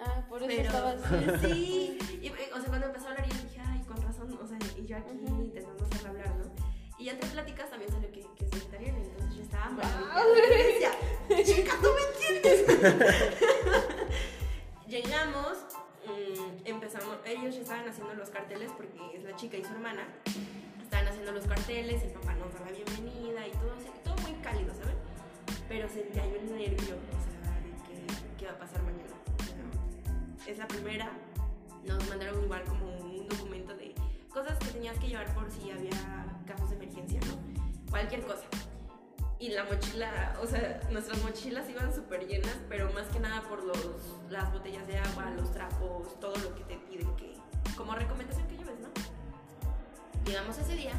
Ah, 0.00 0.26
por 0.28 0.42
eso 0.42 0.48
Pero 0.48 0.62
estaba 0.62 0.90
así. 0.90 1.46
sí, 1.46 1.98
y, 2.22 2.28
o 2.28 2.56
sea, 2.60 2.68
cuando 2.68 2.86
empezó 2.86 3.06
a 3.06 3.10
hablar, 3.10 3.28
yo 3.28 3.34
dije, 3.48 3.60
ay, 3.66 3.80
con 3.86 4.00
razón, 4.02 4.38
o 4.42 4.46
sea, 4.46 4.58
y 4.76 4.86
yo 4.86 4.96
aquí 4.96 5.10
Ujú. 5.22 5.42
intentando 5.42 5.84
hacerla 5.84 6.08
hablar, 6.10 6.36
¿no? 6.36 6.52
Y 6.98 7.04
ya 7.06 7.12
entre 7.12 7.28
pláticas 7.30 7.70
también 7.70 7.90
salió 7.90 8.10
que, 8.12 8.20
que 8.36 8.44
es 8.44 8.50
vegetariana, 8.50 8.98
entonces 8.98 9.36
yo 9.36 9.42
estaba 9.42 9.70
Wow. 9.70 10.34
decía, 10.34 10.90
chica, 11.44 11.72
¿tú 11.82 11.88
me 11.88 12.30
entiendes? 12.42 12.64
Llegamos, 14.92 15.56
mm, 16.04 16.66
empezamos, 16.66 17.16
ellos 17.24 17.54
ya 17.54 17.62
estaban 17.62 17.88
haciendo 17.88 18.12
los 18.12 18.28
carteles 18.28 18.70
porque 18.76 19.16
es 19.16 19.24
la 19.24 19.34
chica 19.36 19.56
y 19.56 19.64
su 19.64 19.72
hermana. 19.72 20.06
Estaban 20.82 21.08
haciendo 21.08 21.32
los 21.32 21.46
carteles, 21.46 22.02
el 22.02 22.10
papá 22.10 22.34
nos 22.34 22.52
da 22.52 22.60
la 22.60 22.72
bienvenida 22.72 23.48
y 23.48 23.52
todo, 23.52 23.72
así, 23.72 23.88
todo 24.04 24.14
muy 24.16 24.34
cálido, 24.42 24.74
¿saben? 24.74 24.96
Pero 25.66 25.88
sentía 25.88 26.26
yo 26.26 26.36
el 26.36 26.54
nervio, 26.54 26.96
o 26.96 27.22
sea, 27.24 27.56
de 27.62 28.36
qué 28.36 28.44
va 28.44 28.52
a 28.52 28.58
pasar 28.58 28.82
mañana. 28.82 29.14
Es 30.46 30.58
la 30.58 30.68
primera. 30.68 31.10
Nos 31.86 32.06
mandaron 32.10 32.44
igual 32.44 32.62
como 32.64 32.84
un 32.98 33.26
documento 33.28 33.74
de 33.74 33.94
cosas 34.28 34.58
que 34.58 34.72
tenías 34.72 34.98
que 34.98 35.08
llevar 35.08 35.34
por 35.34 35.50
si 35.50 35.70
había 35.70 36.38
casos 36.46 36.68
de 36.68 36.76
emergencia, 36.76 37.18
¿no? 37.20 37.90
Cualquier 37.90 38.26
cosa. 38.26 38.44
Y 39.42 39.48
la 39.48 39.64
mochila, 39.64 40.38
o 40.40 40.46
sea, 40.46 40.80
nuestras 40.92 41.20
mochilas 41.24 41.68
iban 41.68 41.92
súper 41.92 42.28
llenas, 42.28 42.56
pero 42.68 42.92
más 42.92 43.08
que 43.08 43.18
nada 43.18 43.42
por 43.48 43.64
los, 43.64 43.76
las 44.30 44.52
botellas 44.52 44.86
de 44.86 44.98
agua, 44.98 45.30
los 45.36 45.50
trapos, 45.52 46.20
todo 46.20 46.36
lo 46.36 46.54
que 46.54 46.62
te 46.62 46.76
piden 46.76 47.12
que, 47.16 47.34
como 47.76 47.92
recomendación 47.96 48.46
que 48.46 48.56
lleves, 48.56 48.78
¿no? 48.78 48.88
Llegamos 50.24 50.56
ese 50.58 50.76
día, 50.76 50.92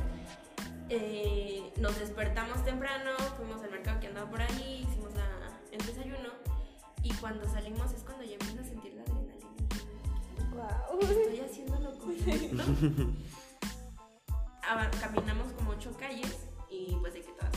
eh, 0.90 1.72
nos 1.78 1.98
despertamos 1.98 2.66
temprano, 2.66 3.12
fuimos 3.38 3.64
al 3.64 3.72
mercado 3.72 4.02
que 4.02 4.08
andaba 4.08 4.30
por 4.30 4.42
ahí, 4.42 4.86
hicimos 4.90 5.14
la- 5.16 5.58
el 5.72 5.86
desayuno 5.86 6.30
y 7.02 7.14
cuando 7.14 7.48
salimos 7.48 7.94
es 7.94 8.04
cuando 8.04 8.26
ya 8.26 8.34
empiezo 8.34 8.60
a 8.60 8.64
sentir 8.66 8.94
la 8.96 9.04
adrenalina. 9.04 9.48
Wow. 10.90 11.00
Estoy 11.00 11.40
haciendo 11.40 11.80
lo 11.80 11.98
correcto. 11.98 12.64
Caminamos 15.00 15.54
como 15.54 15.72
ocho 15.72 15.96
calles 15.98 16.48
y 16.70 16.96
pues 17.00 17.14
de 17.14 17.22
que 17.22 17.32
todas 17.34 17.52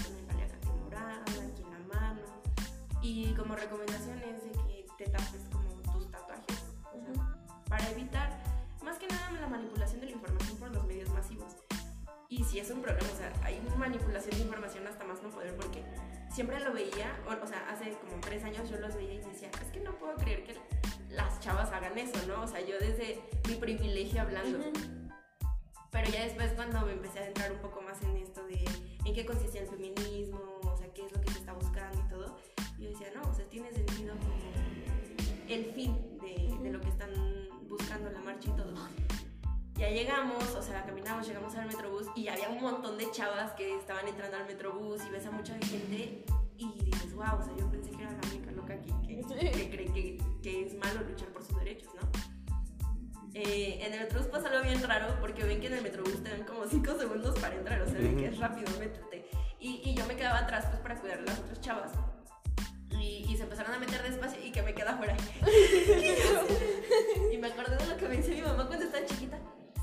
morada, 1.06 1.22
aquí 1.22 1.62
en 1.62 1.70
la 1.70 1.94
mano. 1.94 2.22
Y 3.00 3.34
como 3.34 3.54
recomendación 3.54 4.18
es 4.18 4.42
de 4.44 4.52
que 4.52 4.86
te 4.98 5.10
tapes 5.10 5.42
como 5.52 5.68
tus 5.92 6.10
tatuajes. 6.10 6.64
O 6.92 7.00
sea, 7.00 7.36
para 7.68 7.90
evitar 7.90 8.42
más 8.82 8.98
que 8.98 9.06
nada 9.06 9.30
la 9.40 9.46
manipulación 9.48 10.00
de 10.00 10.06
la 10.06 10.12
información 10.12 10.56
por 10.58 10.74
los 10.74 10.84
medios 10.86 11.10
masivos. 11.10 11.56
Y 12.28 12.42
si 12.42 12.58
es 12.58 12.70
un 12.70 12.82
problema, 12.82 13.08
o 13.12 13.16
sea, 13.16 13.32
hay 13.44 13.60
manipulación 13.76 14.36
de 14.36 14.42
información 14.42 14.86
hasta 14.86 15.04
más 15.04 15.22
no 15.22 15.30
poder 15.30 15.54
porque 15.56 15.84
siempre 16.32 16.58
lo 16.60 16.72
veía, 16.72 17.16
o, 17.28 17.44
o 17.44 17.46
sea, 17.46 17.68
hace 17.70 17.92
como 17.98 18.20
tres 18.20 18.42
años 18.42 18.68
yo 18.68 18.78
los 18.78 18.94
veía 18.96 19.14
y 19.14 19.18
decía, 19.18 19.48
es 19.62 19.70
que 19.70 19.80
no 19.80 19.92
puedo 19.92 20.16
creer 20.16 20.42
que 20.42 20.56
las 21.10 21.38
chavas 21.38 21.70
hagan 21.70 21.96
eso, 21.96 22.26
¿no? 22.26 22.42
O 22.42 22.46
sea, 22.48 22.60
yo 22.60 22.78
desde 22.80 23.22
mi 23.48 23.54
privilegio 23.54 24.22
hablando. 24.22 24.58
Pero 25.92 26.10
ya 26.10 26.24
después 26.24 26.52
cuando 26.52 26.84
me 26.84 26.92
empecé 26.92 27.20
a 27.20 27.22
adentrar 27.22 27.52
un 27.52 27.58
poco 27.58 27.80
más 27.80 28.02
en 28.02 28.16
esto 28.16 28.44
de 28.44 28.64
en 29.04 29.14
qué 29.14 29.24
consiste 29.24 29.60
el 29.60 29.68
feminismo, 29.68 30.55
tiene 33.56 33.72
sentido 33.72 34.14
como 34.16 34.34
el 35.48 35.64
fin 35.72 35.96
de, 36.20 36.58
de 36.62 36.70
lo 36.70 36.78
que 36.78 36.88
están 36.88 37.10
buscando 37.66 38.10
la 38.10 38.20
marcha 38.20 38.50
y 38.50 38.52
todo. 38.52 38.74
Ya 39.76 39.88
llegamos, 39.88 40.54
o 40.54 40.60
sea, 40.60 40.84
caminamos, 40.84 41.26
llegamos 41.26 41.54
al 41.54 41.66
metrobús 41.66 42.06
y 42.14 42.28
había 42.28 42.50
un 42.50 42.60
montón 42.60 42.98
de 42.98 43.10
chavas 43.12 43.52
que 43.52 43.76
estaban 43.78 44.06
entrando 44.08 44.36
al 44.36 44.46
metrobús 44.46 45.02
y 45.06 45.10
ves 45.10 45.24
a 45.24 45.30
mucha 45.30 45.54
gente 45.54 46.24
y 46.58 46.84
dices, 46.84 47.14
wow, 47.14 47.38
o 47.38 47.42
sea, 47.42 47.56
yo 47.56 47.70
pensé 47.70 47.92
que 47.92 48.02
era 48.02 48.12
la 48.12 48.28
única 48.30 48.50
loca 48.52 48.74
aquí 48.74 48.92
que, 49.06 49.22
que 49.22 49.70
cree 49.70 49.92
que, 49.92 50.22
que 50.42 50.66
es 50.66 50.74
malo 50.74 51.00
luchar 51.08 51.28
por 51.28 51.42
sus 51.42 51.58
derechos, 51.58 51.94
¿no? 51.94 52.02
Eh, 53.32 53.78
en 53.86 53.94
el 53.94 54.00
metrobús 54.00 54.28
pasa 54.28 54.48
algo 54.50 54.64
bien 54.64 54.82
raro 54.82 55.18
porque 55.18 55.44
ven 55.44 55.60
que 55.60 55.68
en 55.68 55.74
el 55.74 55.82
metrobús 55.82 56.22
te 56.22 56.28
dan 56.28 56.44
como 56.44 56.66
5 56.66 56.98
segundos 56.98 57.38
para 57.38 57.54
entrar, 57.54 57.80
o 57.80 57.86
sea, 57.86 58.00
de 58.00 58.14
que 58.16 58.26
es 58.26 58.38
rápido, 58.38 58.70
métete. 58.78 59.30
Y, 59.58 59.80
y 59.82 59.94
yo 59.94 60.06
me 60.06 60.14
quedaba 60.14 60.40
atrás 60.40 60.66
pues 60.66 60.80
para 60.80 61.00
cuidar 61.00 61.20
a 61.20 61.22
las 61.22 61.38
otras 61.38 61.60
chavas. 61.62 61.92
Y, 63.06 63.24
y 63.30 63.36
se 63.36 63.44
empezaron 63.44 63.72
a 63.72 63.78
meter 63.78 64.02
despacio 64.02 64.44
y 64.44 64.50
que 64.50 64.62
me 64.62 64.74
queda 64.74 64.92
afuera. 64.92 65.16
y 67.32 67.36
me 67.38 67.46
acordé 67.46 67.76
de 67.76 67.86
lo 67.86 67.96
que 67.96 68.08
me 68.08 68.16
decía 68.16 68.34
mi 68.34 68.42
mamá 68.42 68.66
cuando 68.66 68.84
estaba 68.84 69.06
chiquita. 69.06 69.38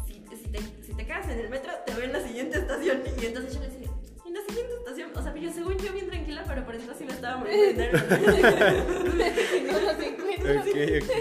Si, 0.05 0.13
si, 0.36 0.47
te, 0.49 0.59
si 0.83 0.93
te 0.93 1.05
quedas 1.05 1.29
en 1.29 1.39
el 1.39 1.49
metro, 1.49 1.71
te 1.86 1.93
veo 1.93 2.03
en 2.03 2.13
la 2.13 2.21
siguiente 2.21 2.57
estación. 2.59 3.01
Y 3.21 3.25
entonces 3.25 3.53
yo 3.53 3.62
le 3.62 3.69
decía, 3.69 3.89
en 4.25 4.33
la 4.33 4.41
siguiente 4.41 4.73
estación. 4.73 5.12
O 5.15 5.21
sea, 5.21 5.36
yo 5.36 5.51
según 5.53 5.77
yo 5.77 5.93
bien 5.93 6.07
tranquila, 6.07 6.43
pero 6.45 6.65
por 6.65 6.76
dentro 6.76 6.93
sí 6.97 7.05
me 7.05 7.13
estaba 7.13 7.38
muriendo 7.38 7.84
no 7.93 9.80
los 9.80 9.99
encuentro. 9.99 10.59
Ok, 10.59 10.67
ok. 10.67 11.11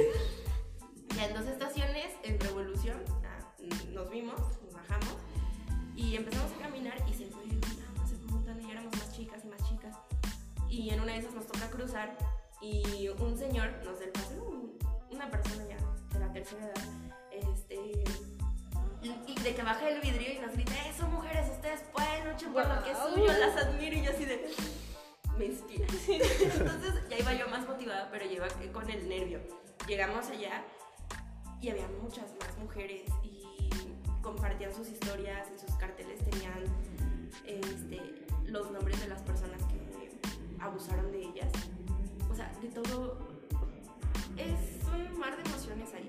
Ya 1.17 1.27
en 1.27 1.35
cruzar 11.93 12.17
y 12.61 13.09
un 13.09 13.37
señor 13.37 13.71
nos 13.85 13.99
del 13.99 14.11
paso, 14.11 14.35
un- 14.49 14.79
una 15.11 15.31
persona 15.31 15.65
ya 15.69 15.77
de 16.13 16.25
la 16.25 16.33
tercera 16.33 16.65
edad, 16.65 16.85
este, 17.33 18.05
y, 19.03 19.35
de 19.43 19.55
que 19.55 19.63
baja 19.63 19.89
el 19.89 20.01
vidrio 20.01 20.33
y 20.33 20.39
nos 20.39 20.53
grita, 20.53 20.73
eso 20.89 21.07
mujeres, 21.09 21.51
ustedes 21.51 21.81
pueden, 21.93 22.31
luchen 22.31 22.53
por 22.53 22.67
lo 22.67 22.83
que 22.85 22.93
es 22.93 22.99
suyo, 22.99 23.27
las 23.27 23.57
admiro 23.57 23.97
y 23.97 24.03
yo 24.05 24.11
así 24.11 24.25
de... 24.25 24.49
Me 25.37 25.47
inspira. 25.47 25.87
Entonces 26.09 26.95
ya 27.09 27.19
iba 27.19 27.33
yo 27.35 27.49
más 27.49 27.67
motivada, 27.67 28.09
pero 28.11 28.27
lleva 28.27 28.47
con 28.73 28.89
el 28.91 29.09
nervio. 29.09 29.41
Llegamos 29.89 30.29
allá 30.29 30.63
y 31.61 31.71
había 31.71 31.89
muchas 32.01 32.27
más 32.39 32.57
mujeres 32.59 33.11
y 33.25 33.71
compartían 34.23 34.73
sus 34.75 34.89
historias, 34.89 35.49
en 35.49 35.59
sus 35.59 35.75
carteles 35.77 36.23
tenían 36.31 36.63
este, 37.47 38.27
los 38.45 38.71
nombres 38.71 39.01
de 39.01 39.09
las 39.09 39.23
personas 39.23 39.61
que 39.65 40.13
abusaron 40.61 41.11
de 41.11 41.23
ellas. 41.23 41.51
Sea, 42.43 42.61
de 42.61 42.69
todo. 42.69 43.19
Es 44.37 44.81
un 44.93 45.19
mar 45.19 45.37
de 45.37 45.49
emociones 45.49 45.95
ahí. 45.95 46.09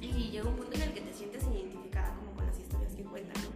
Y 0.00 0.30
llega 0.30 0.48
un 0.48 0.56
punto 0.56 0.72
en 0.76 0.82
el 0.82 0.94
que 0.94 1.00
te 1.00 1.12
sientes 1.12 1.42
identificada 1.42 2.14
como 2.14 2.32
con 2.32 2.46
las 2.46 2.58
historias 2.58 2.94
que 2.94 3.02
cuentan, 3.02 3.42
¿no? 3.42 3.50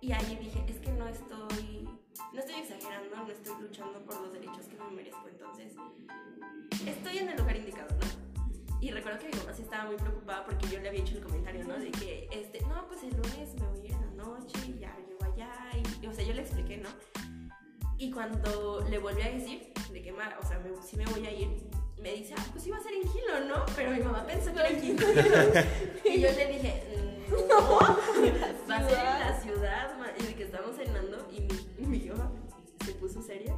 Y 0.00 0.12
ahí 0.12 0.36
dije, 0.40 0.64
es 0.66 0.78
que 0.78 0.90
no 0.92 1.06
estoy, 1.06 1.88
no 2.32 2.40
estoy 2.40 2.54
exagerando, 2.56 3.14
no 3.14 3.30
estoy 3.30 3.54
luchando 3.60 4.02
por 4.04 4.20
los 4.20 4.32
derechos 4.32 4.66
que 4.66 4.76
me 4.76 4.90
merezco, 4.90 5.28
entonces 5.28 5.72
estoy 6.86 7.18
en 7.18 7.28
el 7.28 7.36
lugar 7.38 7.56
indicado, 7.56 7.88
¿no? 7.96 8.80
Y 8.80 8.90
recuerdo 8.90 9.18
que 9.18 9.28
mi 9.28 9.38
mamá 9.38 9.52
sí 9.54 9.62
estaba 9.62 9.84
muy 9.86 9.96
preocupada 9.96 10.44
porque 10.44 10.68
yo 10.68 10.80
le 10.80 10.88
había 10.88 11.00
hecho 11.00 11.16
el 11.16 11.22
comentario, 11.22 11.64
¿no? 11.64 11.78
De 11.78 11.90
que, 11.92 12.28
este, 12.32 12.60
no, 12.62 12.86
pues 12.88 13.02
el 13.02 13.10
lunes 13.10 13.54
me 13.54 13.66
voy 13.68 13.80
a 13.80 13.84
ir 13.84 13.92
en 13.92 14.16
la 14.16 14.24
noche 14.24 14.58
y 14.66 14.78
ya 14.78 14.96
llego 15.08 15.24
allá. 15.24 15.52
Y, 16.02 16.06
o 16.06 16.12
sea, 16.12 16.24
yo 16.24 16.34
le 16.34 16.42
expliqué, 16.42 16.78
¿no? 16.78 16.88
Y 17.96 18.10
cuando 18.10 18.84
le 18.90 18.98
volví 18.98 19.22
a 19.22 19.30
decir 19.30 19.73
de 19.94 20.02
que, 20.02 20.12
ma, 20.12 20.36
o 20.42 20.44
sea, 20.44 20.58
me, 20.58 20.70
sí 20.82 20.96
me 20.96 21.06
voy 21.06 21.24
a 21.24 21.30
ir, 21.30 21.48
me 22.02 22.12
dice, 22.12 22.34
ah, 22.36 22.44
pues 22.52 22.66
iba 22.66 22.76
a 22.76 22.82
ser 22.82 22.94
en 22.94 23.08
Gilo, 23.08 23.44
¿no? 23.46 23.64
Pero 23.76 23.92
mi 23.92 24.00
mamá 24.00 24.26
pensó 24.26 24.52
que 24.52 24.58
era 24.58 24.68
en 24.68 24.80
Gilo. 24.80 25.06
y 26.04 26.20
yo 26.20 26.32
le 26.32 26.46
dije, 26.48 26.82
no, 27.48 27.78
va 27.78 28.76
a 28.76 28.88
ser 28.88 28.98
en 28.98 29.20
la 29.20 29.40
ciudad, 29.40 29.96
ma. 29.96 30.08
Y 30.18 30.22
de 30.24 30.34
que 30.34 30.42
estábamos 30.42 30.76
cenando 30.76 31.28
y 31.30 31.42
mi, 31.42 31.86
mi 31.86 32.08
mamá 32.08 32.32
se 32.84 32.92
puso 32.94 33.22
seria. 33.22 33.56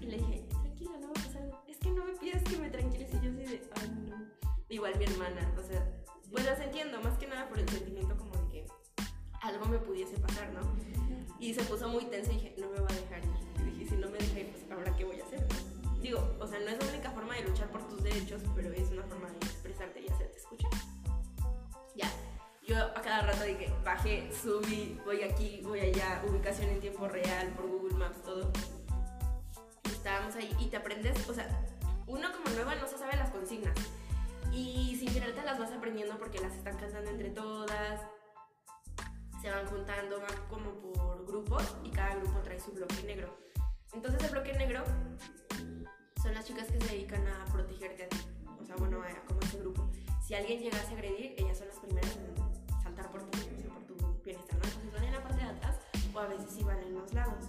Y 0.00 0.06
le 0.06 0.16
dije, 0.16 0.46
tranquila, 0.48 0.92
no 1.00 1.08
va 1.08 1.20
a 1.20 1.26
pasar 1.26 1.42
nada. 1.42 1.62
Es 1.68 1.76
que 1.76 1.90
no 1.90 2.02
me 2.02 2.12
pides 2.14 2.42
que 2.44 2.56
me 2.56 2.70
tranquilice. 2.70 3.16
Y 3.18 3.26
yo 3.26 3.30
así 3.30 3.56
de, 3.56 3.70
ay, 3.78 3.90
no. 4.08 4.26
Igual 4.70 4.98
mi 4.98 5.04
hermana, 5.04 5.54
o 5.58 5.62
sea, 5.62 5.86
pues 6.30 6.46
las 6.46 6.58
entiendo, 6.60 6.98
más 7.02 7.18
que 7.18 7.26
nada 7.26 7.46
por 7.46 7.58
el 7.58 7.68
sentimiento 7.68 8.16
como 8.16 8.34
de 8.36 8.48
que 8.48 8.66
algo 9.42 9.66
me 9.66 9.78
pudiese 9.78 10.18
pasar, 10.18 10.50
¿no? 10.54 10.60
Y 11.38 11.52
se 11.52 11.62
puso 11.64 11.88
muy 11.88 12.06
tensa 12.06 12.32
y 12.32 12.36
dije, 12.36 12.54
no 12.58 12.70
me 12.70 12.80
va 12.80 12.88
a 12.88 12.94
dejar 12.94 13.22
ir. 13.22 13.37
Si 13.88 13.96
no 13.96 14.08
me 14.10 14.18
deja 14.18 14.40
ir, 14.40 14.50
pues 14.50 14.70
ahora 14.70 14.94
qué 14.96 15.04
voy 15.04 15.20
a 15.20 15.24
hacer. 15.24 15.46
Digo, 16.00 16.36
o 16.38 16.46
sea, 16.46 16.60
no 16.60 16.68
es 16.68 16.78
la 16.78 16.90
única 16.90 17.10
forma 17.10 17.34
de 17.34 17.42
luchar 17.42 17.70
por 17.70 17.86
tus 17.88 18.02
derechos, 18.02 18.42
pero 18.54 18.72
es 18.72 18.90
una 18.90 19.02
forma 19.04 19.30
de 19.30 19.36
expresarte 19.38 20.00
y 20.00 20.08
hacerte 20.08 20.36
escuchar. 20.36 20.70
Ya, 21.96 22.10
yo 22.66 22.76
a 22.78 23.02
cada 23.02 23.22
rato 23.22 23.44
dije, 23.44 23.72
bajé, 23.84 24.30
subí, 24.32 25.00
voy 25.04 25.22
aquí, 25.22 25.60
voy 25.64 25.80
allá, 25.80 26.22
ubicación 26.28 26.68
en 26.68 26.80
tiempo 26.80 27.08
real, 27.08 27.48
por 27.54 27.66
Google 27.66 27.96
Maps, 27.96 28.22
todo. 28.22 28.52
Estábamos 29.84 30.36
ahí 30.36 30.54
y 30.60 30.66
te 30.66 30.76
aprendes, 30.76 31.28
o 31.28 31.34
sea, 31.34 31.48
uno 32.06 32.28
como 32.32 32.54
nueva 32.54 32.74
no 32.76 32.86
se 32.86 32.98
sabe 32.98 33.16
las 33.16 33.30
consignas. 33.30 33.74
Y 34.52 34.96
sin 34.98 35.12
querer 35.12 35.34
te 35.34 35.42
las 35.42 35.58
vas 35.58 35.72
aprendiendo 35.72 36.18
porque 36.18 36.38
las 36.40 36.54
están 36.54 36.76
cantando 36.76 37.10
entre 37.10 37.30
todas. 37.30 38.00
Se 39.42 39.50
van 39.50 39.66
juntando, 39.66 40.20
van 40.20 40.48
como 40.48 40.72
por 40.80 41.26
grupos 41.26 41.76
y 41.84 41.90
cada 41.90 42.16
grupo 42.16 42.38
trae 42.40 42.58
su 42.58 42.72
bloque 42.72 43.02
negro. 43.04 43.47
Entonces 43.92 44.22
el 44.22 44.30
bloque 44.30 44.52
negro 44.54 44.84
son 46.22 46.34
las 46.34 46.44
chicas 46.44 46.70
que 46.70 46.80
se 46.80 46.88
dedican 46.94 47.26
a 47.26 47.44
protegerte. 47.46 48.08
O 48.60 48.64
sea, 48.64 48.76
bueno, 48.76 49.02
a- 49.02 49.26
como 49.26 49.40
ese 49.40 49.58
grupo. 49.58 49.88
Si 50.26 50.34
alguien 50.34 50.60
llegase 50.60 50.88
a 50.88 50.96
agredir, 50.98 51.34
ellas 51.38 51.58
son 51.58 51.68
las 51.68 51.78
primeras 51.78 52.16
en 52.16 52.82
saltar 52.82 53.10
por 53.10 53.22
ti, 53.30 53.38
o 53.56 53.60
sea, 53.60 53.70
por 53.72 53.82
tu 53.84 53.94
bienestar, 54.22 54.58
¿no? 54.58 54.64
Entonces 54.64 54.92
van 54.92 55.04
en 55.04 55.12
la 55.12 55.22
parte 55.22 55.42
de 55.42 55.50
atrás 55.50 55.76
o 56.14 56.18
a 56.18 56.26
veces 56.26 56.58
iban 56.58 56.78
en 56.80 56.94
los 56.94 57.12
lados. 57.14 57.44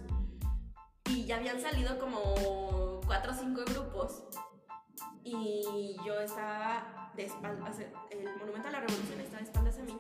Y 1.10 1.26
ya 1.26 1.38
habían 1.38 1.60
salido 1.60 2.00
como 2.00 3.02
cuatro 3.06 3.32
o 3.32 3.36
cinco 3.36 3.62
grupos 3.66 4.24
y 5.24 5.98
yo 6.06 6.20
estaba 6.22 7.12
de 7.16 7.26
espaldas, 7.26 7.78
el 8.12 8.38
monumento 8.38 8.68
a 8.70 8.72
la 8.72 8.80
revolución 8.80 9.20
está 9.20 9.38
de 9.38 9.44
espaldas 9.44 9.78
a 9.80 9.84
mí 9.84 10.00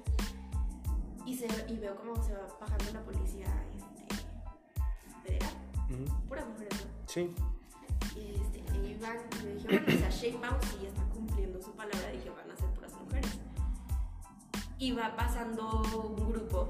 y 1.68 1.78
veo 1.78 1.96
cómo 1.96 2.16
se 2.24 2.34
va 2.34 2.48
bajando 2.60 2.86
la 2.94 3.02
policía 3.04 3.46
este, 3.76 4.16
federal, 5.24 5.54
Puras 6.28 6.48
mujeres, 6.48 6.86
¿no? 6.86 6.92
Sí. 7.08 7.32
Y 8.16 8.36
este, 8.36 8.64
e 8.74 8.90
iban, 8.92 9.18
y 9.42 9.46
me 9.46 9.54
dije, 9.56 9.68
bueno, 9.68 9.86
o 9.88 10.00
sea, 10.00 10.10
Sheinbaum 10.10 10.62
sí 10.62 10.86
está 10.86 11.04
cumpliendo 11.14 11.62
su 11.62 11.72
palabra, 11.72 12.12
dije, 12.12 12.30
van 12.30 12.52
a 12.52 12.56
ser 12.56 12.70
puras 12.70 12.94
mujeres. 12.94 13.40
Y 14.78 14.92
va 14.92 15.16
pasando 15.16 15.82
un 16.18 16.32
grupo 16.32 16.70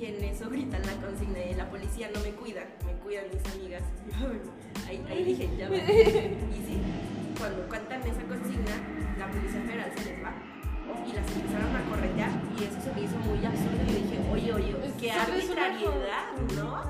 y 0.00 0.06
en 0.06 0.24
eso 0.24 0.48
gritan 0.48 0.82
la 0.82 0.92
consigna 1.04 1.38
de 1.38 1.54
la 1.56 1.68
policía 1.68 2.10
no 2.14 2.20
me 2.20 2.30
cuida, 2.30 2.62
me 2.86 2.92
cuidan 3.02 3.24
mis 3.32 3.54
amigas. 3.54 3.82
ahí, 4.88 5.04
ahí 5.08 5.24
dije, 5.24 5.50
ya 5.56 5.68
va. 5.68 5.76
Y 5.76 6.60
sí, 6.66 6.78
cuando 7.38 7.66
cuentan 7.68 8.02
esa 8.02 8.22
consigna, 8.22 8.76
la 9.18 9.28
policía 9.28 9.60
federal 9.62 9.92
se 9.96 10.04
les 10.04 10.24
va. 10.24 10.32
Y 11.04 11.12
las 11.12 11.36
empezaron 11.36 11.76
a 11.76 11.84
corretear 11.88 12.30
y 12.58 12.64
eso 12.64 12.80
se 12.80 12.92
me 12.94 13.02
hizo 13.02 13.16
muy 13.18 13.44
absurdo. 13.44 13.82
Y 13.82 13.92
yo 13.92 13.98
dije, 13.98 14.18
oye, 14.32 14.52
oye, 14.52 14.76
qué 15.00 15.12
¿Sabes 15.12 15.50
una 15.50 15.66
arbitrariedad, 15.66 16.32
¿no? 16.56 16.87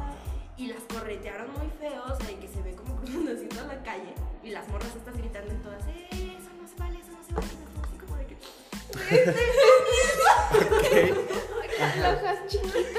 Y 1.19 1.21
corretearon 1.21 1.53
muy 1.53 1.69
feo, 1.81 2.03
o 2.05 2.16
sea, 2.16 2.27
de 2.27 2.37
que 2.37 2.49
se 2.49 2.62
ve 2.62 2.73
como 2.75 3.01
así 3.31 3.47
toda 3.49 3.66
la 3.66 3.83
calle. 3.83 4.14
Y 4.45 4.51
las 4.51 4.69
morras 4.69 4.95
estas 4.95 5.16
gritando 5.16 5.51
en 5.51 5.62
todas, 5.62 5.83
eh, 5.89 6.07
eso 6.39 6.51
no 6.61 6.69
se 6.69 6.77
vale, 6.77 7.01
eso 7.01 7.11
no 7.12 7.23
se 7.27 7.33
vale. 7.35 7.47
Y 7.49 7.81
así 7.83 7.99
como 7.99 8.16
de 8.16 8.27
que, 8.27 8.37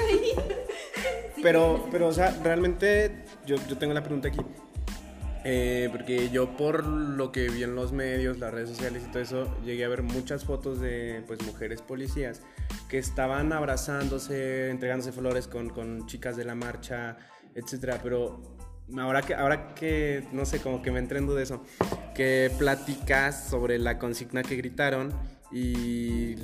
ahí. 0.02 0.32
sí, 1.34 1.42
Pero, 1.42 1.88
pero, 1.90 2.08
o 2.08 2.12
sea, 2.12 2.36
realmente 2.42 3.24
yo, 3.46 3.56
yo 3.68 3.78
tengo 3.78 3.94
la 3.94 4.02
pregunta 4.02 4.28
aquí. 4.28 4.40
Eh, 5.42 5.88
porque 5.90 6.28
yo 6.28 6.54
por 6.54 6.84
lo 6.84 7.32
que 7.32 7.48
vi 7.48 7.62
en 7.62 7.74
los 7.74 7.92
medios, 7.92 8.38
las 8.38 8.52
redes 8.52 8.68
sociales 8.68 9.04
y 9.06 9.10
todo 9.10 9.22
eso, 9.22 9.56
llegué 9.64 9.86
a 9.86 9.88
ver 9.88 10.02
muchas 10.02 10.44
fotos 10.44 10.80
de 10.80 11.24
pues 11.26 11.42
mujeres 11.46 11.80
policías 11.80 12.42
que 12.90 12.98
estaban 12.98 13.54
abrazándose, 13.54 14.68
entregándose 14.68 15.12
flores 15.12 15.46
con, 15.46 15.70
con 15.70 16.06
chicas 16.06 16.36
de 16.36 16.44
la 16.44 16.54
marcha, 16.54 17.16
etcétera. 17.60 18.00
Pero 18.02 18.40
ahora 18.98 19.22
que, 19.22 19.34
ahora 19.34 19.74
que, 19.74 20.24
no 20.32 20.44
sé, 20.44 20.60
como 20.60 20.82
que 20.82 20.90
me 20.90 20.98
entré 20.98 21.18
en 21.18 21.26
duda 21.26 21.38
de 21.38 21.44
eso, 21.44 21.62
que 22.14 22.50
platicas 22.58 23.48
sobre 23.48 23.78
la 23.78 23.98
consigna 23.98 24.42
que 24.42 24.56
gritaron 24.56 25.12
y, 25.52 26.36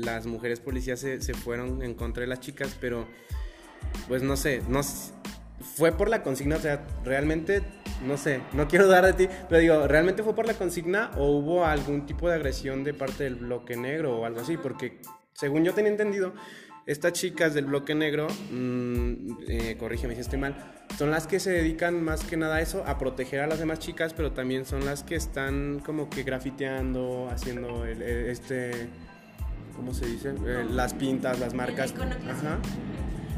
las 0.00 0.26
mujeres 0.26 0.60
policías 0.60 1.00
se, 1.00 1.20
se 1.20 1.34
fueron 1.34 1.82
en 1.82 1.94
contra 1.94 2.22
de 2.22 2.28
las 2.28 2.40
chicas, 2.40 2.74
pero 2.80 3.06
pues 4.06 4.22
no 4.22 4.36
sé, 4.36 4.62
no 4.68 4.82
fue 5.60 5.92
por 5.92 6.08
la 6.08 6.22
consigna, 6.22 6.56
o 6.56 6.60
sea, 6.60 6.86
realmente, 7.04 7.62
no 8.06 8.16
sé, 8.16 8.40
no 8.52 8.68
quiero 8.68 8.86
dudar 8.86 9.04
de 9.04 9.12
ti, 9.12 9.28
pero 9.48 9.60
digo, 9.60 9.86
¿realmente 9.86 10.22
fue 10.22 10.34
por 10.34 10.46
la 10.46 10.54
consigna 10.54 11.10
o 11.16 11.26
hubo 11.26 11.64
algún 11.64 12.06
tipo 12.06 12.28
de 12.28 12.36
agresión 12.36 12.84
de 12.84 12.94
parte 12.94 13.24
del 13.24 13.36
bloque 13.36 13.76
negro 13.76 14.18
o 14.18 14.24
algo 14.24 14.40
así? 14.40 14.56
Porque 14.56 15.00
según 15.32 15.64
yo 15.64 15.74
tenía 15.74 15.90
entendido, 15.90 16.32
estas 16.88 17.12
chicas 17.12 17.52
del 17.54 17.66
bloque 17.66 17.94
negro, 17.94 18.26
mm, 18.50 19.36
eh, 19.46 19.76
corrígeme 19.78 20.14
si 20.14 20.22
estoy 20.22 20.38
mal, 20.38 20.56
son 20.96 21.10
las 21.10 21.26
que 21.26 21.38
se 21.38 21.50
dedican 21.50 22.02
más 22.02 22.24
que 22.24 22.36
nada 22.36 22.56
a 22.56 22.60
eso, 22.62 22.82
a 22.86 22.98
proteger 22.98 23.40
a 23.40 23.46
las 23.46 23.58
demás 23.58 23.78
chicas, 23.78 24.14
pero 24.14 24.32
también 24.32 24.64
son 24.64 24.84
las 24.86 25.02
que 25.02 25.14
están 25.14 25.80
como 25.84 26.08
que 26.08 26.22
grafiteando, 26.22 27.28
haciendo 27.30 27.84
el- 27.84 28.00
el- 28.02 28.26
este, 28.30 28.88
¿cómo 29.76 29.92
se 29.92 30.06
dice? 30.06 30.30
Eh, 30.30 30.64
las 30.70 30.94
pintas, 30.94 31.38
las 31.38 31.52
marcas. 31.54 31.92
Ajá. 31.94 32.58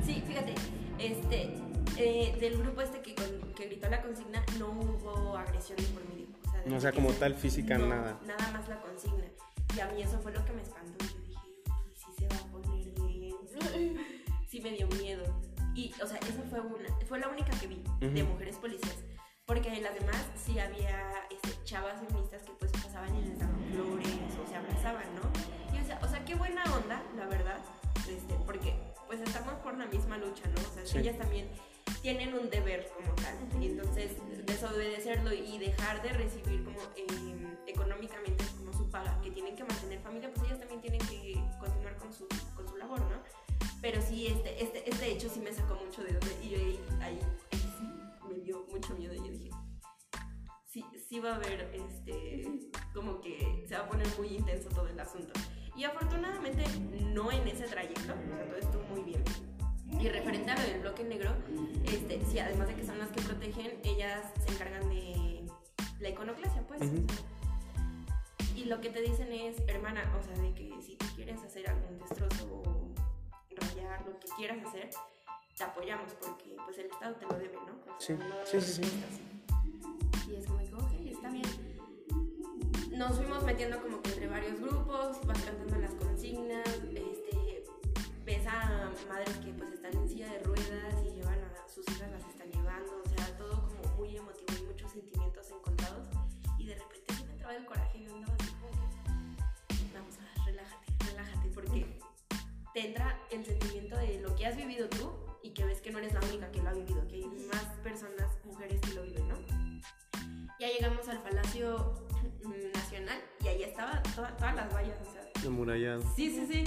Sí, 0.06 0.22
fíjate, 0.26 0.54
este, 1.00 1.50
eh, 1.98 2.36
del 2.40 2.56
grupo 2.58 2.82
este 2.82 3.00
que, 3.00 3.14
con- 3.16 3.52
que 3.54 3.66
gritó 3.66 3.90
la 3.90 4.00
consigna 4.00 4.42
no 4.60 4.70
hubo 4.70 5.36
agresión 5.36 5.76
de 5.76 5.84
por 5.84 6.04
medio. 6.08 6.26
O 6.46 6.52
sea, 6.68 6.76
O 6.76 6.80
sea, 6.80 6.92
como 6.92 7.10
tal, 7.14 7.34
física, 7.34 7.76
no, 7.78 7.88
nada. 7.88 8.16
Nada 8.26 8.52
más 8.52 8.68
la 8.68 8.80
consigna. 8.80 9.24
Y 9.76 9.80
a 9.80 9.86
mí 9.88 10.02
eso 10.02 10.18
fue 10.20 10.32
lo 10.32 10.44
que 10.44 10.52
me 10.52 10.62
espantó. 10.62 10.79
Sí 14.48 14.60
me 14.60 14.70
dio 14.72 14.88
miedo. 14.88 15.22
Y, 15.76 15.92
o 16.02 16.06
sea, 16.06 16.18
esa 16.18 16.42
fue 16.50 16.60
una, 16.60 16.88
fue 17.06 17.20
la 17.20 17.28
única 17.28 17.50
que 17.60 17.68
vi 17.68 17.84
de 18.00 18.22
Ujú. 18.22 18.32
mujeres 18.32 18.56
policías. 18.56 18.96
Porque 19.46 19.68
en 19.72 19.82
las 19.84 19.94
demás 19.94 20.26
sí 20.34 20.58
había 20.58 20.98
este, 21.30 21.50
chavas 21.64 22.00
feministas 22.00 22.42
que 22.42 22.50
pues 22.58 22.72
pasaban 22.72 23.14
y 23.16 23.22
les 23.22 23.38
daban 23.38 23.56
flores 23.72 24.08
o 24.44 24.48
se 24.48 24.56
abrazaban, 24.56 25.04
¿no? 25.14 25.76
Y 25.76 25.80
o 25.80 25.84
sea, 25.86 26.00
o 26.02 26.08
sea, 26.08 26.24
qué 26.24 26.34
buena 26.34 26.64
onda, 26.74 27.02
la 27.16 27.26
verdad, 27.26 27.58
este, 28.08 28.34
porque 28.46 28.74
pues 29.06 29.20
estamos 29.20 29.54
por 29.62 29.76
la 29.78 29.86
misma 29.86 30.18
lucha, 30.18 30.42
¿no? 30.48 30.60
O 30.68 30.74
sea, 30.74 30.84
Sí. 30.86 30.98
ellas 30.98 31.16
también 31.18 31.48
tienen 32.02 32.34
un 32.34 32.50
deber 32.50 32.88
como 32.96 33.12
tal. 33.14 33.36
Y 33.62 33.66
entonces 33.66 34.12
desobedecerlo 34.46 35.32
y 35.32 35.58
dejar 35.58 36.02
de 36.02 36.10
recibir 36.10 36.64
como 36.64 36.78
eh, 36.96 37.56
económicamente 37.66 38.44
como 38.58 38.72
su 38.72 38.88
paga, 38.90 39.20
que 39.22 39.30
tienen 39.30 39.54
que 39.56 39.64
mantener 39.64 40.00
familia, 40.00 40.30
pues 40.34 40.46
ellas 40.48 40.58
también 40.60 40.80
tienen 40.80 41.00
que 41.08 41.34
continuar 41.58 41.96
con 41.98 42.12
su, 42.12 42.26
con 42.56 42.68
su 42.68 42.76
labor, 42.76 43.00
¿no? 43.00 43.20
Pero 43.80 44.00
sí, 44.02 44.26
este, 44.26 44.62
este, 44.62 44.88
este 44.88 45.12
hecho 45.12 45.28
sí 45.28 45.40
me 45.40 45.52
sacó 45.52 45.74
mucho 45.74 46.02
de 46.02 46.12
donde, 46.12 46.36
y 46.42 46.50
yo 46.50 46.58
ahí, 46.58 46.80
ahí, 47.00 47.18
ahí 47.52 47.58
sí 47.58 48.28
me 48.28 48.34
dio 48.40 48.66
mucho 48.70 48.94
miedo. 48.94 49.14
Y 49.14 49.18
yo 49.18 49.32
dije, 49.32 49.50
sí, 50.66 50.84
sí 51.08 51.18
va 51.20 51.32
a 51.32 51.36
haber, 51.36 51.70
este, 51.74 52.46
como 52.94 53.20
que 53.20 53.64
se 53.66 53.74
va 53.76 53.84
a 53.84 53.88
poner 53.88 54.06
muy 54.18 54.28
intenso 54.28 54.68
todo 54.68 54.86
el 54.86 55.00
asunto. 55.00 55.32
Y 55.76 55.84
afortunadamente 55.84 56.64
no 57.06 57.32
en 57.32 57.46
ese 57.48 57.64
trayecto, 57.64 58.12
o 58.12 58.36
sea, 58.36 58.46
todo 58.46 58.56
estuvo 58.56 58.82
muy 58.94 59.02
bien. 59.02 59.24
Y 59.98 60.08
referente 60.08 60.50
a 60.50 60.56
lo 60.56 60.62
del 60.62 60.80
bloque 60.80 61.04
negro, 61.04 61.34
este, 61.84 62.20
sí, 62.26 62.38
además 62.38 62.68
de 62.68 62.74
que 62.74 62.84
son 62.84 62.98
las 62.98 63.10
que 63.10 63.22
protegen, 63.22 63.80
ellas 63.82 64.24
se 64.46 64.52
encargan 64.52 64.88
de 64.88 65.46
la 66.00 66.08
iconoclasia, 66.10 66.66
pues. 66.66 66.82
Ujú. 66.82 67.06
y 68.54 68.64
lo 68.66 68.80
que 68.80 68.90
te 68.90 69.00
dicen 69.00 69.32
es, 69.32 69.56
hermana, 69.68 70.02
o 70.18 70.22
sea, 70.22 70.36
de 70.36 70.52
que 70.54 70.70
si 70.82 70.96
tú 70.96 71.06
quieres 71.16 71.42
hacer 71.42 71.68
algún 71.68 71.98
destrozo 71.98 72.62
o 72.62 72.79
rayar, 73.60 74.06
lo 74.06 74.18
que 74.18 74.28
quieras 74.36 74.66
hacer, 74.66 74.90
te 75.56 75.64
apoyamos 75.64 76.12
porque 76.14 76.56
pues 76.64 76.78
el 76.78 76.86
Estado 76.86 77.14
te 77.16 77.26
lo 77.26 77.34
debe, 77.38 77.56
¿no? 77.66 77.72
O 77.96 78.00
Sí, 78.00 78.16
sea, 78.16 78.16
no 78.16 78.34
sí, 78.46 78.60
sí, 78.60 78.82
sí. 78.84 80.30
Y 80.30 80.34
es 80.36 80.46
como 80.46 80.58
que, 80.58 80.74
ok, 80.74 80.92
está 81.12 81.28
bien. 81.30 81.46
Nos 82.92 83.16
fuimos 83.16 83.42
metiendo 83.44 83.80
como 83.82 84.00
que 84.02 84.10
entre 84.10 84.26
varios 84.28 84.60
grupos, 84.60 85.24
vas 85.26 85.42
cantando 85.42 85.76
las 85.76 85.94
consignas, 85.94 86.66
este, 86.68 87.64
ves 88.24 88.46
a 88.46 88.90
madres 89.08 89.36
que 89.38 89.52
pues 89.52 89.72
están 89.72 89.94
en 89.96 90.08
silla 90.08 90.28
de 90.32 90.38
ruedas 90.40 90.94
y 91.06 91.10
llevan 91.16 91.38
a 91.44 91.68
sus 91.68 91.88
hijas, 91.88 92.10
las 92.10 92.24
están 92.26 92.50
llevando, 92.50 93.02
o 93.04 93.08
sea, 93.08 93.36
todo 93.38 93.62
como 93.62 93.96
muy 93.96 94.16
emotivo 94.16 94.52
y 94.60 94.66
muchos 94.66 94.92
sentimientos 94.92 95.50
encontrados. 95.50 96.02
Y 96.58 96.66
de 96.66 96.74
repente 96.74 97.14
se 97.14 97.24
me 97.24 97.32
entraba 97.32 97.56
el 97.56 97.64
coraje 97.64 97.89
te 102.74 102.86
entra 102.88 103.18
el 103.30 103.44
sentimiento 103.44 103.96
de 103.96 104.20
lo 104.20 104.34
que 104.36 104.46
has 104.46 104.56
vivido 104.56 104.88
tú 104.88 105.12
y 105.42 105.50
que 105.50 105.64
ves 105.64 105.80
que 105.80 105.90
no 105.90 105.98
eres 105.98 106.12
la 106.12 106.20
única 106.20 106.50
que 106.50 106.62
lo 106.62 106.68
ha 106.68 106.72
vivido, 106.72 107.06
que 107.08 107.16
hay 107.16 107.24
más 107.52 107.64
personas, 107.82 108.30
mujeres 108.44 108.80
que 108.80 108.94
lo 108.94 109.02
viven, 109.02 109.28
¿no? 109.28 109.36
Ya 110.58 110.68
llegamos 110.68 111.08
al 111.08 111.22
Palacio 111.22 111.94
mm, 112.44 112.72
Nacional 112.74 113.18
y 113.42 113.48
ahí 113.48 113.62
estaba 113.62 114.02
toda- 114.14 114.36
todas 114.36 114.54
las 114.54 114.72
vallas, 114.74 114.98
o 115.00 115.10
sea, 115.12 115.20
Amurallado. 115.46 116.02
Sí, 116.14 116.30
sí, 116.30 116.46
sí. 116.50 116.64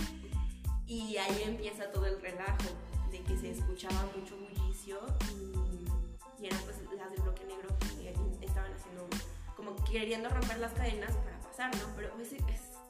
Y 0.87 1.15
ahí 1.17 1.43
empieza 1.45 1.91
todo 1.91 2.07
el 2.07 2.19
relajo 2.19 2.69
de 3.11 3.21
que 3.21 3.37
se 3.37 3.51
escuchaba 3.51 4.09
mucho 4.17 4.35
bullicio 4.37 4.99
y, 5.31 6.43
y 6.43 6.47
eran 6.47 6.59
pues 6.63 6.77
las 6.97 7.11
del 7.11 7.21
bloque 7.21 7.45
negro 7.45 7.69
que 7.79 8.45
estaban 8.45 8.73
haciendo 8.73 9.07
como 9.55 9.75
queriendo 9.85 10.27
romper 10.29 10.57
las 10.57 10.73
cadenas 10.73 11.11
para 11.17 11.39
pasar, 11.41 11.73
¿no? 11.77 11.95
Pero 11.95 12.11
pues, 12.15 12.33
es 12.33 12.41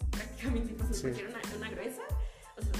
prácticamente 0.09 0.72
imposible 0.72 0.95
Sí. 0.95 1.01
porque 1.03 1.20
era 1.20 1.30
una, 1.30 1.57
una 1.57 1.70
gruesa, 1.72 2.01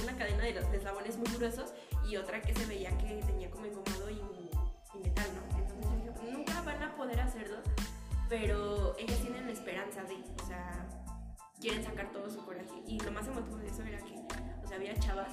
una 0.02 0.16
cadena 0.16 0.44
de, 0.44 0.52
de 0.52 0.76
eslabones 0.76 1.16
muy 1.16 1.28
gruesos 1.36 1.72
y 2.08 2.16
otra 2.16 2.40
que 2.40 2.54
se 2.54 2.66
veía 2.66 2.96
que 2.98 3.22
tenía 3.26 3.50
como 3.50 3.66
engomado 3.66 4.10
y, 4.10 4.20
metal, 5.02 5.26
¿no? 5.34 5.58
Entonces 5.58 5.90
yo 5.90 5.96
dije, 5.96 6.10
"Pues, 6.12 6.32
nunca 6.32 6.62
van 6.62 6.82
a 6.82 6.94
poder 6.96 7.20
hacerlo, 7.20 7.58
pero 8.28 8.96
ellas 8.96 9.18
tienen 9.18 9.46
la 9.46 9.52
esperanza 9.52 10.04
de, 10.04 10.14
o 10.14 10.46
sea, 10.46 10.86
quieren 11.60 11.82
sacar 11.82 12.10
todo 12.12 12.30
su 12.30 12.44
coraje. 12.44 12.82
Y 12.86 13.00
lo 13.00 13.10
más 13.10 13.26
emotivo 13.26 13.56
de 13.58 13.68
eso 13.68 13.82
era 13.82 13.98
que, 13.98 14.14
o 14.62 14.68
sea, 14.68 14.76
había 14.76 14.94
chavas 14.98 15.32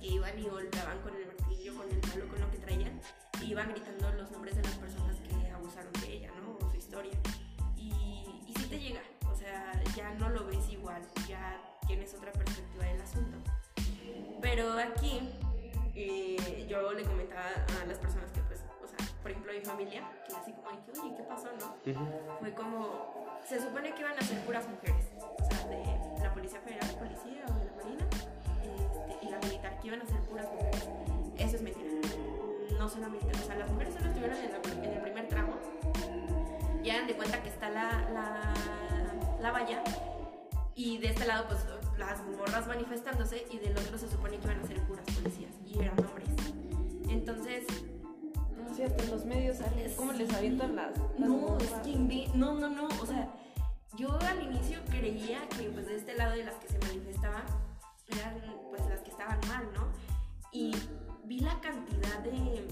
que 0.00 0.06
iban 0.06 0.38
y 0.38 0.48
golpeaban 0.48 1.00
con 1.02 1.14
el 1.14 1.26
martillo, 1.26 1.74
con 1.74 1.90
el 1.90 2.00
palo, 2.00 2.28
con 2.28 2.40
lo 2.40 2.50
que 2.50 2.58
traían, 2.58 3.00
y 3.40 3.50
iban 3.50 3.70
gritando 3.70 4.12
los 4.12 4.30
nombres 4.30 4.56
de 4.56 4.62
las 4.62 4.74
personas 4.74 5.16
que 5.20 5.50
abusaron 5.50 5.92
de 6.00 6.12
ella, 6.12 6.30
¿no? 6.40 6.66
O 6.66 6.70
su 6.70 6.76
historia. 6.76 7.18
Y, 7.76 7.90
y 8.46 8.54
sí 8.58 8.66
te 8.68 8.78
llega, 8.78 9.02
o 9.30 9.36
sea, 9.36 9.72
ya 9.94 10.12
no 10.14 10.28
lo 10.30 10.46
ves 10.46 10.68
igual, 10.68 11.02
ya 11.28 11.60
tienes 11.86 12.12
otra 12.14 12.32
perspectiva 12.32 12.84
del 12.86 13.00
asunto. 13.00 13.38
Pero 14.56 14.72
aquí 14.78 15.20
eh, 15.94 16.66
yo 16.66 16.92
le 16.92 17.02
comentaba 17.04 17.42
a 17.82 17.84
las 17.86 17.98
personas 17.98 18.30
que, 18.30 18.40
pues, 18.40 18.60
o 18.82 18.86
sea, 18.86 19.06
por 19.20 19.30
ejemplo, 19.30 19.52
mi 19.52 19.60
familia, 19.60 20.02
que 20.26 20.34
así 20.34 20.52
como 20.52 20.70
de 20.70 20.78
que, 20.92 20.98
oye, 20.98 21.14
¿qué 21.14 21.22
pasó, 21.24 21.48
no? 21.60 21.92
Ujú. 21.92 22.06
fue 22.40 22.52
como 22.54 23.26
se 23.46 23.60
supone 23.60 23.92
que 23.94 24.00
iban 24.00 24.18
a 24.18 24.22
ser 24.22 24.38
puras 24.40 24.66
mujeres 24.66 25.04
o 25.20 25.44
sea 25.44 25.68
de 25.68 25.84
la 26.24 26.32
policía 26.32 26.58
federal 26.62 26.88
policía 26.98 27.44
o 27.48 27.52
de 27.60 27.64
la 27.66 27.72
marina 27.76 28.06
este, 28.64 29.26
y 29.26 29.28
la 29.30 29.38
militar 29.38 29.78
que 29.78 29.86
iban 29.88 30.00
a 30.02 30.06
ser 30.06 30.20
puras 30.22 30.46
mujeres 30.52 30.88
eso 31.38 31.56
es 31.56 31.62
mentira 31.62 31.90
no 32.78 32.88
solamente 32.88 33.26
o 33.30 33.46
sea 33.46 33.54
las 33.56 33.70
mujeres 33.70 33.94
solo 33.94 34.06
estuvieron 34.08 34.36
en, 34.38 34.50
la- 34.50 34.84
en 34.88 34.92
el 34.94 35.00
primer 35.02 35.28
tramo 35.28 35.52
y 36.82 36.90
hagan 36.90 37.06
de 37.06 37.14
cuenta 37.14 37.40
que 37.42 37.48
está 37.50 37.68
la, 37.70 37.90
la, 38.10 38.54
la 39.40 39.52
valla 39.52 39.82
y 40.76 40.98
de 40.98 41.08
este 41.08 41.26
lado 41.26 41.46
pues 41.48 41.60
las 41.98 42.22
morras 42.36 42.66
manifestándose 42.68 43.46
y 43.50 43.58
del 43.58 43.76
otro 43.76 43.96
se 43.98 44.08
supone 44.08 44.36
que 44.38 44.44
iban 44.44 44.60
a 44.60 44.66
ser 44.66 44.80
puras 44.82 45.04
policías 45.06 45.52
y 45.66 45.78
eran 45.80 45.98
hombres 45.98 46.28
entonces 47.08 47.64
No 48.56 48.68
es 48.70 48.76
cierto, 48.76 49.04
los 49.14 49.24
medios 49.24 49.56
salen 49.58 49.90
cómo 49.96 50.12
les 50.12 50.32
avientan 50.34 50.76
las. 50.76 50.96
las 51.18 51.28
no, 51.28 51.56
es 51.58 51.70
que 51.84 52.28
no, 52.34 52.54
no, 52.54 52.68
no, 52.68 52.88
o 53.00 53.06
sea, 53.06 53.32
yo 53.96 54.08
al 54.20 54.42
inicio 54.42 54.78
creía 54.90 55.48
que 55.50 55.70
pues 55.70 55.86
de 55.86 55.96
este 55.96 56.14
lado 56.14 56.32
de 56.36 56.44
las 56.44 56.54
que 56.56 56.68
se 56.68 56.78
manifestaban 56.80 57.44
eran 58.08 58.34
pues 58.70 58.82
las 58.88 59.00
que 59.00 59.10
estaban 59.10 59.38
mal, 59.48 59.64
¿no? 59.72 59.88
Y 60.52 60.72
vi 61.24 61.40
la 61.40 61.58
cantidad 61.60 62.18
de 62.20 62.66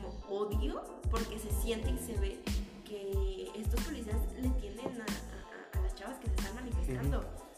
como 0.00 0.08
odio 0.28 0.82
porque 1.10 1.38
se 1.38 1.50
siente 1.62 1.90
y 1.90 1.98
se 1.98 2.14
ve 2.18 2.40
que 2.84 3.50
estos 3.56 3.80
policías 3.84 4.16
le 4.40 4.48
tienen 4.60 5.00
a, 5.00 5.04
a- 5.04 5.78
a 5.78 5.82
las 5.82 5.94
chavas 5.94 6.18
que 6.18 6.28
se 6.30 6.37
están 6.92 7.10
manifestando. 7.10 7.48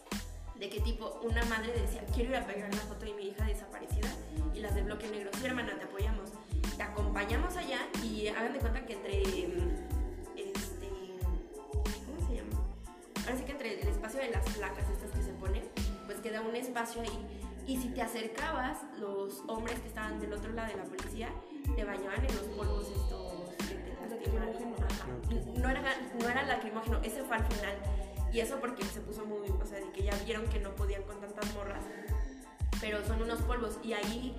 De 0.55 0.69
que 0.69 0.79
tipo, 0.81 1.19
una 1.23 1.43
madre 1.45 1.73
decía, 1.73 2.03
quiero 2.13 2.31
ir 2.31 2.35
a 2.35 2.45
pegar 2.45 2.73
la 2.73 2.81
foto 2.81 3.05
de 3.05 3.13
mi 3.13 3.29
hija 3.29 3.45
desaparecida 3.45 4.09
y 4.53 4.59
las 4.59 4.75
de 4.75 4.83
bloque 4.83 5.09
negro, 5.09 5.31
sí 5.33 5.45
hermana, 5.45 5.75
te 5.77 5.85
apoyamos. 5.85 6.29
Te 6.77 6.83
acompañamos 6.83 7.55
allá 7.57 7.79
y 8.03 8.27
hagan 8.27 8.53
de 8.53 8.59
cuenta 8.59 8.85
que 8.85 8.93
entre, 8.93 9.23
mm, 9.47 10.37
este, 10.37 10.87
¿cómo 12.05 12.27
se 12.27 12.35
llama? 12.35 12.63
Ahora 13.25 13.37
sí 13.37 13.43
que 13.43 13.51
entre 13.53 13.81
el 13.81 13.87
espacio 13.87 14.19
de 14.19 14.29
las 14.29 14.47
placas 14.55 14.87
estas 14.89 15.09
que 15.11 15.23
se 15.23 15.33
ponen, 15.33 15.63
pues 16.05 16.19
queda 16.19 16.41
un 16.41 16.55
espacio 16.55 17.01
ahí. 17.01 17.27
Y 17.65 17.77
si 17.77 17.89
te 17.89 18.01
acercabas, 18.01 18.77
los 18.99 19.43
hombres 19.47 19.79
que 19.79 19.87
estaban 19.87 20.19
del 20.19 20.33
otro 20.33 20.51
lado 20.51 20.69
de 20.71 20.77
la 20.77 20.83
policía 20.83 21.29
te 21.75 21.83
bañaban 21.83 22.23
en 22.23 22.35
los 22.35 22.45
polvos 22.55 22.87
estos 22.87 23.55
que 23.67 23.75
te 23.75 24.39
lastiman. 24.39 24.75
No 25.59 25.69
era, 25.69 25.81
no 26.19 26.29
era 26.29 26.43
lacrimógeno, 26.43 26.99
ese 27.03 27.23
fue 27.23 27.37
al 27.37 27.45
final. 27.45 27.75
Y 28.33 28.39
eso 28.39 28.59
porque 28.59 28.83
se 28.85 29.01
puso 29.01 29.25
muy, 29.25 29.49
o 29.49 29.65
sea, 29.65 29.79
de 29.79 29.91
que 29.91 30.03
ya 30.03 30.15
vieron 30.25 30.47
que 30.47 30.59
no 30.59 30.73
podían 30.75 31.03
con 31.03 31.19
tantas 31.19 31.53
morras. 31.53 31.83
Pero 32.79 33.05
son 33.05 33.21
unos 33.21 33.41
polvos. 33.41 33.77
Y 33.83 33.93
ahí 33.93 34.35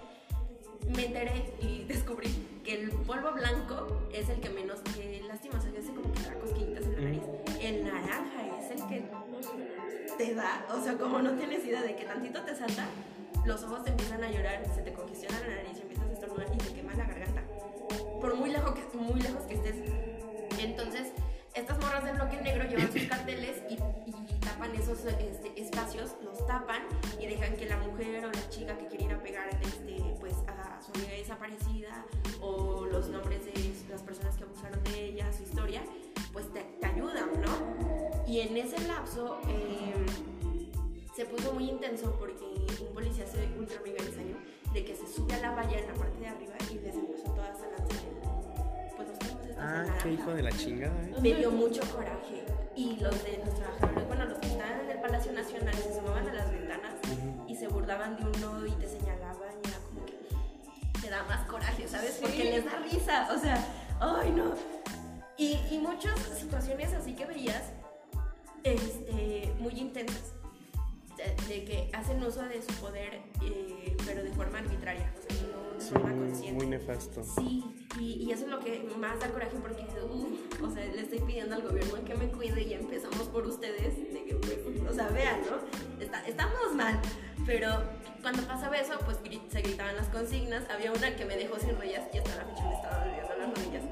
me 0.94 1.06
enteré 1.06 1.54
y 1.60 1.84
descubrí 1.88 2.60
que 2.64 2.80
el 2.80 2.90
polvo 2.90 3.32
blanco 3.32 4.08
es 4.12 4.28
el 4.28 4.40
que 4.40 4.50
menos 4.50 4.82
te 4.82 5.20
lastima. 5.22 5.58
O 5.58 5.60
sea, 5.60 5.70
que 5.70 5.78
hace 5.78 5.92
como 5.92 6.12
que 6.12 6.22
da 6.22 6.34
cosquillitas 6.38 6.84
en 6.84 6.94
la 6.94 7.00
nariz. 7.02 7.22
El 7.60 7.84
naranja 7.84 8.58
es 8.58 8.70
el 8.70 8.88
que 8.88 9.04
te 10.16 10.34
da. 10.34 10.66
O 10.70 10.82
sea, 10.82 10.96
como 10.96 11.20
no 11.20 11.32
tienes 11.32 11.64
idea 11.64 11.82
de 11.82 11.94
que 11.94 12.04
tantito 12.04 12.42
te 12.42 12.54
salta, 12.54 12.86
los 13.44 13.62
ojos 13.64 13.84
te 13.84 13.90
empiezan 13.90 14.24
a 14.24 14.30
llorar, 14.30 14.62
se 14.74 14.82
te 14.82 14.92
congestiona 14.92 15.38
la 15.40 15.56
nariz, 15.56 15.78
empiezas 15.80 16.08
a 16.08 16.12
estornudar 16.12 16.46
y 16.54 16.58
te 16.58 16.72
quema 16.72 16.94
la 16.94 17.04
garganta. 17.04 17.42
Por 18.20 18.36
muy 18.36 18.50
lejos 18.50 18.72
que, 18.72 18.96
muy 18.96 19.20
lejos 19.20 19.42
que 19.44 19.54
estés. 19.54 19.76
Entonces, 20.58 21.12
estas 21.54 21.78
morras 21.78 22.04
del 22.04 22.16
bloque 22.16 22.40
negro 22.40 22.64
llevan 22.64 22.92
sus 22.92 23.02
carteles 23.04 23.62
y, 23.68 23.76
tapan 24.40 24.74
esos 24.74 24.98
este, 25.04 25.52
espacios, 25.56 26.16
los 26.22 26.44
tapan 26.46 26.82
y 27.20 27.26
dejan 27.26 27.56
que 27.56 27.66
la 27.66 27.76
mujer 27.78 28.24
o 28.24 28.32
la 28.32 28.48
chica 28.48 28.76
que 28.76 28.86
quiere 28.86 29.04
ir 29.04 29.12
a 29.12 29.22
pegar 29.22 29.48
este, 29.62 30.02
pues, 30.20 30.34
a 30.48 30.80
su 30.82 30.90
amiga 30.94 31.12
desaparecida 31.16 32.04
o 32.40 32.86
los 32.86 33.08
nombres 33.08 33.44
de 33.44 33.52
las 33.88 34.02
personas 34.02 34.36
que 34.36 34.44
abusaron 34.44 34.82
de 34.84 35.04
ella, 35.06 35.32
su 35.32 35.42
historia, 35.44 35.82
pues 36.32 36.46
te, 36.52 36.64
ayudan, 36.84 37.30
¿no? 37.40 38.26
Y 38.26 38.40
en 38.40 38.56
ese 38.56 38.80
lapso 38.88 39.38
eh, 39.48 39.94
se 41.14 41.24
puso 41.26 41.52
muy 41.52 41.70
intenso 41.70 42.16
porque 42.18 42.44
un 42.80 42.94
policía 42.94 43.26
se 43.26 43.46
ultra 43.58 43.80
mega 43.84 44.02
ensañó 44.04 44.36
de 44.72 44.84
que 44.84 44.96
se 44.96 45.06
sube 45.06 45.34
a 45.34 45.38
la 45.38 45.50
valla 45.52 45.78
en 45.78 45.86
la 45.86 45.94
parte 45.94 46.18
de 46.18 46.28
arriba 46.28 46.54
y 46.70 46.78
les 46.78 46.94
empezó 46.94 47.24
todas 47.24 47.60
a 47.60 47.68
lanzar 47.68 48.41
pues 48.96 49.08
los 49.08 49.18
polvos 49.18 49.46
estos 49.48 49.56
de 49.56 49.62
Ah, 49.62 49.84
qué 50.02 50.12
hijo 50.12 50.30
de 50.34 50.42
la 50.42 50.52
chingada, 50.52 51.02
¿eh? 51.04 51.14
me 51.20 51.34
dio 51.34 51.50
mucho 51.50 51.80
coraje. 51.94 52.44
Y 52.74 52.96
los 53.00 53.22
de 53.22 53.42
los 53.44 53.54
trabajadores, 53.54 54.08
bueno, 54.08 54.24
los 54.24 54.38
que 54.38 54.46
estaban 54.46 54.80
en 54.80 54.90
el 54.90 54.98
Palacio 55.00 55.32
Nacional 55.32 55.74
se 55.74 55.94
sumaban 55.94 56.28
a 56.28 56.32
las 56.32 56.50
ventanas 56.50 56.94
y 57.46 57.54
se 57.54 57.68
burlaban 57.68 58.16
de 58.16 58.22
uno 58.24 58.66
y 58.66 58.70
te 58.72 58.88
señalaban 58.88 59.52
y 59.62 59.68
era 59.68 59.78
como 59.86 60.06
que 60.06 61.00
te 61.00 61.10
da 61.10 61.22
más 61.24 61.46
coraje, 61.46 61.86
¿sabes? 61.86 62.14
Sí. 62.14 62.20
Porque 62.22 62.44
les 62.44 62.64
da 62.64 62.78
risa, 62.78 63.28
o 63.34 63.38
sea, 63.38 63.62
ay 64.00 64.30
no. 64.30 64.54
Y, 65.36 65.58
y 65.70 65.78
muchas 65.78 66.18
situaciones 66.38 66.92
así 66.94 67.14
que 67.14 67.26
veías, 67.26 67.62
este, 68.64 69.52
muy 69.58 69.72
intensas, 69.78 70.31
de, 71.22 71.54
de 71.54 71.64
que 71.64 71.90
hacen 71.92 72.22
uso 72.22 72.42
de 72.42 72.60
su 72.62 72.72
poder, 72.80 73.20
eh, 73.42 73.96
pero 74.06 74.22
de 74.22 74.30
forma 74.32 74.58
arbitraria, 74.58 75.12
o 75.18 75.22
sea, 75.32 75.42
no 75.48 75.74
de 75.74 75.80
Sí, 75.80 75.90
forma 75.92 76.10
consciente. 76.12 76.52
muy 76.52 76.66
nefasto. 76.66 77.22
Sí, 77.24 77.64
y, 77.98 78.24
y 78.24 78.32
eso 78.32 78.44
es 78.44 78.50
lo 78.50 78.60
que 78.60 78.82
más 78.98 79.18
da 79.20 79.28
coraje 79.28 79.56
porque, 79.60 79.82
uf, 80.02 80.62
o 80.62 80.70
sea, 80.70 80.84
le 80.84 81.00
estoy 81.00 81.20
pidiendo 81.20 81.54
al 81.56 81.62
gobierno 81.62 82.04
que 82.04 82.14
me 82.14 82.28
cuide 82.28 82.62
y 82.62 82.74
empezamos 82.74 83.28
por 83.28 83.46
ustedes, 83.46 83.96
de 84.12 84.24
que, 84.24 84.34
pues, 84.36 84.58
o 84.88 84.94
sea, 84.94 85.08
vean, 85.08 85.40
¿no? 85.50 86.02
Está- 86.02 86.26
estamos 86.26 86.74
mal, 86.74 87.00
pero 87.46 87.68
cuando 88.22 88.42
pasaba 88.46 88.76
eso, 88.78 88.94
pues 89.04 89.18
se 89.50 89.60
gritaban 89.62 89.96
las 89.96 90.08
consignas. 90.08 90.62
Había 90.70 90.92
una 90.92 91.16
que 91.16 91.24
me 91.24 91.36
dejó 91.36 91.58
sin 91.58 91.74
rodillas 91.76 92.04
y 92.14 92.18
hasta 92.18 92.36
la 92.36 92.44
fecha 92.44 92.64
me 92.68 92.74
estaba 92.74 93.04
doliendo 93.04 93.34
las 93.36 93.50
rodillas. 93.58 93.82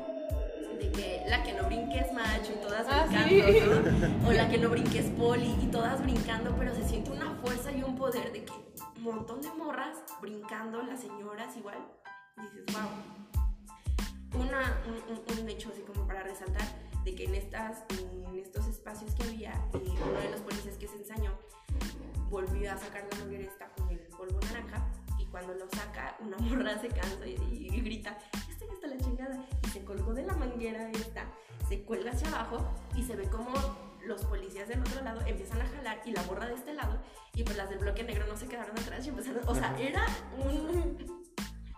De 0.81 0.91
que 0.91 1.23
la 1.29 1.43
que 1.43 1.53
no 1.53 1.65
brinques 1.65 2.13
macho 2.13 2.53
y 2.53 2.61
todas 2.67 2.87
Ah, 2.89 3.07
brincando, 3.07 3.91
sí. 3.91 4.07
¿no? 4.23 4.29
O 4.29 4.33
la 4.33 4.49
que 4.49 4.59
no 4.59 4.69
brinques 4.71 5.07
poli 5.11 5.55
y 5.63 5.67
todas 5.67 6.03
brincando, 6.03 6.55
pero 6.59 6.75
se 6.75 6.89
siente 6.89 7.11
una 7.11 7.35
fuerza 7.43 7.71
y 7.71 7.83
un 7.83 7.97
poder 7.97 8.33
de 8.33 8.45
que 8.45 8.53
un 8.97 9.03
montón 9.03 9.43
de 9.43 9.51
morras 9.53 9.99
brincando, 10.23 10.83
las 10.83 11.01
señoras 11.01 11.55
igual. 11.57 11.79
Y 12.39 12.43
dices, 12.43 12.65
wow. 12.73 14.41
Una, 14.41 14.79
un, 14.87 15.39
un- 15.43 15.49
hecho 15.51 15.71
así 15.73 15.83
como 15.83 16.07
para 16.07 16.23
resaltar 16.23 16.63
de 17.05 17.15
que 17.15 17.25
en, 17.25 17.35
estas, 17.35 17.85
en 17.99 18.39
estos 18.39 18.67
espacios 18.69 19.13
que 19.15 19.25
había, 19.25 19.53
eh, 19.75 19.79
uno 20.03 20.21
de 20.21 20.31
los 20.31 20.41
policías 20.41 20.77
que 20.77 20.87
se 20.89 20.97
ensañó 20.97 21.33
volvió 22.31 22.73
a 22.73 22.77
sacar 22.79 23.05
la 23.11 23.19
manguera 23.19 23.45
esta 23.45 23.69
con 23.75 23.91
el 23.91 23.99
polvo 24.17 24.39
naranja 24.47 24.87
y 25.19 25.25
cuando 25.27 25.53
lo 25.55 25.69
saca 25.71 26.17
una 26.21 26.37
morra 26.39 26.79
se 26.79 26.89
cansa 26.89 27.27
y, 27.27 27.35
y 27.73 27.81
grita, 27.81 28.17
esta 28.61 28.67
ya 28.67 28.73
está 28.75 28.87
la 28.89 28.99
chingada 28.99 29.45
y 29.65 29.69
se 29.69 29.85
colgó 29.85 30.13
de 30.15 30.25
la 30.25 30.35
manguera 30.35 30.91
esta, 30.91 31.25
se 31.69 31.83
cuelga 31.83 32.13
hacia 32.13 32.29
abajo 32.29 32.75
y 32.95 33.03
se 33.03 33.17
ve 33.17 33.29
como 33.29 33.53
los 34.05 34.25
policías 34.25 34.69
del 34.69 34.81
otro 34.81 35.03
lado 35.03 35.21
empiezan 35.27 35.61
a 35.61 35.67
jalar 35.67 36.01
y 36.05 36.13
la 36.13 36.23
morra 36.25 36.47
de 36.47 36.55
este 36.55 36.75
lado 36.75 36.99
y 37.35 37.43
pues 37.43 37.57
las 37.57 37.69
del 37.69 37.79
bloque 37.79 38.03
negro 38.03 38.27
no 38.27 38.37
se 38.37 38.49
quedaron 38.49 38.79
atrás 38.79 39.05
y 39.07 39.11
empezaron, 39.11 39.43
o 39.47 39.55
sea, 39.55 39.77
era 39.79 40.05
un 40.39 41.21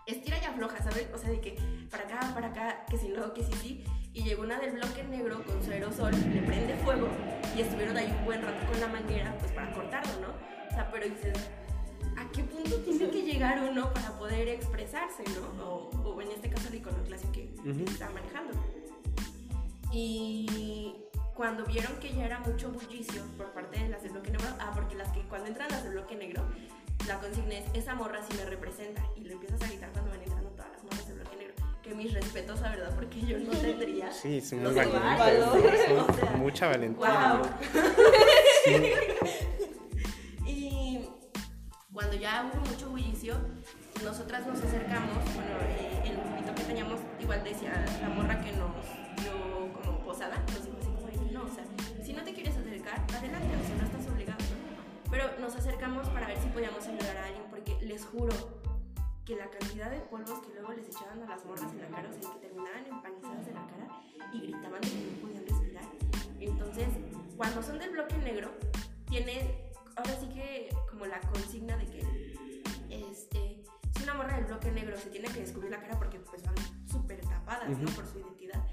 estira 0.05 0.37
y 0.41 0.45
afloja, 0.45 0.81
¿sabes? 0.81 1.07
O 1.13 1.17
sea, 1.17 1.29
de 1.29 1.39
que 1.39 1.57
para 1.89 2.03
acá, 2.03 2.33
para 2.33 2.47
acá, 2.47 2.85
que 2.89 2.97
si 2.97 3.09
no, 3.09 3.33
que 3.33 3.43
si 3.43 3.53
sí. 3.53 3.83
Y 4.13 4.23
llegó 4.23 4.43
una 4.43 4.59
del 4.59 4.73
bloque 4.73 5.03
negro 5.03 5.43
con 5.43 5.63
su 5.63 5.71
aerosol, 5.71 6.11
le 6.11 6.41
prende 6.43 6.75
fuego 6.77 7.07
y 7.55 7.61
estuvieron 7.61 7.97
ahí 7.97 8.13
un 8.19 8.25
buen 8.25 8.41
rato 8.41 8.65
con 8.71 8.79
la 8.79 8.87
manguera, 8.87 9.35
pues 9.39 9.51
para 9.53 9.71
cortarlo, 9.73 10.11
¿no? 10.21 10.27
O 10.69 10.73
sea, 10.73 10.91
pero 10.91 11.07
dices, 11.07 11.33
¿a 12.23 12.31
qué 12.31 12.43
punto 12.43 12.75
tiene 12.77 13.09
que 13.09 13.21
llegar 13.23 13.61
uno 13.69 13.91
para 13.93 14.17
poder 14.17 14.47
expresarse, 14.49 15.23
¿no? 15.57 15.63
O, 15.65 15.89
o 16.15 16.21
en 16.21 16.31
este 16.31 16.49
caso 16.49 16.69
la 16.69 16.75
iconoclasia 16.77 17.31
que 17.31 17.49
Ujú. 17.59 17.83
está 17.87 18.09
manejando. 18.11 18.53
Y 19.91 20.95
cuando 21.35 21.65
vieron 21.65 21.95
que 21.99 22.13
ya 22.13 22.25
era 22.25 22.39
mucho 22.39 22.71
bullicio 22.71 23.23
por 23.37 23.51
parte 23.53 23.79
de 23.79 23.89
las 23.89 24.01
del 24.03 24.11
bloque 24.13 24.31
negro, 24.31 24.47
ah, 24.59 24.71
porque 24.73 24.95
las 24.95 25.09
que 25.11 25.21
cuando 25.23 25.47
entran 25.47 25.69
las 25.69 25.83
del 25.83 25.93
bloque 25.93 26.15
negro, 26.15 26.43
la 27.07 27.19
consigna 27.19 27.55
es, 27.59 27.65
esa 27.73 27.95
morra 27.95 28.19
sí 28.27 28.35
me 28.37 28.45
representa. 28.45 29.03
Y 29.15 29.21
lo 29.25 29.33
empiezas 29.33 29.61
a 29.61 29.67
gritar 29.67 29.91
cuando 29.91 30.11
van 30.11 30.21
entrando 30.21 30.49
todas 30.51 30.71
las 30.71 30.83
morras 30.83 31.07
del 31.07 31.17
bloque 31.19 31.35
negro. 31.37 31.53
Que 31.83 31.93
mis 31.93 32.13
respetos, 32.13 32.61
la 32.61 32.69
verdad, 32.69 32.95
porque 32.95 33.21
yo 33.21 33.37
no 33.39 33.51
tendría. 33.51 34.11
Sí, 34.11 34.37
es 34.37 34.53
muy 34.53 34.63
los 34.63 34.75
valiente. 34.75 34.99
ovarios, 35.05 35.49
sí, 35.53 35.93
o 35.93 36.13
sea, 36.13 36.31
mucha 36.37 36.67
valentía. 36.67 37.33
Wow. 37.35 37.45
Sí. 38.65 38.73
Cuando 41.93 42.15
ya 42.15 42.49
hubo 42.51 42.59
mucho 42.65 42.89
bullicio, 42.89 43.35
nosotras 44.03 44.47
nos 44.47 44.57
acercamos, 44.63 45.23
bueno, 45.35 45.51
eh, 45.61 46.01
el 46.05 46.17
grupito 46.17 46.55
que 46.55 46.63
teníamos, 46.63 46.99
igual 47.19 47.43
decía 47.43 47.85
la 48.01 48.09
morra 48.09 48.41
que 48.41 48.51
nos 48.53 48.73
dio 49.21 49.71
como 49.73 49.99
posada, 49.99 50.37
nos 50.39 50.65
dijo 50.65 50.77
así 50.79 50.87
como, 50.87 51.31
no, 51.31 51.43
o 51.43 51.53
sea, 51.53 51.63
si 52.03 52.13
no 52.13 52.23
te 52.23 52.33
quieres 52.33 52.57
acercar, 52.57 52.99
adelante, 53.15 53.47
o 53.55 53.67
sea, 53.67 53.75
no 53.75 53.83
estás 53.83 54.07
obligado. 54.11 54.43
Pero 55.11 55.39
nos 55.39 55.55
acercamos 55.55 56.09
para 56.09 56.25
ver 56.25 56.39
si 56.41 56.47
podíamos 56.47 56.83
ayudar 56.87 57.15
a 57.15 57.25
alguien, 57.25 57.43
porque 57.51 57.77
les 57.85 58.03
juro 58.05 58.33
que 59.23 59.35
la 59.35 59.51
cantidad 59.51 59.91
de 59.91 59.99
polvos 59.99 60.39
que 60.39 60.53
luego 60.55 60.73
les 60.73 60.87
echaban 60.87 61.21
a 61.21 61.27
las 61.27 61.45
morras 61.45 61.71
en 61.71 61.81
la 61.81 61.87
cara, 61.89 62.09
o 62.09 62.13
sea, 62.13 62.33
que 62.33 62.39
terminaban 62.47 62.87
empanizadas 62.87 63.45
de 63.45 63.53
la 63.53 63.67
cara 63.67 64.01
y 64.33 64.39
gritaban 64.41 64.81
de 64.81 64.89
que 64.89 65.11
no 65.11 65.21
podían 65.21 65.45
respirar. 65.45 65.85
Entonces, 66.39 66.87
cuando 67.37 67.61
son 67.61 67.77
del 67.77 67.91
bloque 67.91 68.17
negro, 68.17 68.51
tienen, 69.07 69.62
ahora 69.95 70.15
sí 70.19 70.27
que 70.29 70.69
como 70.89 71.05
la 71.05 71.19
consigna 71.21 71.77
de 71.77 71.85
que, 71.85 71.99
este, 72.89 73.63
si 73.95 74.03
una 74.03 74.13
morra 74.13 74.35
del 74.35 74.45
bloque 74.45 74.71
negro 74.71 74.97
se 74.97 75.09
tiene 75.09 75.27
que 75.29 75.41
descubrir 75.41 75.71
la 75.71 75.81
cara 75.81 75.97
porque 75.97 76.19
pues 76.19 76.43
van 76.43 76.55
súper 76.89 77.21
tapadas, 77.21 77.69
¿no? 77.69 77.85
Ujú. 77.85 77.95
Por 77.95 78.07
su 78.07 78.19
identidad, 78.19 78.63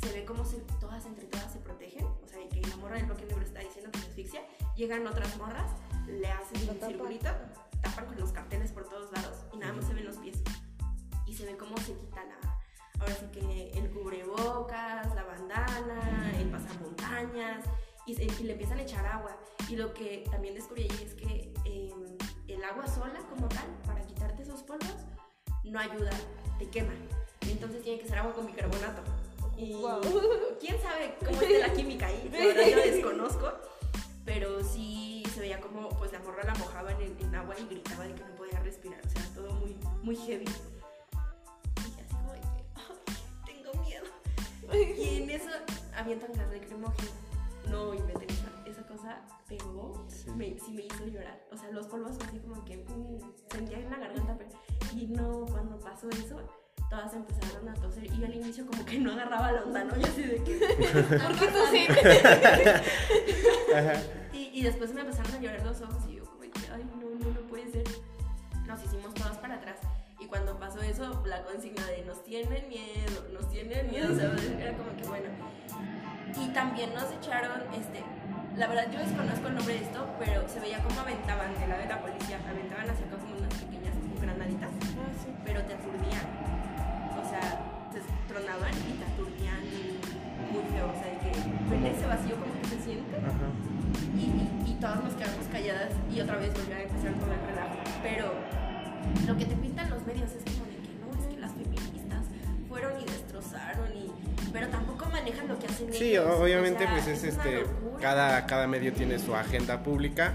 se 0.00 0.12
ve 0.12 0.24
como 0.24 0.44
se, 0.44 0.58
todas 0.80 1.04
entre 1.06 1.26
todas 1.26 1.52
se 1.52 1.58
protegen, 1.58 2.04
o 2.04 2.26
sea, 2.26 2.38
que 2.48 2.60
la 2.60 2.76
morra 2.76 2.96
del 2.96 3.06
bloque 3.06 3.24
negro 3.26 3.42
está 3.42 3.60
diciendo 3.60 3.90
que 3.90 3.98
se 4.00 4.06
asfixia, 4.08 4.42
llegan 4.76 5.06
otras 5.06 5.36
morras, 5.36 5.70
le 6.06 6.28
hacen 6.28 6.66
Lo 6.66 6.72
un 6.72 6.78
tapan. 6.78 6.94
circulito, 6.94 7.28
tapan 7.82 8.06
con 8.06 8.18
los 8.18 8.32
carteles 8.32 8.72
por 8.72 8.88
todos 8.88 9.10
lados 9.12 9.44
y 9.52 9.58
nada 9.58 9.72
más 9.72 9.86
se 9.86 9.94
ven 9.94 10.04
los 10.04 10.16
pies. 10.18 10.38
Y 11.26 11.34
se 11.34 11.44
ve 11.44 11.56
cómo 11.56 11.76
se 11.78 11.92
quita 11.94 12.24
la, 12.24 12.58
ahora 13.00 13.14
sí 13.14 13.26
que 13.32 13.70
el 13.78 13.90
cubrebocas, 13.90 15.14
la 15.14 15.24
bandana, 15.24 16.32
el 16.38 16.48
pasamontañas, 16.50 17.64
y, 18.08 18.14
se- 18.14 18.24
y 18.24 18.42
le 18.44 18.52
empiezan 18.52 18.78
a 18.78 18.82
echar 18.82 19.06
agua. 19.06 19.36
Y 19.68 19.76
lo 19.76 19.92
que 19.94 20.24
también 20.30 20.54
descubrí 20.54 20.84
allí 20.84 21.04
es 21.04 21.14
que 21.14 21.52
eh, 21.64 21.92
el 22.48 22.64
agua 22.64 22.86
sola 22.86 23.20
como 23.28 23.48
tal, 23.48 23.66
para 23.86 24.00
quitarte 24.06 24.42
esos 24.42 24.62
polvos, 24.62 24.94
no 25.64 25.78
ayuda, 25.78 26.10
te 26.58 26.68
quema. 26.70 26.94
Entonces 27.42 27.82
tiene 27.82 28.00
que 28.00 28.08
ser 28.08 28.18
agua 28.18 28.32
con 28.32 28.46
bicarbonato. 28.46 29.02
Y 29.56 29.74
Guau. 29.74 30.00
quién 30.60 30.80
sabe 30.80 31.16
cómo 31.24 31.40
es 31.42 31.60
la 31.60 31.72
química 31.72 32.06
ahí, 32.06 32.28
la 32.32 32.38
verdad 32.38 32.66
yo 32.68 32.76
desconozco. 32.92 33.52
Pero 34.24 34.62
sí 34.62 35.22
se 35.34 35.40
veía 35.40 35.60
como 35.60 35.88
pues 35.90 36.12
la 36.12 36.18
morra 36.20 36.44
la 36.44 36.54
mojaba 36.54 36.92
en, 36.92 37.16
en 37.18 37.34
agua 37.34 37.54
y 37.58 37.64
gritaba 37.66 38.04
de 38.04 38.14
que 38.14 38.24
no 38.24 38.34
podía 38.36 38.60
respirar. 38.60 39.00
O 39.04 39.08
sea, 39.10 39.22
todo 39.34 39.50
muy, 39.54 39.76
muy 40.02 40.16
heavy. 40.16 40.44
Y 40.44 42.00
así 42.00 42.12
como 42.14 42.32
de 42.32 42.40
que, 42.40 42.46
"Ay, 42.76 43.62
tengo 43.62 43.82
miedo. 43.82 44.04
Y 44.96 45.22
en 45.22 45.30
eso 45.30 45.48
avientan 45.96 46.32
gas 46.34 46.50
lacrimógeno. 46.52 47.10
Cosa 49.08 49.20
pegó, 49.48 50.04
Sí. 50.08 50.30
me, 50.36 50.58
sí 50.58 50.72
me 50.72 50.82
hizo 50.82 51.06
llorar. 51.06 51.40
O 51.50 51.56
sea, 51.56 51.70
los 51.70 51.86
polvos 51.86 52.12
así 52.26 52.38
como 52.40 52.62
que 52.64 52.76
mm, 52.76 53.18
sentía 53.50 53.78
en 53.78 53.90
la 53.90 53.98
garganta. 53.98 54.36
Pero, 54.36 54.50
y 54.94 55.06
no, 55.06 55.46
cuando 55.46 55.78
pasó 55.80 56.10
eso, 56.10 56.36
todas 56.90 57.14
empezaron 57.14 57.68
a 57.68 57.74
toser. 57.74 58.04
Y 58.04 58.18
yo 58.20 58.26
al 58.26 58.34
inicio 58.34 58.66
como 58.66 58.84
que 58.84 58.98
no 58.98 59.12
agarraba 59.12 59.52
la 59.52 59.62
onda, 59.62 59.84
¿no? 59.84 59.96
Yo 59.96 60.06
así 60.06 60.22
de 60.22 60.44
que... 60.44 60.58
¿Por 61.22 61.38
qué. 61.38 61.88
Y, 64.34 64.50
y 64.58 64.62
después 64.62 64.92
me 64.92 65.00
empezaron 65.00 65.32
a 65.32 65.40
llorar 65.40 65.64
los 65.64 65.80
ojos 65.80 66.04
y 66.08 66.16
yo 66.16 66.24
como 66.24 66.40
que, 66.40 66.50
ay, 66.72 66.84
no, 66.84 67.08
no, 67.18 67.30
no 67.30 67.40
puede 67.48 67.70
ser. 67.70 67.84
Nos 68.66 68.84
hicimos 68.84 69.14
todas 69.14 69.38
para 69.38 69.54
atrás. 69.54 69.78
Y 70.20 70.26
cuando 70.26 70.58
pasó 70.58 70.80
eso, 70.82 71.22
la 71.24 71.42
consigna 71.44 71.86
de 71.86 72.04
nos 72.04 72.22
tienen 72.24 72.68
miedo, 72.68 73.24
nos 73.32 73.48
tienen 73.48 73.88
miedo, 73.88 74.12
o 74.12 74.16
sea, 74.16 74.34
era 74.60 74.76
como 74.76 74.94
que 74.96 75.04
bueno. 75.08 75.28
Y 76.36 76.48
también 76.52 76.92
nos 76.92 77.10
echaron, 77.12 77.62
este, 77.72 78.04
la 78.58 78.66
verdad 78.66 78.86
yo 78.92 78.98
desconozco 78.98 79.46
el 79.48 79.54
nombre 79.54 79.74
de 79.74 79.84
esto, 79.84 80.06
pero 80.18 80.48
se 80.48 80.58
veía 80.60 80.82
como 80.82 81.00
aventaban 81.00 81.54
del 81.60 81.68
lado 81.68 81.82
de 81.82 81.88
la 81.88 82.00
policía, 82.00 82.38
aventaban 82.42 82.90
hacia 82.90 83.06
acá 83.06 83.16
como 83.16 83.38
unas 83.38 83.54
pequeñas 83.54 83.94
como 84.02 84.18
granaditas, 84.20 84.70
pero 85.44 85.62
te 85.62 85.74
aturdían. 85.74 86.26
O 87.14 87.22
sea, 87.30 87.44
te 87.94 88.00
tronaban 88.26 88.74
y 88.74 88.92
te 88.98 89.04
aturdían 89.06 89.62
muy 90.50 90.64
feo, 90.74 90.90
o 90.90 90.96
sea, 90.98 91.06
de 91.06 91.18
que 91.22 91.30
ese 91.94 92.06
vacío 92.06 92.34
como 92.34 92.50
que 92.58 92.66
se 92.68 92.78
siente 92.82 93.14
Ajá. 93.18 93.46
y, 94.16 94.26
y- 94.26 94.70
y 94.70 94.74
todas 94.80 95.04
nos 95.04 95.14
quedamos 95.14 95.46
calladas 95.52 95.90
y 96.10 96.20
otra 96.20 96.36
vez 96.36 96.50
volvió 96.54 96.74
a 96.76 96.82
empezar 96.82 97.12
con 97.14 97.30
el 97.30 97.40
relajo. 97.46 97.76
Pero 98.02 98.26
lo 99.26 99.36
que 99.38 99.44
te 99.46 99.54
pintan 99.56 99.90
los 99.90 100.02
medios 100.06 100.30
es 100.34 100.42
como 100.50 100.66
de 100.66 100.76
que 100.82 100.92
no, 100.98 101.06
es 101.14 101.26
que 101.30 101.38
las 101.40 101.52
feministas 101.52 102.24
fueron 102.68 102.92
y 103.00 103.04
destrozaron 103.04 103.88
y... 103.94 104.10
Pero 104.52 104.68
tampoco 104.68 105.06
manejan 105.10 105.48
lo 105.48 105.58
que 105.58 105.66
hacen 105.66 105.92
Sí, 105.92 106.10
ellos. 106.10 106.26
o- 106.26 106.42
obviamente 106.42 106.84
O 106.84 106.86
sea, 106.86 106.94
pues 106.96 107.06
es 107.08 107.24
este 107.24 107.64
cada, 108.00 108.46
cada 108.46 108.66
medio 108.66 108.92
tiene 108.92 109.18
su 109.18 109.34
agenda 109.34 109.82
pública 109.82 110.32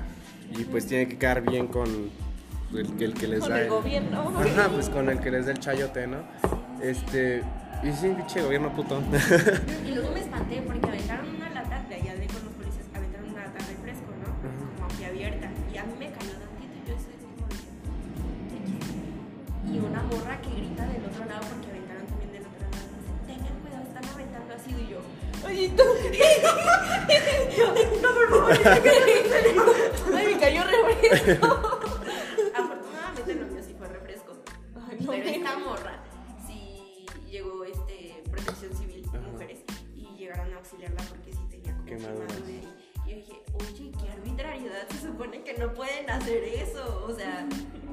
y 0.58 0.64
pues 0.66 0.86
tiene 0.86 1.08
que 1.08 1.18
quedar 1.18 1.42
bien 1.42 1.68
con 1.68 1.88
el, 2.74 3.02
el 3.02 3.14
que 3.14 3.28
les 3.28 3.40
Con 3.42 3.50
da 3.50 3.62
el 3.62 3.70
gobierno. 3.70 4.34
Ajá, 4.40 4.70
pues 4.70 4.90
con 4.90 5.10
el 5.10 5.20
que 5.20 5.32
les 5.32 5.46
da 5.46 5.52
el 5.52 5.60
chayote, 5.60 6.08
¿no? 6.08 6.18
Este, 6.82 7.42
y 7.84 7.92
sí, 7.92 8.10
pinche 8.16 8.42
gobierno 8.42 8.74
puto. 8.76 9.02
Y 9.88 9.92
luego 9.94 10.12
me 10.14 10.20
espanté 10.20 10.62
porque 10.66 10.86
aventaron 10.88 11.30
una 11.36 11.50
lata 11.50 11.84
de 11.90 11.96
allá 11.96 12.16
de 12.16 12.28
con 12.28 12.44
los 12.46 12.54
policías, 12.54 12.86
aventaron 12.94 13.30
una 13.30 13.46
lata 13.46 13.58
de 13.66 13.72
refresco, 13.74 14.12
¿no? 14.22 14.76
Como 14.76 14.86
aquí 14.94 15.04
abierta. 15.06 15.50
Y 15.74 15.78
a 15.78 15.84
mí 15.86 15.94
me 15.98 16.12
cayó 16.12 16.32
tantito 16.34 16.74
y 16.84 16.90
yo 16.90 16.96
estoy 16.96 17.16
como. 17.24 17.48
Y 19.74 19.80
una 19.80 20.04
morra 20.04 20.40
que 20.42 20.50
grita 20.56 20.86
del 20.88 21.06
otro 21.06 21.26
lado 21.26 21.42
porque 21.50 21.73
Oye, 25.46 25.70
tú. 25.76 25.84
No, 28.02 28.10
por 28.14 28.30
favor. 28.30 28.52
Ay, 30.16 30.26
me 30.34 30.40
cayó 30.40 30.64
refresco. 30.64 31.48
Afortunadamente 32.56 33.36
no 33.36 33.48
mío 33.48 33.64
sí 33.64 33.76
fue 33.78 33.88
refresco. 33.88 34.34
Ay, 34.90 34.98
no 35.02 35.12
Pero 35.12 35.24
me- 35.26 35.36
esta 35.38 35.58
morra 35.60 36.04
sí 36.48 37.06
llegó 37.30 37.64
este 37.66 38.24
protección 38.32 38.76
civil, 38.76 39.06
Ajá. 39.10 39.20
mujeres, 39.32 39.60
y 39.96 40.08
llegaron 40.18 40.54
a 40.54 40.58
auxiliarla 40.58 41.02
porque 41.10 41.32
sí 41.34 41.40
tenía 41.50 41.76
como 41.78 41.90
de 42.46 42.54
ahí. 42.54 42.68
Y 43.06 43.10
yo 43.10 43.16
dije, 43.18 43.34
oye, 43.54 43.92
qué 44.02 44.10
arbitrariedad, 44.12 44.88
se 44.90 45.08
supone 45.08 45.44
que 45.44 45.54
no 45.56 45.74
pueden 45.74 46.10
hacer 46.10 46.44
eso. 46.44 47.06
O 47.08 47.14
sea, 47.16 47.48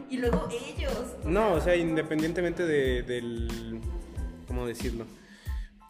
y 0.08 0.16
luego 0.16 0.48
ellos. 0.50 1.14
No, 1.24 1.52
o 1.54 1.60
sea, 1.60 1.76
independientemente 1.76 2.64
de, 2.66 3.02
del, 3.02 3.80
¿cómo 4.48 4.66
decirlo? 4.66 5.04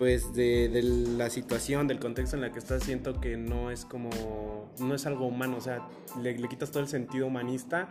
Pues 0.00 0.32
de, 0.32 0.70
de 0.70 0.82
la 0.82 1.28
situación, 1.28 1.86
del 1.86 2.00
contexto 2.00 2.34
en 2.34 2.40
la 2.40 2.50
que 2.54 2.58
estás, 2.58 2.84
siento 2.84 3.20
que 3.20 3.36
no 3.36 3.70
es 3.70 3.84
como, 3.84 4.08
no 4.78 4.94
es 4.94 5.04
algo 5.04 5.26
humano, 5.26 5.58
o 5.58 5.60
sea, 5.60 5.86
le, 6.22 6.38
le 6.38 6.48
quitas 6.48 6.70
todo 6.70 6.82
el 6.82 6.88
sentido 6.88 7.26
humanista, 7.26 7.90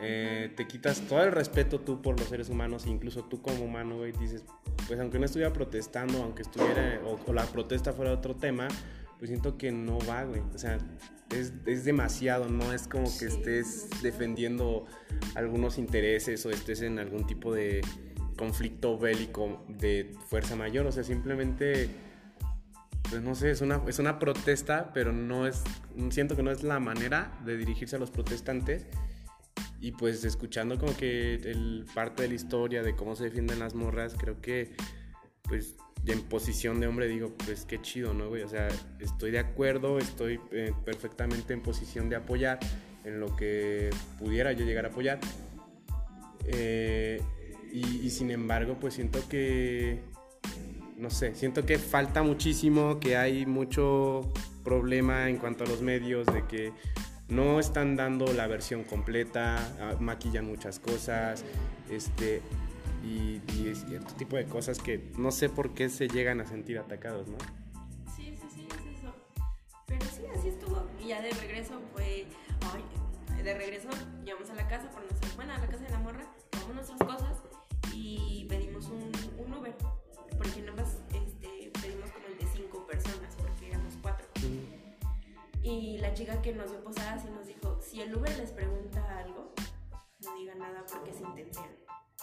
eh, 0.00 0.52
te 0.56 0.66
quitas 0.66 1.02
todo 1.02 1.22
el 1.22 1.30
respeto 1.30 1.78
tú 1.78 2.02
por 2.02 2.18
los 2.18 2.28
seres 2.28 2.48
humanos, 2.48 2.86
e 2.86 2.90
incluso 2.90 3.22
tú 3.22 3.40
como 3.40 3.66
humano, 3.66 3.98
güey, 3.98 4.10
dices, 4.10 4.42
pues 4.88 4.98
aunque 4.98 5.20
no 5.20 5.26
estuviera 5.26 5.52
protestando, 5.52 6.24
aunque 6.24 6.42
estuviera, 6.42 7.00
o, 7.06 7.20
o 7.24 7.32
la 7.32 7.44
protesta 7.44 7.92
fuera 7.92 8.10
otro 8.10 8.34
tema, 8.34 8.66
pues 9.20 9.28
siento 9.28 9.56
que 9.56 9.70
no 9.70 10.00
va, 10.08 10.24
güey, 10.24 10.42
o 10.52 10.58
sea, 10.58 10.78
es, 11.30 11.52
es 11.66 11.84
demasiado, 11.84 12.48
no 12.48 12.72
es 12.72 12.88
como 12.88 13.04
que 13.16 13.26
estés 13.26 13.90
defendiendo 14.02 14.86
algunos 15.36 15.78
intereses 15.78 16.44
o 16.46 16.50
estés 16.50 16.82
en 16.82 16.98
algún 16.98 17.28
tipo 17.28 17.54
de 17.54 17.80
conflicto 18.34 18.98
bélico 18.98 19.64
de 19.68 20.12
fuerza 20.28 20.56
mayor, 20.56 20.86
o 20.86 20.92
sea, 20.92 21.04
simplemente 21.04 21.88
pues 23.10 23.22
no 23.22 23.34
sé, 23.34 23.50
es 23.50 23.60
una, 23.60 23.82
es 23.86 23.98
una 23.98 24.18
protesta, 24.18 24.92
pero 24.92 25.12
no 25.12 25.46
es, 25.46 25.62
siento 26.10 26.36
que 26.36 26.42
no 26.42 26.50
es 26.50 26.62
la 26.62 26.80
manera 26.80 27.38
de 27.44 27.56
dirigirse 27.56 27.96
a 27.96 27.98
los 27.98 28.10
protestantes. 28.10 28.86
Y 29.80 29.92
pues 29.92 30.24
escuchando 30.24 30.78
como 30.78 30.96
que 30.96 31.34
el 31.34 31.84
parte 31.94 32.22
de 32.22 32.28
la 32.28 32.34
historia 32.34 32.82
de 32.82 32.96
cómo 32.96 33.14
se 33.16 33.24
defienden 33.24 33.58
las 33.58 33.74
morras, 33.74 34.14
creo 34.18 34.40
que 34.40 34.72
pues 35.42 35.76
en 36.06 36.22
posición 36.22 36.80
de 36.80 36.86
hombre 36.86 37.06
digo, 37.06 37.34
pues 37.44 37.66
qué 37.66 37.80
chido, 37.80 38.14
¿no, 38.14 38.28
güey? 38.28 38.42
O 38.42 38.48
sea, 38.48 38.68
estoy 38.98 39.30
de 39.30 39.38
acuerdo, 39.38 39.98
estoy 39.98 40.40
eh, 40.52 40.72
perfectamente 40.84 41.52
en 41.52 41.62
posición 41.62 42.08
de 42.08 42.16
apoyar 42.16 42.58
en 43.04 43.20
lo 43.20 43.36
que 43.36 43.90
pudiera 44.18 44.52
yo 44.52 44.64
llegar 44.64 44.86
a 44.86 44.88
apoyar. 44.88 45.20
Eh, 46.46 47.22
y, 47.74 48.10
sin 48.10 48.30
embargo, 48.30 48.76
pues 48.80 48.94
siento 48.94 49.18
que, 49.28 49.98
no 50.96 51.10
sé, 51.10 51.34
siento 51.34 51.66
que 51.66 51.78
falta 51.80 52.22
muchísimo, 52.22 53.00
que 53.00 53.16
hay 53.16 53.46
mucho 53.46 54.32
problema 54.62 55.28
en 55.28 55.38
cuanto 55.38 55.64
a 55.64 55.66
los 55.66 55.82
medios, 55.82 56.24
de 56.26 56.46
que 56.46 56.72
no 57.28 57.58
están 57.58 57.96
dando 57.96 58.32
la 58.32 58.46
versión 58.46 58.84
completa, 58.84 59.56
ah, 59.80 59.96
maquillan 59.98 60.46
muchas 60.46 60.78
cosas, 60.78 61.44
este, 61.90 62.42
y, 63.02 63.42
y 63.52 63.74
cierto 63.74 64.14
tipo 64.14 64.36
de 64.36 64.44
cosas 64.44 64.78
que 64.78 65.10
no 65.18 65.32
sé 65.32 65.48
por 65.48 65.74
qué 65.74 65.88
se 65.88 66.06
llegan 66.06 66.40
a 66.40 66.46
sentir 66.46 66.78
atacados, 66.78 67.26
¿no? 67.26 67.38
Sí, 68.14 68.36
sí, 68.40 68.46
sí, 68.54 68.68
es 68.70 68.98
eso. 68.98 69.12
Pero 69.86 70.06
sí, 70.06 70.22
así 70.32 70.48
estuvo. 70.48 70.86
Y 71.02 71.08
ya 71.08 71.20
de 71.20 71.32
regreso 71.32 71.82
fue, 71.92 72.26
ay, 72.72 73.42
de 73.42 73.54
regreso 73.54 73.88
llegamos 74.24 74.48
a 74.50 74.54
la 74.54 74.68
casa 74.68 74.88
por 74.92 75.02
nuestras, 75.02 75.34
bueno, 75.34 75.54
a 75.54 75.58
la 75.58 75.66
casa 75.66 75.82
de 75.82 75.90
la 75.90 75.98
morra, 75.98 76.24
tomamos 76.50 76.76
nuestras 76.76 77.00
cosas 77.00 77.53
y 78.04 78.44
pedimos 78.44 78.86
un, 78.88 79.12
Uber. 79.56 79.74
Porque 80.36 80.60
nada 80.60 80.76
más 80.76 80.98
este, 81.12 81.70
pedimos 81.80 82.10
como 82.10 82.26
el 82.26 82.38
de 82.38 82.46
cinco 82.54 82.86
personas, 82.86 83.34
porque 83.36 83.68
éramos 83.68 83.94
cuatro. 84.02 84.26
Y 85.62 85.98
la 85.98 86.12
chica 86.12 86.42
que 86.42 86.52
nos 86.52 86.70
dio 86.70 86.84
posadas 86.84 87.24
y 87.24 87.30
nos 87.30 87.46
dijo, 87.46 87.80
si 87.80 88.02
el 88.02 88.14
Uber 88.14 88.36
les 88.36 88.50
pregunta 88.50 89.18
algo, 89.18 89.54
no 90.22 90.36
digan 90.36 90.58
nada 90.58 90.84
porque 90.86 91.12
se 91.12 91.22
intención. 91.22 91.68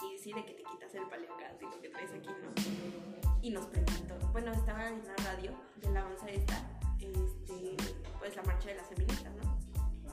Y 0.02 0.12
decide 0.12 0.44
que 0.44 0.54
te 0.54 0.62
quitas 0.62 0.94
el 0.94 1.08
paleocástico 1.08 1.80
que 1.80 1.88
traes 1.88 2.10
aquí, 2.10 2.28
¿no? 2.28 3.40
Y 3.42 3.50
nos 3.50 3.66
preguntó, 3.66 4.14
bueno, 4.30 4.52
estaba 4.52 4.88
en 4.88 5.04
la 5.04 5.16
radio 5.16 5.52
de 5.76 5.90
la 5.90 6.06
onza 6.06 6.28
esta, 6.28 6.80
este, 7.00 7.76
pues 8.20 8.36
la 8.36 8.42
marcha 8.44 8.68
de 8.68 8.76
las 8.76 8.86
feministas, 8.86 9.32
¿no? 9.34 9.58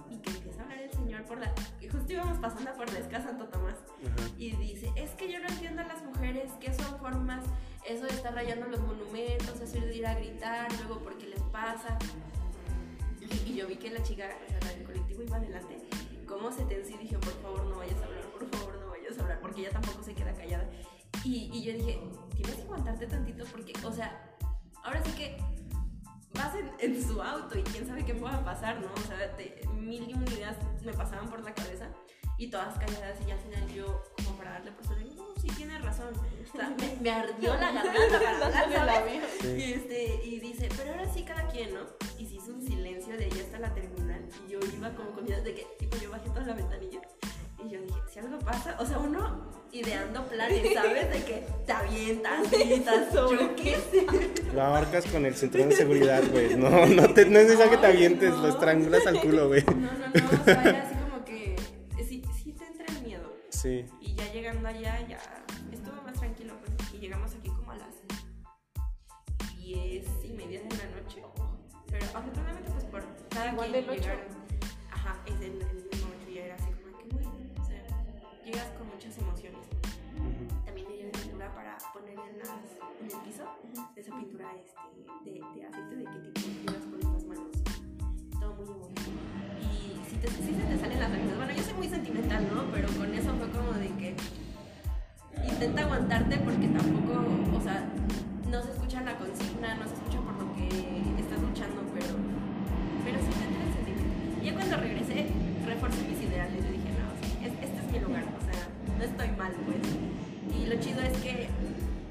Y 0.10 0.18
hablar 0.70 0.84
el 0.84 0.92
señor 0.92 1.24
por 1.26 1.40
la... 1.40 1.54
Y 1.82 1.88
justo 1.88 2.14
íbamos 2.14 2.38
pasando 2.38 2.74
por 2.74 2.92
la 2.92 3.00
escasa 3.00 3.30
Santo 3.30 3.46
Tomás. 3.46 3.76
Y 4.38 4.52
dice, 4.56 4.92
es 4.96 5.12
que 5.12 5.32
yo 5.32 5.40
no 5.40 5.48
entiendo 5.48 5.82
a 5.82 5.86
las 5.86 6.04
mujeres 6.04 6.52
que 6.60 6.74
son 6.74 6.98
formas, 7.00 7.44
eso 7.86 8.06
de 8.06 8.14
estar 8.14 8.34
rayando 8.34 8.68
los 8.68 8.80
monumentos, 8.82 9.60
eso 9.62 9.80
de 9.80 9.96
ir 9.96 10.06
a 10.06 10.16
gritar, 10.16 10.72
luego 10.80 11.02
porque 11.04 11.28
les 11.28 11.42
pasa. 11.44 11.98
Y, 13.46 13.56
yo 13.56 13.68
vi 13.68 13.76
que 13.76 13.92
la 13.92 14.02
chica, 14.02 14.30
o 14.58 14.62
sea, 14.62 14.74
del 14.74 14.84
colectivo 14.86 15.24
iba 15.24 15.38
adelante. 15.38 15.78
¿Cómo 16.28 16.52
se 16.52 16.64
tensó 16.66 16.94
y 16.94 16.98
dije, 16.98 17.18
por 17.18 17.34
favor, 17.42 17.66
no 17.66 17.78
vayas 17.78 18.00
a 18.02 18.06
hablar, 18.06 18.24
por 18.26 18.48
favor, 18.50 18.80
no 18.80 18.90
vayas 18.92 19.18
a 19.18 19.22
hablar, 19.22 19.40
porque 19.42 19.62
ella 19.62 19.72
tampoco 19.72 20.04
se 20.04 20.14
queda 20.14 20.34
callada. 20.34 20.70
Y, 21.24 21.50
y 21.52 21.64
yo 21.64 21.74
dije, 21.74 22.00
tienes 22.36 22.56
que 22.56 22.62
aguantarte 22.62 23.08
tantito 23.08 23.44
porque, 23.52 23.74
o 23.86 23.92
sea, 23.92 24.38
ahora 24.84 25.04
sí 25.04 25.12
que 25.14 25.38
vas 26.34 26.56
en, 26.56 26.72
en, 26.80 27.04
su 27.04 27.22
auto 27.22 27.58
y 27.58 27.64
quién 27.64 27.88
sabe 27.88 28.06
qué 28.06 28.14
pueda 28.14 28.44
pasar, 28.44 28.80
¿no? 28.80 28.88
O 28.94 29.08
sea, 29.08 29.18
mil 29.74 30.10
y 30.10 30.14
un 30.14 30.24
ideas 30.24 30.58
me 30.84 30.94
pasaban 30.94 31.30
por 31.30 31.44
la 31.44 31.54
cabeza 31.54 31.90
y 32.38 32.50
todas 32.50 32.78
calladas 32.78 33.18
y 33.28 33.32
al 33.32 33.40
final 33.40 33.68
yo, 33.74 34.02
como 34.16 34.38
para 34.38 34.52
darle 34.52 34.72
por 34.72 34.86
su 34.86 34.94
no, 34.94 35.36
sí 35.42 35.48
tiene 35.58 35.78
razón. 35.80 36.14
O 36.14 36.58
sea, 36.58 36.70
me, 36.70 36.96
me 37.02 37.12
ardió 37.12 37.54
la 37.56 37.72
garganta 37.72 38.20
para 38.20 38.46
hablar, 38.64 38.86
¿sabes? 38.86 39.24
Y, 39.44 39.74
este, 39.74 40.26
y 40.26 40.40
dice, 40.40 40.70
pero 40.78 40.92
ahora 40.92 41.14
sí 41.14 41.24
cada 41.24 41.48
quien, 41.48 41.74
¿no? 41.74 41.82
Y 42.18 42.26
se 42.26 42.36
hizo 42.36 42.54
un 42.54 42.62
silencio 42.62 43.18
de 43.18 43.26
ahí 43.26 43.40
hasta 43.40 43.60
la 43.60 43.74
terminal 43.74 44.24
y 44.48 44.52
yo 44.52 44.60
iba 44.74 44.90
como 44.96 45.12
con 45.12 45.26
miedo 45.26 45.44
de 45.44 45.54
que, 45.54 45.68
tipo, 45.78 45.98
yo 45.98 46.12
bajé 46.12 46.30
toda 46.30 46.44
la 46.44 46.54
ventanilla 46.54 47.02
y 47.66 47.70
yo 47.70 47.82
dije, 47.82 48.00
si 48.12 48.20
algo 48.20 48.40
pasa, 48.40 48.76
o 48.80 48.86
sea, 48.86 48.98
uno 49.00 49.50
ideando 49.72 50.26
planes, 50.28 50.74
¿sabes? 50.74 51.10
De 51.10 51.24
que 51.24 51.46
te 51.66 51.72
avientas, 51.72 52.52
gritas, 52.52 53.14
yo 53.14 53.56
qué 53.56 53.78
sé. 53.92 54.06
Lo 54.54 54.64
abarcas 54.64 55.06
con 55.06 55.26
el 55.26 55.36
cinturón 55.36 55.70
de 55.70 55.76
seguridad, 55.76 56.24
güey. 56.32 56.56
No, 56.56 56.86
no, 56.86 57.14
te, 57.14 57.26
no 57.26 57.40
es 57.40 57.48
necesario 57.48 57.72
que 57.72 57.78
te 57.78 57.88
avientes, 57.88 58.34
lo 58.34 58.48
estrangulas 58.48 59.06
al 59.08 59.22
culo, 59.22 59.48
güey. 59.48 59.64
No, 59.66 59.74
no, 59.74 59.90
no, 59.90 60.42
o 60.42 60.44
sea, 60.46 60.64
era 60.64 60.84
así 60.84 60.96
como 60.96 61.26
que 61.26 61.56
sí, 62.08 62.24
sí 62.44 62.54
te 62.54 62.66
entra 62.66 62.86
el 62.88 63.04
miedo. 63.04 63.36
Sí. 63.50 63.86
Y 64.02 64.16
ya 64.16 64.32
llegando 64.32 64.68
allá, 64.68 65.08
ya 65.08 65.20
estuvo 65.72 66.02
más 66.02 66.14
tranquilo, 66.14 66.54
pues, 66.60 66.94
y 66.94 66.98
llegamos 66.98 67.32
aquí 67.34 67.50
como 67.50 67.72
a 67.72 67.76
las 67.76 67.96
diez 69.58 70.06
y 70.24 70.34
media 70.34 70.62
de 70.62 70.70
la 70.70 71.02
noche. 71.02 71.24
Pero 71.92 72.06
afortunadamente, 72.06 72.72
pues, 72.72 72.86
por 72.86 73.04
cada 73.30 73.52
Igual 73.52 73.72
del 73.72 73.90
8. 73.90 74.10
Ajá, 74.92 75.16
es 75.26 75.42
el, 75.42 75.62
el 75.62 75.79
llegas 78.50 78.72
con 78.78 78.88
muchas 78.88 79.16
emociones. 79.18 79.62
También 80.66 80.88
me 80.88 80.94
dieron 80.96 81.12
pintura 81.12 81.54
para 81.54 81.78
poner 81.94 82.18
en, 82.18 82.40
las, 82.40 82.50
en 82.98 83.06
el 83.06 83.22
piso, 83.22 83.46
esa 83.96 84.16
pintura 84.18 84.50
este, 84.58 85.30
de, 85.30 85.38
de 85.38 85.66
aceite 85.70 85.96
de 85.96 86.06
que 86.06 86.20
tipo 86.34 86.50
llegas 86.66 86.86
con 86.90 87.14
las 87.14 87.24
manos, 87.30 87.54
todo 88.40 88.54
muy 88.58 88.66
emotivo. 88.74 89.22
Y 89.62 90.02
si, 90.10 90.16
te, 90.18 90.28
si 90.30 90.54
se 90.58 90.66
te 90.66 90.78
salen 90.82 91.00
las 91.00 91.12
lágrimas, 91.12 91.38
bueno, 91.38 91.54
yo 91.54 91.62
soy 91.62 91.74
muy 91.74 91.90
sentimental, 91.90 92.42
¿no? 92.50 92.66
Pero 92.74 92.88
con 92.98 93.14
eso 93.14 93.30
fue 93.38 93.50
como 93.54 93.72
de 93.74 93.90
que 94.02 94.16
intenta 95.46 95.82
aguantarte 95.84 96.38
porque 96.40 96.68
tampoco, 96.70 97.22
o 97.54 97.62
sea, 97.62 97.86
no 98.50 98.64
se 98.64 98.72
escucha 98.72 99.02
la 99.02 99.16
consigna, 99.20 99.76
no 99.76 99.86
se 99.86 99.94
escucha 99.94 100.20
por 100.26 100.34
lo 100.42 100.56
que 100.56 100.66
estás 101.22 101.38
luchando, 101.38 101.86
pero, 101.94 102.18
pero 103.06 103.18
sí 103.22 103.30
te 103.30 103.46
entra 103.46 103.62
el 103.62 103.74
sentimiento. 103.78 104.42
Y 104.42 104.46
ya 104.46 104.54
cuando 104.56 104.78
regresé, 104.78 105.28
reforcé 105.68 106.02
mis 106.02 106.22
ideales, 106.24 106.79
no 109.00 109.06
estoy 109.06 109.30
mal, 109.32 109.54
pues. 109.66 109.78
Y 110.60 110.66
lo 110.66 110.76
chido 110.82 111.02
es 111.02 111.18
que, 111.20 111.48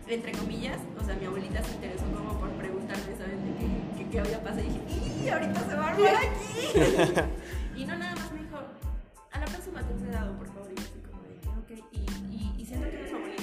entre 0.09 0.33
comillas, 0.33 0.79
o 0.99 1.05
sea, 1.05 1.15
mi 1.17 1.27
abuelita 1.27 1.63
se 1.63 1.75
interesó 1.75 2.05
como 2.07 2.41
por 2.41 2.49
preguntarme, 2.53 3.15
¿saben? 3.19 3.45
De 3.45 3.53
qué, 3.59 4.05
qué, 4.05 4.11
qué 4.11 4.21
había 4.21 4.43
pasado. 4.43 4.63
Y 4.63 4.69
dije, 4.69 5.25
¡y 5.25 5.29
ahorita 5.29 5.61
se 5.69 5.75
va 5.75 5.87
a 5.87 5.89
armar 5.91 6.15
aquí! 6.17 7.21
y 7.77 7.85
no, 7.85 7.97
nada 7.99 8.17
más 8.17 8.33
me 8.33 8.41
dijo, 8.41 8.57
a 9.31 9.39
la 9.39 9.45
próxima 9.45 9.83
te 9.83 10.09
he 10.09 10.11
dado, 10.11 10.37
por 10.39 10.47
favor. 10.47 10.71
Y 10.75 10.81
así 10.81 11.03
como 11.11 11.23
que, 11.23 11.75
ok. 11.75 11.85
Y, 11.93 11.99
y, 12.35 12.55
y 12.57 12.65
siento 12.65 12.89
que 12.89 13.05
es 13.05 13.13
bonito, 13.13 13.43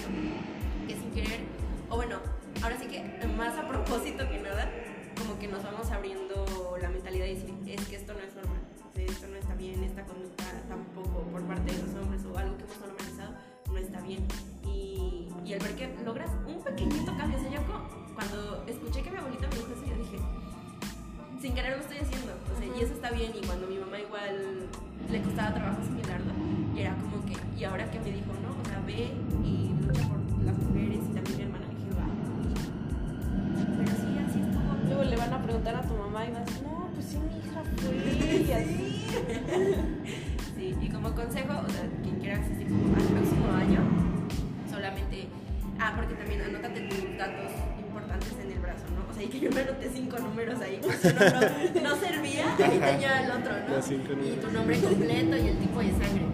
que 0.87 0.95
sin 0.95 1.11
querer, 1.11 1.41
o 1.89 1.95
bueno, 1.97 2.17
ahora 2.63 2.77
sí 2.79 2.87
que 2.87 3.27
más 3.37 3.55
a 3.57 3.67
propósito 3.67 4.27
que 4.27 4.39
nada, 4.39 4.71
como 5.15 5.37
que 5.37 5.47
nos 5.47 5.61
vamos 5.63 5.91
abriendo 5.91 6.77
la 6.81 6.89
mentalidad 6.89 7.25
de 7.25 7.35
decir, 7.35 7.53
es 7.67 7.87
que 7.87 7.95
esto 7.95 8.13
no 8.13 8.19
es 8.19 8.35
normal, 8.35 8.54
bien, 9.65 9.83
esta 9.83 10.05
conducta 10.05 10.43
tampoco 10.67 11.23
por 11.31 11.41
parte 11.43 11.73
de 11.73 11.81
los 11.81 11.95
hombres 11.95 12.21
o 12.25 12.37
algo 12.37 12.57
que 12.57 12.63
hemos 12.63 12.79
normalizado 12.79 13.33
no 13.71 13.77
está 13.77 13.99
bien. 14.01 14.25
Y, 14.63 15.27
y 15.43 15.53
el 15.53 15.59
ver 15.59 15.75
que 15.75 15.95
logras 16.03 16.29
un 16.47 16.63
pequeñito 16.63 17.15
cambio, 17.17 17.37
o 17.37 17.41
sea, 17.41 17.51
yo 17.51 17.61
cuando 18.13 18.63
escuché 18.67 19.01
que 19.01 19.11
mi 19.11 19.17
abuelita 19.17 19.47
me 19.47 19.55
dijo 19.55 19.73
eso, 19.73 19.85
yo 19.85 19.97
dije, 19.97 20.17
sin 21.41 21.53
querer 21.53 21.77
lo 21.77 21.81
estoy 21.83 21.97
haciendo, 21.97 22.33
o 22.53 22.57
sea, 22.57 22.65
y 22.65 22.83
eso 22.83 22.93
está 22.93 23.11
bien, 23.11 23.31
y 23.35 23.45
cuando 23.45 23.67
mi 23.67 23.77
mamá 23.77 23.99
igual 23.99 24.69
le 25.11 25.21
costaba 25.21 25.53
trabajo 25.53 25.81
asimilarlo, 25.81 26.31
y 26.75 26.79
era 26.79 26.95
como 26.95 27.25
que, 27.25 27.35
y 27.59 27.63
ahora 27.63 27.89
que 27.91 27.99
me 27.99 28.11
dijo, 28.11 28.31
no, 28.41 28.49
o 28.61 28.65
sea, 28.65 28.81
ve 28.85 29.11
y 29.43 29.74
porque 45.95 46.13
también 46.15 46.41
anótate 46.41 46.81
tus 46.81 47.17
datos 47.17 47.51
importantes 47.79 48.33
en 48.43 48.51
el 48.51 48.59
brazo, 48.59 48.83
¿no? 48.95 49.09
O 49.09 49.13
sea, 49.13 49.23
y 49.23 49.27
que 49.27 49.39
yo 49.39 49.49
me 49.51 49.61
anoté 49.61 49.89
cinco 49.93 50.17
números 50.19 50.59
ahí, 50.61 50.79
porque 50.81 51.07
uno 51.07 51.81
no, 51.83 51.89
no 51.89 51.95
servía, 51.95 52.45
ahí 52.57 52.79
tenía 52.79 53.23
el 53.23 53.31
otro, 53.31 53.51
¿no? 53.67 54.25
Y 54.25 54.35
tu 54.37 54.51
nombre 54.51 54.79
completo 54.79 55.37
y 55.37 55.47
el 55.47 55.57
tipo 55.57 55.79
de 55.79 55.91
sangre. 55.91 56.25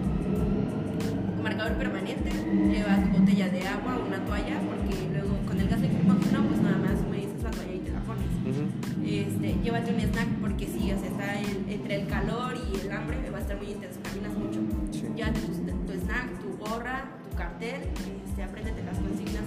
Marcador 1.44 1.74
permanente, 1.74 2.30
lleva 2.72 2.96
tu 3.02 3.20
botella 3.20 3.50
de 3.50 3.68
agua, 3.68 3.98
una 4.08 4.24
toalla, 4.26 4.60
porque 4.62 4.96
luego 5.12 5.38
con 5.48 5.60
el 5.60 5.68
gas 5.68 5.82
lacrimógeno, 5.82 6.44
pues 6.48 6.62
nada 6.62 6.78
más 6.78 7.02
me 7.10 7.18
dices 7.18 7.42
la 7.44 7.50
toalla 7.52 7.74
y 7.74 7.80
te 7.80 7.92
la 7.92 8.00
pones. 8.02 8.30
Ujú. 8.46 8.64
Este, 9.04 9.56
llévate 9.64 9.92
un 9.94 10.00
snack 10.02 10.28
porque 10.40 10.68
sí, 10.68 10.92
o 10.94 11.00
sea, 11.00 11.10
está 11.10 11.40
el- 11.42 11.66
entre 11.68 11.96
el 12.02 12.08
calor 12.08 12.54
y 12.72 12.80
el 12.86 12.92
hambre, 12.92 13.18
va 13.32 13.40
a 13.40 13.42
estar 13.42 13.58
muy 13.58 13.72
intenso, 13.72 14.00
caminas 14.04 14.34
mucho. 14.38 14.60
Sí. 14.92 15.08
Llévate 15.16 15.40
tu, 15.42 15.48
tu 15.88 15.94
snack, 16.06 16.40
tu 16.40 16.58
gorra, 16.58 17.06
tu 17.30 17.36
cartel, 17.36 17.82
este, 18.30 18.44
apréndete 18.44 18.84
las 18.84 18.98
consignas. 19.00 19.44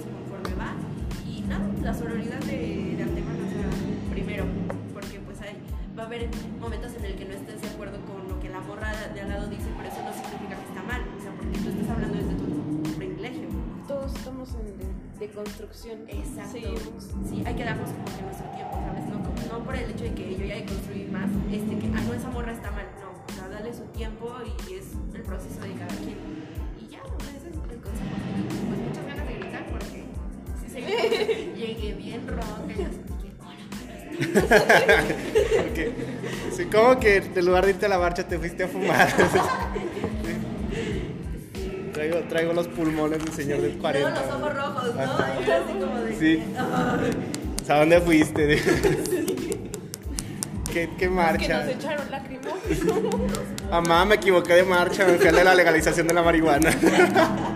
La 1.81 1.93
sororidad 1.93 2.39
de, 2.39 2.97
antemano, 3.01 3.39
o 3.45 3.49
sea, 3.49 4.11
primero, 4.11 4.45
porque 4.93 5.19
pues 5.19 5.39
hay, 5.41 5.55
va 5.97 6.03
a 6.03 6.05
haber 6.07 6.29
momentos 6.59 6.93
en 6.95 7.05
el 7.05 7.15
que 7.15 7.25
no 7.25 7.33
estés 7.33 7.61
de 7.61 7.67
acuerdo 7.69 7.99
con 8.05 8.27
lo 8.27 8.39
que 8.39 8.49
la 8.49 8.59
morra 8.61 8.91
de 9.13 9.21
al 9.21 9.29
lado 9.29 9.47
dice, 9.47 9.67
pero 9.77 9.87
eso 9.89 10.01
no 10.03 10.11
significa 10.11 10.55
que 10.57 10.67
está 10.67 10.83
mal, 10.83 11.01
o 11.17 11.21
sea, 11.21 11.31
porque 11.37 11.57
tú 11.59 11.69
estás 11.69 11.89
hablando 11.89 12.17
desde 12.17 12.33
tu 12.35 12.95
privilegio. 12.97 13.47
Todos 13.87 14.13
estamos 14.15 14.49
en 14.55 14.95
de, 15.19 15.29
construcción. 15.29 15.99
Exacto. 16.07 16.57
Sí, 17.29 17.43
hay 17.45 17.55
que 17.55 17.63
darnos 17.63 17.89
como 17.91 18.05
que 18.05 18.21
nuestro 18.23 18.47
tiempo, 18.51 18.73
¿sabes? 18.75 19.05
No, 19.07 19.21
como- 19.23 19.59
no 19.59 19.63
por 19.63 19.75
el 19.75 19.89
hecho 19.91 20.03
de 20.03 20.13
que 20.13 20.35
yo 20.35 20.45
ya 20.45 20.55
de 20.55 20.65
construir 20.65 21.09
más, 21.11 21.29
este, 21.51 21.79
que, 21.79 21.87
ah, 21.95 22.01
no, 22.05 22.13
esa 22.13 22.29
morra 22.29 22.51
está 22.51 22.71
mal. 22.71 22.85
No, 22.99 23.13
o 23.13 23.31
sea, 23.31 23.47
dale 23.47 23.73
su 23.73 23.83
tiempo 23.95 24.33
y 24.67 24.73
es 24.73 24.91
el 25.13 25.21
proceso 25.21 25.61
de 25.61 25.73
cada 25.73 25.95
quien. 26.01 26.17
Y 26.81 26.87
ya, 26.91 26.99
ese 27.29 27.37
es 27.37 27.55
el 27.55 27.79
consejo. 27.79 28.15
Pues 28.67 28.79
llegué 31.55 31.93
bien 31.93 32.27
ronca 32.27 32.73
y 32.77 32.81
así 32.83 32.99
que, 33.21 33.31
hola, 33.41 35.03
Porque, 35.57 35.91
sí, 36.55 36.65
como 36.65 36.99
que 36.99 37.17
en 37.17 37.45
lugar 37.45 37.65
de 37.65 37.71
irte 37.71 37.85
a 37.85 37.89
la 37.89 37.99
marcha 37.99 38.27
te 38.27 38.37
fuiste 38.37 38.63
a 38.63 38.67
fumar. 38.67 39.07
traigo, 41.93 42.19
traigo 42.29 42.53
los 42.53 42.67
pulmones 42.67 43.23
del 43.23 43.33
señor 43.33 43.61
del 43.61 43.77
40. 43.77 44.09
Luego 44.09 44.25
los 44.25 44.35
ojos 44.35 44.53
rojos, 44.55 44.95
¿no? 44.95 45.01
Ajá. 45.01 45.33
Así 45.33 45.73
como 45.79 45.99
de. 46.01 46.15
Sí. 46.15 46.43
¿A 47.67 47.79
dónde 47.79 48.01
fuiste? 48.01 48.61
¿Qué, 50.71 50.89
qué 50.89 50.89
Que 50.97 51.05
nos 51.07 51.15
marcha? 51.15 51.71
echaron 51.71 52.11
lacrimógenos. 52.11 52.99
Mamá, 53.71 54.05
me 54.05 54.15
equivoqué 54.15 54.53
de 54.53 54.63
marcha, 54.63 55.05
me 55.05 55.13
fui 55.13 55.31
de 55.31 55.43
la 55.43 55.55
legalización 55.55 56.07
de 56.07 56.13
la 56.13 56.21
marihuana. 56.21 56.69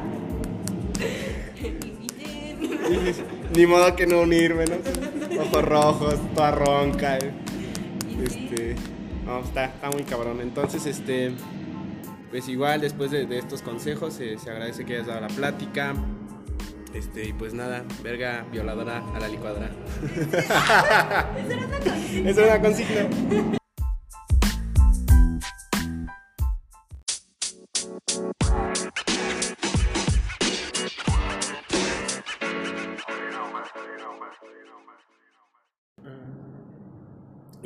Ni 3.60 3.68
modo 3.68 3.94
que 3.94 4.08
no 4.08 4.22
unirme, 4.22 4.64
¿no? 4.64 4.78
Ojos 5.42 5.66
rojos, 5.66 6.16
toda 6.34 6.52
ronca. 6.52 7.18
eh. 7.18 7.34
Este, 8.24 8.78
no, 9.26 9.42
está, 9.42 9.66
está 9.66 9.90
muy 9.92 10.04
cabrón. 10.04 10.40
Entonces, 10.40 10.86
este, 10.86 11.34
pues 12.32 12.48
igual 12.48 12.80
después 12.80 13.12
de, 13.12 13.26
de 13.26 13.38
estos 13.38 13.62
consejos 13.62 14.18
eh, 14.22 14.38
se 14.42 14.50
agradece 14.50 14.86
que 14.86 14.94
hayas 14.94 15.08
dado 15.08 15.20
la 15.20 15.28
plática. 15.28 15.94
Este, 16.94 17.28
y 17.28 17.34
pues 17.34 17.54
nada, 17.54 17.84
verga 18.02 18.46
violadora 18.50 19.04
a 19.14 19.20
la 19.20 19.28
licuadora. 19.28 19.70
Esa 22.26 22.42
era 22.42 22.56
una 22.56 22.62
consigna. 22.62 23.59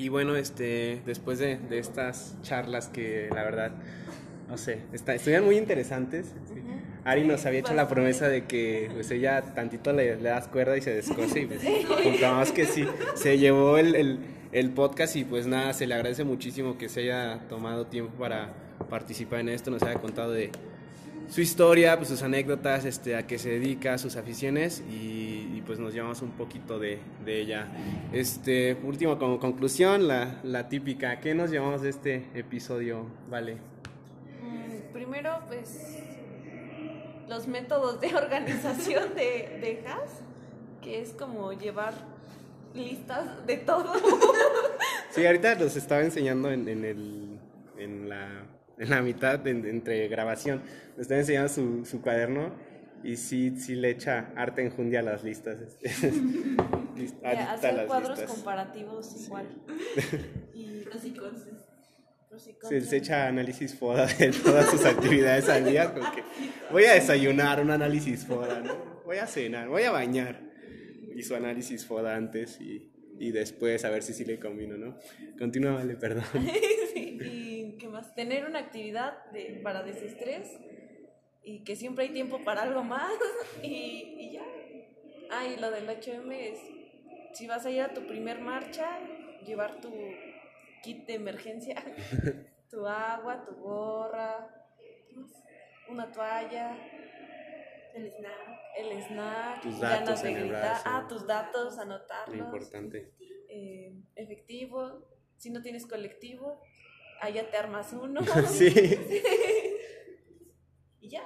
Y 0.04 0.10
bueno, 0.10 0.36
este, 0.36 1.02
después 1.06 1.40
de, 1.40 1.56
de 1.56 1.80
estas 1.80 2.36
charlas 2.42 2.90
que 2.90 3.30
la 3.34 3.42
verdad, 3.42 3.72
no 4.50 4.58
sé, 4.58 4.80
está, 4.92 5.16
estuvieron 5.16 5.46
muy 5.46 5.58
interesantes. 5.58 6.34
Ari 7.06 7.24
nos 7.24 7.46
había 7.46 7.62
hecho 7.62 7.74
la 7.74 7.88
promesa 7.88 8.28
de 8.28 8.44
que 8.44 8.90
pues 8.94 9.10
ella 9.12 9.42
tantito 9.56 9.94
le, 9.94 10.18
le 10.18 10.28
das 10.28 10.50
cuerda 10.50 10.76
y 10.76 10.82
se 10.82 10.94
descose 10.94 11.40
y 11.40 11.46
pues 11.46 11.62
comprobamos 12.04 12.52
que 12.52 12.66
sí, 12.66 12.86
se 13.16 13.38
llevó 13.38 13.78
el, 13.78 13.96
el, 13.96 14.20
el 14.52 14.72
podcast 14.72 15.16
y 15.16 15.24
pues 15.24 15.48
nada, 15.48 15.72
se 15.72 15.88
le 15.88 15.94
agradece 15.94 16.26
muchísimo 16.26 16.78
que 16.78 16.90
se 16.90 17.04
haya 17.04 17.40
tomado 17.48 17.88
tiempo 17.88 18.12
para 18.20 18.52
participar 18.90 19.40
en 19.40 19.50
esto, 19.50 19.72
nos 19.72 19.84
haya 19.84 20.02
contado 20.02 20.34
de 20.34 20.52
su 21.34 21.42
historia, 21.42 21.98
pues 21.98 22.10
sus 22.10 22.22
anécdotas, 22.22 22.86
este, 22.86 23.16
a 23.16 23.26
qué 23.26 23.40
se 23.40 23.50
dedica, 23.50 23.98
sus 23.98 24.18
aficiones 24.18 24.84
y, 24.88 25.50
y, 25.56 25.64
pues 25.66 25.80
nos 25.80 25.92
llevamos 25.92 26.22
un 26.22 26.30
poquito 26.34 26.78
de, 26.78 27.00
de 27.26 27.42
ella. 27.42 27.70
Este, 28.12 28.78
último 28.84 29.18
como 29.18 29.40
conclusión, 29.40 30.08
la, 30.08 30.40
la 30.44 30.70
típica, 30.70 31.20
¿qué 31.22 31.34
nos 31.34 31.50
llevamos 31.50 31.82
de 31.82 31.90
este 31.90 32.28
episodio? 32.36 33.08
Vale. 33.32 33.56
Mm, 34.44 34.94
Primero, 34.94 35.40
pues 35.48 35.98
los 37.28 37.48
métodos 37.48 38.00
de 38.00 38.16
organización 38.16 39.16
de, 39.16 39.58
de 39.60 39.84
HAS, 39.88 40.12
que 40.84 41.02
es 41.02 41.14
como 41.14 41.52
llevar 41.54 41.96
listas 42.76 43.48
de 43.48 43.58
todo. 43.58 43.92
Sí, 45.10 45.26
ahorita 45.26 45.56
los 45.56 45.76
estaba 45.76 46.02
enseñando 46.02 46.52
en, 46.52 46.68
en, 46.68 46.86
el, 46.86 47.40
en, 47.78 48.10
la, 48.10 48.46
en 48.84 48.90
la 48.90 49.02
mitad, 49.02 49.46
en- 49.48 49.66
entre 49.66 50.08
grabación. 50.08 50.62
Me 50.96 51.02
estaba 51.02 51.20
enseñando 51.20 51.50
su, 51.50 51.86
su 51.86 52.02
cuaderno 52.02 52.54
y 53.04 53.18
sí, 53.18 53.54
sí 53.58 53.76
le 53.76 53.90
echa 53.90 54.32
arte 54.36 54.64
enjundia 54.64 55.00
a 55.00 55.04
las 55.04 55.24
listas. 55.24 55.60
este. 55.62 55.90
List- 56.96 57.16
Y 57.24 57.26
adicta 57.26 57.52
a 57.52 57.54
hacer 57.54 57.74
las 57.74 57.86
cuadros 57.88 58.10
listas. 58.20 58.32
comparativos 58.36 59.26
igual. 59.26 59.48
Y 60.54 60.84
y 60.86 62.68
Se, 62.68 62.82
se 62.82 62.98
echa 62.98 63.28
análisis 63.28 63.76
FODA 63.76 64.06
de 64.08 64.32
todas 64.32 64.70
sus 64.70 64.86
actividades 64.86 65.50
al 65.50 65.66
día. 65.66 65.94
como 65.94 66.12
que 66.12 66.24
voy 66.72 66.86
a 66.86 66.94
desayunar, 66.94 67.62
un 67.62 67.70
análisis 67.72 68.26
FODA, 68.26 68.62
¿no? 68.62 68.74
Voy 69.06 69.18
a 69.18 69.28
cenar, 69.28 69.68
voy 69.70 69.84
a 69.84 69.92
bañar. 69.92 70.42
Y 71.16 71.22
su 71.24 71.36
análisis 71.36 71.86
FODA 71.86 72.16
antes 72.16 72.60
y, 72.60 72.92
y 73.20 73.32
después 73.32 73.86
a 73.86 73.90
ver 73.92 74.02
si 74.02 74.14
sí 74.14 74.26
le 74.26 74.40
combino, 74.40 74.78
¿no? 74.78 74.98
Continúa, 75.38 75.74
vale, 75.74 75.96
perdón. 75.96 76.24
Sí, 76.94 77.18
y 77.24 77.53
qué 77.78 77.88
más, 77.88 78.14
tener 78.16 78.46
una 78.46 78.60
actividad 78.60 79.26
de, 79.32 79.60
para 79.64 79.84
desestrés 79.84 80.48
y 81.44 81.64
que 81.64 81.76
siempre 81.76 82.06
hay 82.06 82.14
tiempo 82.14 82.44
para 82.44 82.62
algo 82.64 82.84
más 82.84 83.12
y, 83.64 84.16
y 84.20 84.32
ya. 84.34 84.44
Ah, 85.30 85.46
y 85.46 85.58
lo 85.58 85.72
del 85.72 85.90
HM 85.90 86.32
es, 86.32 86.60
si 87.34 87.48
vas 87.48 87.66
a 87.66 87.72
ir 87.72 87.82
a 87.82 87.94
tu 87.94 88.06
primer 88.08 88.40
marcha, 88.40 89.00
llevar 89.46 89.82
tu 89.82 89.92
kit 90.84 91.06
de 91.08 91.16
emergencia, 91.16 91.76
tu 92.70 92.86
agua, 92.86 93.44
tu 93.46 93.56
gorra, 93.56 94.50
una 95.90 96.12
toalla, 96.12 96.78
El 97.94 98.08
snack. 98.12 98.60
el 98.78 99.02
snack, 99.04 99.62
Tus 99.62 99.80
ganas 99.80 100.06
datos 100.06 100.24
de 100.24 100.34
gritar, 100.34 100.50
brazo. 100.62 100.84
ah, 100.86 101.06
tus 101.08 101.28
datos, 101.28 101.76
Lo 101.76 101.82
anotarlos 101.84 102.38
importante. 102.38 103.12
eh, 103.50 103.94
efectivo, 104.16 105.08
si 105.38 105.50
no 105.52 105.62
tienes 105.62 105.86
colectivo, 105.86 106.62
allá 107.24 107.50
te 107.50 107.58
armas 107.58 107.94
uno. 107.94 108.22
Sí. 108.48 108.74
Y 111.02 111.10
ya. 111.10 111.24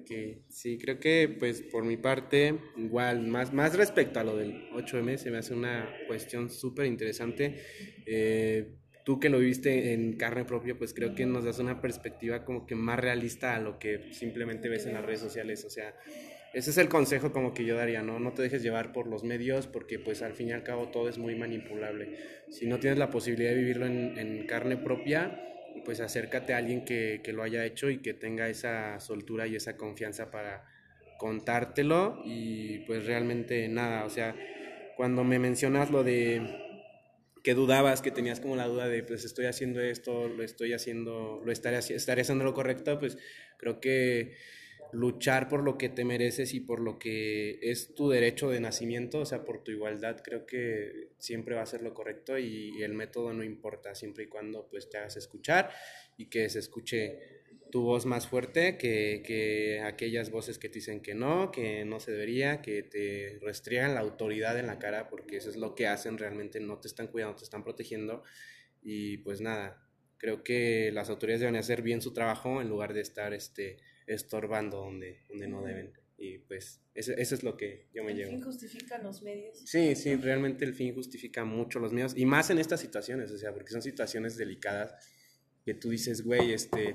Ok, 0.00 0.44
sí, 0.48 0.78
creo 0.78 1.00
que 1.00 1.28
pues 1.36 1.60
por 1.62 1.84
mi 1.84 1.96
parte, 1.96 2.60
igual, 2.76 3.26
más, 3.26 3.52
más 3.52 3.76
respecto 3.76 4.20
a 4.20 4.24
lo 4.24 4.36
del 4.36 4.70
8M, 4.70 5.16
se 5.16 5.32
me 5.32 5.38
hace 5.38 5.52
una 5.52 5.92
cuestión 6.06 6.48
súper 6.48 6.86
interesante. 6.86 7.60
Eh, 8.06 8.76
tú 9.04 9.18
que 9.18 9.28
lo 9.28 9.40
viviste 9.40 9.92
en 9.92 10.16
carne 10.16 10.44
propia, 10.44 10.78
pues 10.78 10.94
creo 10.94 11.16
que 11.16 11.26
nos 11.26 11.44
das 11.44 11.58
una 11.58 11.80
perspectiva 11.80 12.44
como 12.44 12.66
que 12.66 12.76
más 12.76 13.00
realista 13.00 13.56
a 13.56 13.60
lo 13.60 13.80
que 13.80 14.12
simplemente 14.12 14.68
ves 14.68 14.86
en 14.86 14.94
las 14.94 15.04
redes 15.04 15.20
sociales. 15.20 15.64
O 15.64 15.70
sea, 15.70 15.94
ese 16.54 16.70
es 16.70 16.78
el 16.78 16.88
consejo 16.88 17.32
como 17.32 17.52
que 17.52 17.64
yo 17.64 17.76
daría, 17.76 18.02
¿no? 18.02 18.20
No 18.20 18.32
te 18.32 18.42
dejes 18.42 18.62
llevar 18.62 18.92
por 18.92 19.06
los 19.06 19.24
medios 19.24 19.66
porque 19.66 19.98
pues 19.98 20.22
al 20.22 20.34
fin 20.34 20.48
y 20.48 20.52
al 20.52 20.62
cabo 20.62 20.88
todo 20.88 21.08
es 21.08 21.18
muy 21.18 21.34
manipulable. 21.34 22.16
Si 22.50 22.66
no 22.66 22.78
tienes 22.78 22.98
la 22.98 23.10
posibilidad 23.10 23.50
de 23.50 23.56
vivirlo 23.56 23.86
en, 23.86 24.16
en 24.18 24.46
carne 24.46 24.76
propia, 24.76 25.40
pues 25.84 26.00
acércate 26.00 26.54
a 26.54 26.58
alguien 26.58 26.84
que, 26.84 27.20
que 27.24 27.32
lo 27.32 27.42
haya 27.42 27.64
hecho 27.64 27.90
y 27.90 27.98
que 27.98 28.14
tenga 28.14 28.48
esa 28.48 29.00
soltura 29.00 29.46
y 29.46 29.56
esa 29.56 29.76
confianza 29.76 30.30
para 30.30 30.64
contártelo 31.18 32.22
y 32.24 32.80
pues 32.80 33.06
realmente 33.06 33.68
nada, 33.68 34.04
o 34.04 34.10
sea, 34.10 34.36
cuando 34.96 35.24
me 35.24 35.38
mencionas 35.38 35.90
lo 35.90 36.04
de 36.04 36.42
que 37.42 37.54
dudabas, 37.54 38.00
que 38.00 38.10
tenías 38.10 38.40
como 38.40 38.56
la 38.56 38.66
duda 38.66 38.88
de 38.88 39.02
pues 39.02 39.24
estoy 39.24 39.46
haciendo 39.46 39.80
esto, 39.80 40.28
lo 40.28 40.42
estoy 40.42 40.72
haciendo, 40.72 41.42
lo 41.44 41.52
estaré, 41.52 41.78
estaré 41.78 42.22
haciendo 42.22 42.44
lo 42.44 42.54
correcto, 42.54 42.98
pues 42.98 43.18
creo 43.58 43.80
que 43.80 44.34
luchar 44.94 45.48
por 45.48 45.62
lo 45.62 45.76
que 45.76 45.88
te 45.88 46.04
mereces 46.04 46.54
y 46.54 46.60
por 46.60 46.80
lo 46.80 46.98
que 46.98 47.58
es 47.62 47.94
tu 47.94 48.08
derecho 48.08 48.50
de 48.50 48.60
nacimiento, 48.60 49.20
o 49.20 49.26
sea, 49.26 49.44
por 49.44 49.62
tu 49.62 49.70
igualdad, 49.70 50.22
creo 50.22 50.46
que 50.46 51.10
siempre 51.18 51.54
va 51.54 51.62
a 51.62 51.66
ser 51.66 51.82
lo 51.82 51.94
correcto 51.94 52.38
y, 52.38 52.82
el 52.82 52.94
método 52.94 53.32
no 53.32 53.44
importa, 53.44 53.94
siempre 53.94 54.24
y 54.24 54.26
cuando 54.26 54.68
pues 54.68 54.90
te 54.90 54.98
hagas 54.98 55.16
escuchar 55.16 55.70
y 56.16 56.26
que 56.26 56.48
se 56.50 56.58
escuche 56.58 57.18
tu 57.70 57.82
voz 57.82 58.06
más 58.06 58.28
fuerte 58.28 58.76
que, 58.76 59.22
que 59.26 59.80
aquellas 59.80 60.30
voces 60.30 60.58
que 60.58 60.68
te 60.68 60.74
dicen 60.74 61.00
que 61.00 61.14
no, 61.14 61.50
que 61.50 61.84
no 61.84 61.98
se 61.98 62.12
debería, 62.12 62.62
que 62.62 62.82
te 62.82 63.38
restriegan 63.42 63.94
la 63.94 64.00
autoridad 64.00 64.58
en 64.58 64.66
la 64.66 64.78
cara, 64.78 65.08
porque 65.08 65.38
eso 65.38 65.50
es 65.50 65.56
lo 65.56 65.74
que 65.74 65.86
hacen 65.86 66.18
realmente, 66.18 66.60
no 66.60 66.78
te 66.78 66.88
están 66.88 67.08
cuidando, 67.08 67.36
te 67.36 67.44
están 67.44 67.64
protegiendo 67.64 68.22
y 68.82 69.16
pues 69.18 69.40
nada, 69.40 69.83
creo 70.24 70.42
que 70.42 70.90
las 70.90 71.10
autoridades 71.10 71.42
deben 71.42 71.56
hacer 71.56 71.82
bien 71.82 72.00
su 72.00 72.14
trabajo 72.14 72.62
en 72.62 72.70
lugar 72.70 72.94
de 72.94 73.02
estar 73.02 73.34
este, 73.34 73.76
estorbando 74.06 74.78
donde, 74.78 75.20
donde 75.28 75.48
no 75.48 75.62
deben. 75.62 75.92
Y 76.16 76.38
pues 76.38 76.80
eso, 76.94 77.12
eso 77.12 77.34
es 77.34 77.42
lo 77.42 77.58
que 77.58 77.88
yo 77.92 78.02
me 78.02 78.12
El 78.12 78.16
llevo. 78.16 78.30
fin 78.30 78.40
justifica 78.40 78.96
los 79.02 79.20
medios. 79.20 79.58
Sí, 79.66 79.94
sí, 79.94 80.16
realmente 80.16 80.64
el 80.64 80.72
fin 80.72 80.94
justifica 80.94 81.44
mucho 81.44 81.78
los 81.78 81.92
miedos 81.92 82.14
y 82.16 82.24
más 82.24 82.48
en 82.48 82.58
estas 82.58 82.80
situaciones, 82.80 83.32
o 83.32 83.36
sea, 83.36 83.52
porque 83.52 83.70
son 83.70 83.82
situaciones 83.82 84.38
delicadas 84.38 84.94
que 85.62 85.74
tú 85.74 85.90
dices, 85.90 86.24
güey, 86.24 86.54
este, 86.54 86.94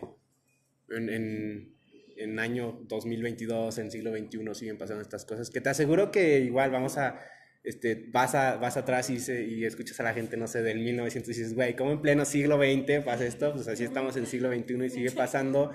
en, 0.90 1.10
en, 1.10 1.76
en 2.18 2.40
año 2.40 2.80
2022, 2.88 3.78
en 3.78 3.92
siglo 3.92 4.10
XXI 4.18 4.56
siguen 4.56 4.80
pasando 4.80 5.04
estas 5.04 5.24
cosas, 5.26 5.52
que 5.52 5.62
te 5.62 5.70
aseguro 5.70 6.10
que 6.10 6.40
igual 6.40 6.72
vamos 6.72 6.98
a, 6.98 7.22
este, 7.64 8.06
vas, 8.12 8.36
a, 8.36 8.58
vas 8.58 8.78
atrás 8.78 9.10
y, 9.10 9.20
se- 9.20 9.44
y 9.46 9.66
escuchas 9.66 10.00
a 10.00 10.04
la 10.04 10.14
gente, 10.14 10.38
no 10.38 10.48
sé, 10.48 10.62
del 10.62 10.80
1900 10.80 11.30
y 11.30 11.40
dices, 11.40 11.56
güey, 11.56 11.76
¿cómo 11.76 11.92
en 11.92 12.02
pleno 12.02 12.26
siglo 12.26 12.58
XX 12.58 13.04
pasa 13.04 13.26
esto? 13.26 13.54
Pues 13.54 13.68
así 13.68 13.84
estamos 13.84 14.16
en 14.18 14.26
siglo 14.26 14.50
XXI 14.54 14.86
y 14.86 14.90
sigue 14.90 15.12
pasando 15.12 15.72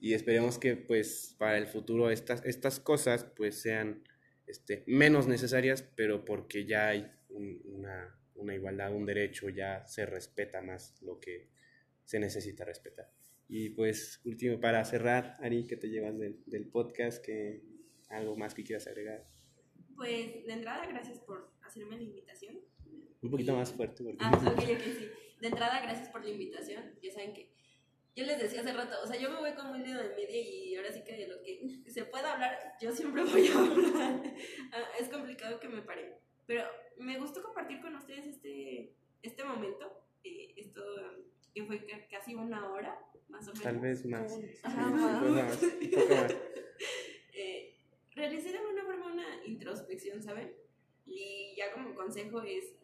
y 0.00 0.14
esperemos 0.14 0.58
que 0.58 0.76
pues 0.76 1.36
para 1.38 1.58
el 1.58 1.66
futuro 1.66 2.10
estas, 2.10 2.44
estas 2.44 2.80
cosas 2.80 3.24
pues 3.36 3.60
sean 3.62 4.02
este, 4.46 4.82
menos 4.86 5.26
necesarias, 5.28 5.82
pero 5.96 6.24
porque 6.24 6.66
ya 6.66 6.88
hay 6.88 7.10
una, 7.30 8.18
una 8.34 8.54
igualdad, 8.54 8.92
un 8.92 9.06
derecho, 9.06 9.48
ya 9.48 9.86
se 9.86 10.04
respeta 10.06 10.60
más 10.60 11.00
lo 11.02 11.20
que 11.20 11.48
se 12.04 12.18
necesita 12.18 12.64
respetar. 12.64 13.10
Y 13.48 13.70
pues, 13.70 14.20
último, 14.24 14.58
para 14.60 14.84
cerrar, 14.84 15.36
Ari, 15.40 15.66
¿qué 15.66 15.76
te 15.76 15.88
llevas 15.88 16.18
del, 16.18 16.42
del 16.46 16.66
podcast? 16.66 17.24
¿Qué, 17.24 17.62
¿Algo 18.08 18.36
más 18.36 18.54
que 18.54 18.64
quieras 18.64 18.86
agregar? 18.86 19.26
Pues, 19.96 20.44
de 20.46 20.52
entrada, 20.52 20.86
gracias 20.86 21.18
por 21.20 21.50
hacerme 21.62 21.96
la 21.96 22.02
invitación. 22.02 22.60
Un 23.22 23.30
poquito 23.30 23.54
más 23.54 23.72
fuerte. 23.72 24.02
Porque... 24.02 24.18
Ah, 24.20 24.32
ok, 24.32 24.58
ok, 24.58 24.82
sí. 24.98 25.10
De 25.40 25.48
entrada, 25.48 25.80
gracias 25.80 26.08
por 26.08 26.24
la 26.24 26.30
invitación. 26.30 26.82
Ya 27.02 27.12
saben 27.12 27.32
que 27.32 27.52
yo 28.14 28.26
les 28.26 28.38
decía 28.38 28.60
hace 28.60 28.72
rato, 28.72 28.96
o 29.02 29.06
sea, 29.06 29.16
yo 29.16 29.30
me 29.30 29.38
voy 29.38 29.52
como 29.54 29.72
un 29.72 29.82
dedo 29.82 30.02
de 30.02 30.10
media 30.10 30.40
y 30.40 30.76
ahora 30.76 30.92
sí 30.92 31.02
que 31.02 31.16
de 31.16 31.28
lo 31.28 31.42
que 31.42 31.82
se 31.90 32.04
pueda 32.04 32.34
hablar, 32.34 32.76
yo 32.80 32.92
siempre 32.92 33.24
voy 33.32 33.48
a 33.48 33.58
hablar. 33.58 34.22
Ah, 34.72 34.84
es 35.00 35.08
complicado 35.08 35.58
que 35.60 35.68
me 35.68 35.82
pare. 35.82 36.18
Pero 36.46 36.64
me 36.98 37.18
gustó 37.18 37.42
compartir 37.42 37.80
con 37.80 37.94
ustedes 37.96 38.26
este, 38.26 38.92
este 39.22 39.44
momento. 39.44 40.04
Eh, 40.24 40.54
esto 40.56 40.82
que 41.54 41.64
fue 41.64 41.84
casi 42.10 42.34
una 42.34 42.70
hora, 42.70 42.98
más 43.28 43.46
o 43.48 43.52
menos. 43.52 43.62
Tal 43.62 43.78
vez 43.80 44.06
más. 44.06 44.40
Ajá, 44.62 44.86
más. 44.86 45.22
más. 45.22 45.62
Un 45.62 45.90
poco 45.90 46.14
más. 46.14 46.32
eh, 47.34 47.71
realicé 48.14 48.52
de 48.52 48.58
alguna 48.58 48.84
forma 48.84 49.12
una 49.12 49.44
introspección, 49.46 50.22
¿saben? 50.22 50.52
Y 51.06 51.54
ya 51.56 51.72
como 51.72 51.94
consejo 51.94 52.42
es, 52.42 52.74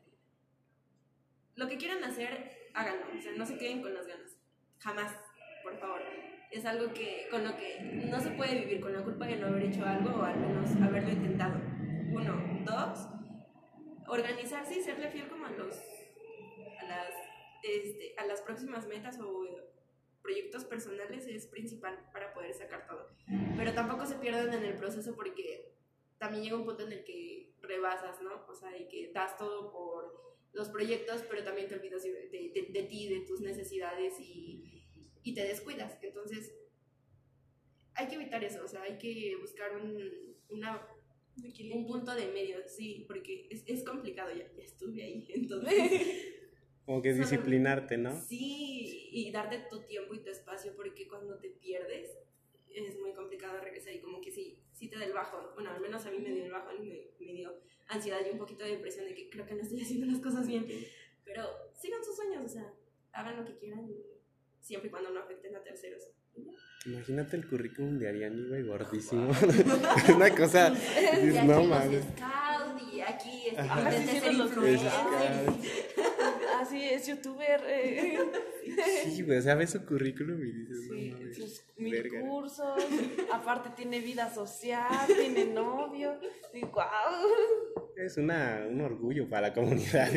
lo 1.56 1.68
que 1.68 1.76
quieran 1.76 2.04
hacer, 2.04 2.70
háganlo, 2.74 3.06
o 3.16 3.20
sea, 3.20 3.32
no 3.32 3.44
se 3.44 3.58
queden 3.58 3.82
con 3.82 3.92
las 3.92 4.06
ganas, 4.06 4.38
jamás, 4.78 5.16
por 5.62 5.76
favor. 5.78 6.02
Es 6.50 6.64
algo 6.64 6.92
que, 6.94 7.26
con 7.30 7.44
lo 7.44 7.56
que 7.56 7.80
no 8.08 8.20
se 8.20 8.30
puede 8.30 8.60
vivir, 8.60 8.80
con 8.80 8.92
la 8.92 9.02
culpa 9.02 9.26
de 9.26 9.36
no 9.36 9.48
haber 9.48 9.64
hecho 9.64 9.84
algo 9.84 10.20
o 10.20 10.22
al 10.22 10.38
menos 10.38 10.70
haberlo 10.80 11.10
intentado. 11.10 11.60
Uno, 12.10 12.64
dos, 12.64 13.08
organizarse 14.06 14.78
y 14.78 14.82
serle 14.82 15.10
fiel 15.10 15.28
como 15.28 15.46
a 15.46 15.50
los, 15.50 15.74
a 16.80 16.84
las, 16.86 17.10
este, 17.62 18.14
a 18.16 18.24
las 18.24 18.40
próximas 18.40 18.86
metas 18.86 19.18
o 19.20 19.67
proyectos 20.28 20.66
personales 20.66 21.26
es 21.26 21.46
principal 21.46 21.98
para 22.12 22.34
poder 22.34 22.52
sacar 22.52 22.86
todo. 22.86 23.08
Pero 23.56 23.72
tampoco 23.72 24.04
se 24.04 24.16
pierdan 24.16 24.52
en 24.52 24.62
el 24.62 24.76
proceso 24.76 25.16
porque 25.16 25.72
también 26.18 26.44
llega 26.44 26.56
un 26.56 26.66
punto 26.66 26.84
en 26.84 26.92
el 26.92 27.02
que 27.02 27.54
rebasas, 27.62 28.20
¿no? 28.20 28.44
O 28.46 28.54
sea, 28.54 28.76
y 28.76 28.88
que 28.88 29.10
das 29.10 29.38
todo 29.38 29.72
por 29.72 30.36
los 30.52 30.68
proyectos, 30.68 31.24
pero 31.30 31.42
también 31.42 31.66
te 31.66 31.76
olvidas 31.76 32.02
de, 32.02 32.10
de, 32.12 32.68
de 32.70 32.82
ti, 32.82 33.08
de 33.08 33.20
tus 33.20 33.40
necesidades 33.40 34.20
y, 34.20 34.84
y, 35.22 35.32
te 35.32 35.44
descuidas. 35.44 35.96
Entonces, 36.02 36.54
hay 37.94 38.08
que 38.08 38.16
evitar 38.16 38.44
eso, 38.44 38.62
o 38.62 38.68
sea, 38.68 38.82
hay 38.82 38.98
que 38.98 39.34
buscar 39.40 39.76
un, 39.76 40.36
una, 40.50 40.86
un 41.72 41.86
punto 41.86 42.14
de 42.14 42.26
medio, 42.28 42.58
sí, 42.68 43.06
porque 43.08 43.48
es, 43.50 43.64
es 43.66 43.82
complicado, 43.82 44.30
ya, 44.34 44.46
ya 44.52 44.62
estuve 44.62 45.02
ahí, 45.02 45.26
entonces... 45.30 46.34
Como 46.88 47.02
que 47.02 47.12
disciplinarte, 47.12 47.98
¿no? 47.98 48.18
Sí, 48.18 49.10
y 49.12 49.30
darte 49.30 49.58
tu 49.68 49.82
tiempo 49.82 50.14
y 50.14 50.20
tu 50.20 50.30
espacio, 50.30 50.72
porque 50.74 51.06
cuando 51.06 51.36
te 51.36 51.50
pierdes 51.50 52.16
es 52.70 52.98
muy 52.98 53.12
complicado 53.12 53.60
regresar 53.60 53.92
y 53.92 54.00
como 54.00 54.22
que 54.22 54.30
sí, 54.30 54.58
sí 54.72 54.88
te 54.88 54.96
da 54.96 55.04
el 55.04 55.12
bajo. 55.12 55.52
Bueno, 55.52 55.70
al 55.70 55.82
menos 55.82 56.06
a 56.06 56.10
mí 56.10 56.18
me 56.18 56.30
dio 56.30 56.46
el 56.46 56.50
bajo 56.50 56.70
y 56.72 56.88
me, 56.88 57.26
me, 57.26 57.32
dio 57.34 57.52
ansiedad 57.88 58.20
y 58.26 58.30
un 58.30 58.38
poquito 58.38 58.64
de 58.64 58.70
depresión 58.70 59.04
de 59.04 59.14
que 59.14 59.28
creo 59.28 59.44
que 59.44 59.54
no 59.54 59.60
estoy 59.60 59.80
haciendo 59.82 60.06
las 60.06 60.18
cosas 60.20 60.46
bien. 60.46 60.66
Pero 61.26 61.46
sigan 61.74 62.02
sus 62.02 62.16
sueños, 62.16 62.46
o 62.46 62.48
sea, 62.48 62.72
hagan 63.12 63.36
lo 63.36 63.44
que 63.44 63.58
quieran 63.58 63.86
y 63.86 64.06
siempre 64.58 64.88
y 64.88 64.90
cuando 64.90 65.10
no 65.10 65.20
afecten 65.20 65.54
a 65.56 65.62
terceros. 65.62 66.04
Imagínate 66.86 67.36
el 67.36 67.46
currículum 67.46 67.98
de 67.98 68.08
Ariani, 68.08 68.48
güey, 68.48 68.62
gordísimo. 68.62 69.30
Una 70.16 70.34
cosa. 70.34 70.72
No 71.44 71.64
mames. 71.64 72.04
Y 72.90 73.00
aquí, 73.00 73.48
este, 73.48 73.62
intenté 73.62 74.20
ser 74.20 74.34
influencer. 76.60 76.66
Así 76.66 76.82
es, 76.82 77.06
youtuber. 77.06 77.62
Eh. 77.66 78.18
Sí, 79.04 79.22
güey, 79.22 79.38
o 79.38 79.42
sea, 79.42 79.54
ves 79.54 79.70
su 79.70 79.84
currículum 79.84 80.40
y 80.44 80.52
dices, 80.52 80.88
sí, 80.88 81.10
no, 81.10 81.34
sus 81.34 81.64
mil 81.76 81.92
verga. 81.92 82.20
cursos, 82.20 82.84
aparte 83.32 83.70
tiene 83.76 84.00
vida 84.00 84.32
social, 84.32 85.06
tiene 85.06 85.46
novio, 85.46 86.18
y 86.52 86.60
wow. 86.60 86.84
Es 87.96 88.16
una, 88.16 88.66
un 88.68 88.80
orgullo 88.80 89.28
para 89.28 89.48
la 89.48 89.54
comunidad. 89.54 90.08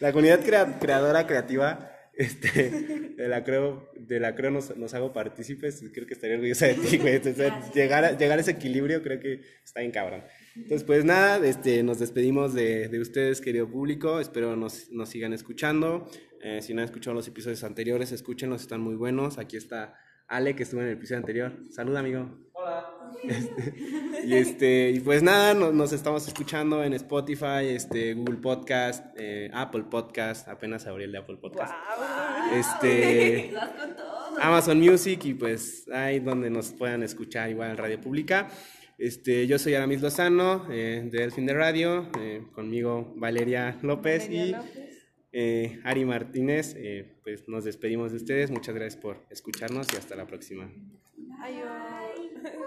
La 0.00 0.12
comunidad 0.12 0.44
crea, 0.44 0.78
creadora, 0.78 1.26
creativa, 1.26 1.95
este, 2.16 2.70
de 3.16 3.28
la 3.28 3.44
creo, 3.44 3.90
de 3.94 4.20
la 4.20 4.34
creo 4.34 4.50
nos, 4.50 4.76
nos 4.76 4.94
hago 4.94 5.12
partícipes, 5.12 5.84
creo 5.92 6.06
que 6.06 6.14
estaría 6.14 6.36
orgullosa 6.36 6.66
de 6.66 6.74
ti, 6.74 6.98
güey. 6.98 7.16
Entonces, 7.16 7.52
llegar, 7.74 8.04
a, 8.04 8.16
llegar 8.16 8.38
a 8.38 8.40
ese 8.40 8.52
equilibrio 8.52 9.02
creo 9.02 9.20
que 9.20 9.42
está 9.64 9.80
bien 9.80 9.92
cabrón. 9.92 10.22
Entonces, 10.54 10.84
pues 10.84 11.04
nada, 11.04 11.44
este, 11.46 11.82
nos 11.82 11.98
despedimos 11.98 12.54
de, 12.54 12.88
de 12.88 13.00
ustedes, 13.00 13.40
querido 13.40 13.70
público. 13.70 14.20
Espero 14.20 14.56
nos, 14.56 14.90
nos 14.90 15.10
sigan 15.10 15.32
escuchando. 15.32 16.08
Eh, 16.42 16.62
si 16.62 16.74
no 16.74 16.80
han 16.80 16.86
escuchado 16.86 17.14
los 17.14 17.28
episodios 17.28 17.64
anteriores, 17.64 18.12
escúchenlos, 18.12 18.62
están 18.62 18.80
muy 18.80 18.94
buenos. 18.94 19.38
Aquí 19.38 19.56
está 19.56 19.94
Ale, 20.28 20.56
que 20.56 20.62
estuvo 20.62 20.80
en 20.80 20.88
el 20.88 20.94
episodio 20.94 21.18
anterior. 21.18 21.52
Salud, 21.70 21.96
amigo. 21.96 22.48
Hola. 22.52 22.95
Este, 23.22 23.74
y, 24.24 24.34
este, 24.34 24.90
y 24.90 25.00
pues 25.00 25.22
nada, 25.22 25.54
nos, 25.54 25.74
nos, 25.74 25.92
estamos 25.92 26.26
escuchando 26.28 26.84
en 26.84 26.92
Spotify, 26.94 27.66
este, 27.68 28.14
Google 28.14 28.36
Podcast, 28.36 29.04
eh, 29.16 29.50
Apple 29.52 29.84
Podcast. 29.90 30.48
Apenas 30.48 30.86
abrí 30.86 31.04
el 31.04 31.12
de 31.12 31.18
Apple 31.18 31.36
Podcast. 31.36 31.72
Wow. 31.72 32.58
Este, 32.58 33.52
Amazon 34.40 34.80
Music 34.80 35.24
y 35.24 35.34
pues 35.34 35.88
ahí 35.92 36.20
donde 36.20 36.50
nos 36.50 36.72
puedan 36.72 37.02
escuchar 37.02 37.50
igual 37.50 37.70
en 37.72 37.76
Radio 37.76 38.00
Pública. 38.00 38.48
Este, 38.98 39.46
yo 39.46 39.58
soy 39.58 39.74
Aramis 39.74 40.00
Lozano, 40.00 40.66
eh, 40.70 41.06
de 41.10 41.18
Delfín 41.20 41.44
de 41.46 41.52
Radio, 41.54 42.08
eh, 42.18 42.42
conmigo 42.52 43.12
Valeria 43.16 43.76
López 43.82 44.24
Valeria 44.24 44.46
y 44.46 44.52
López. 44.52 45.06
eh, 45.32 45.80
Ari 45.84 46.04
Martínez. 46.06 46.74
Eh, 46.78 47.18
pues 47.22 47.46
nos 47.48 47.64
despedimos 47.64 48.12
de 48.12 48.16
ustedes, 48.18 48.50
muchas 48.50 48.74
gracias 48.74 49.00
por 49.00 49.26
escucharnos 49.30 49.86
y 49.92 49.96
hasta 49.96 50.16
la 50.16 50.26
próxima. 50.26 50.70
Adiós. 51.42 52.66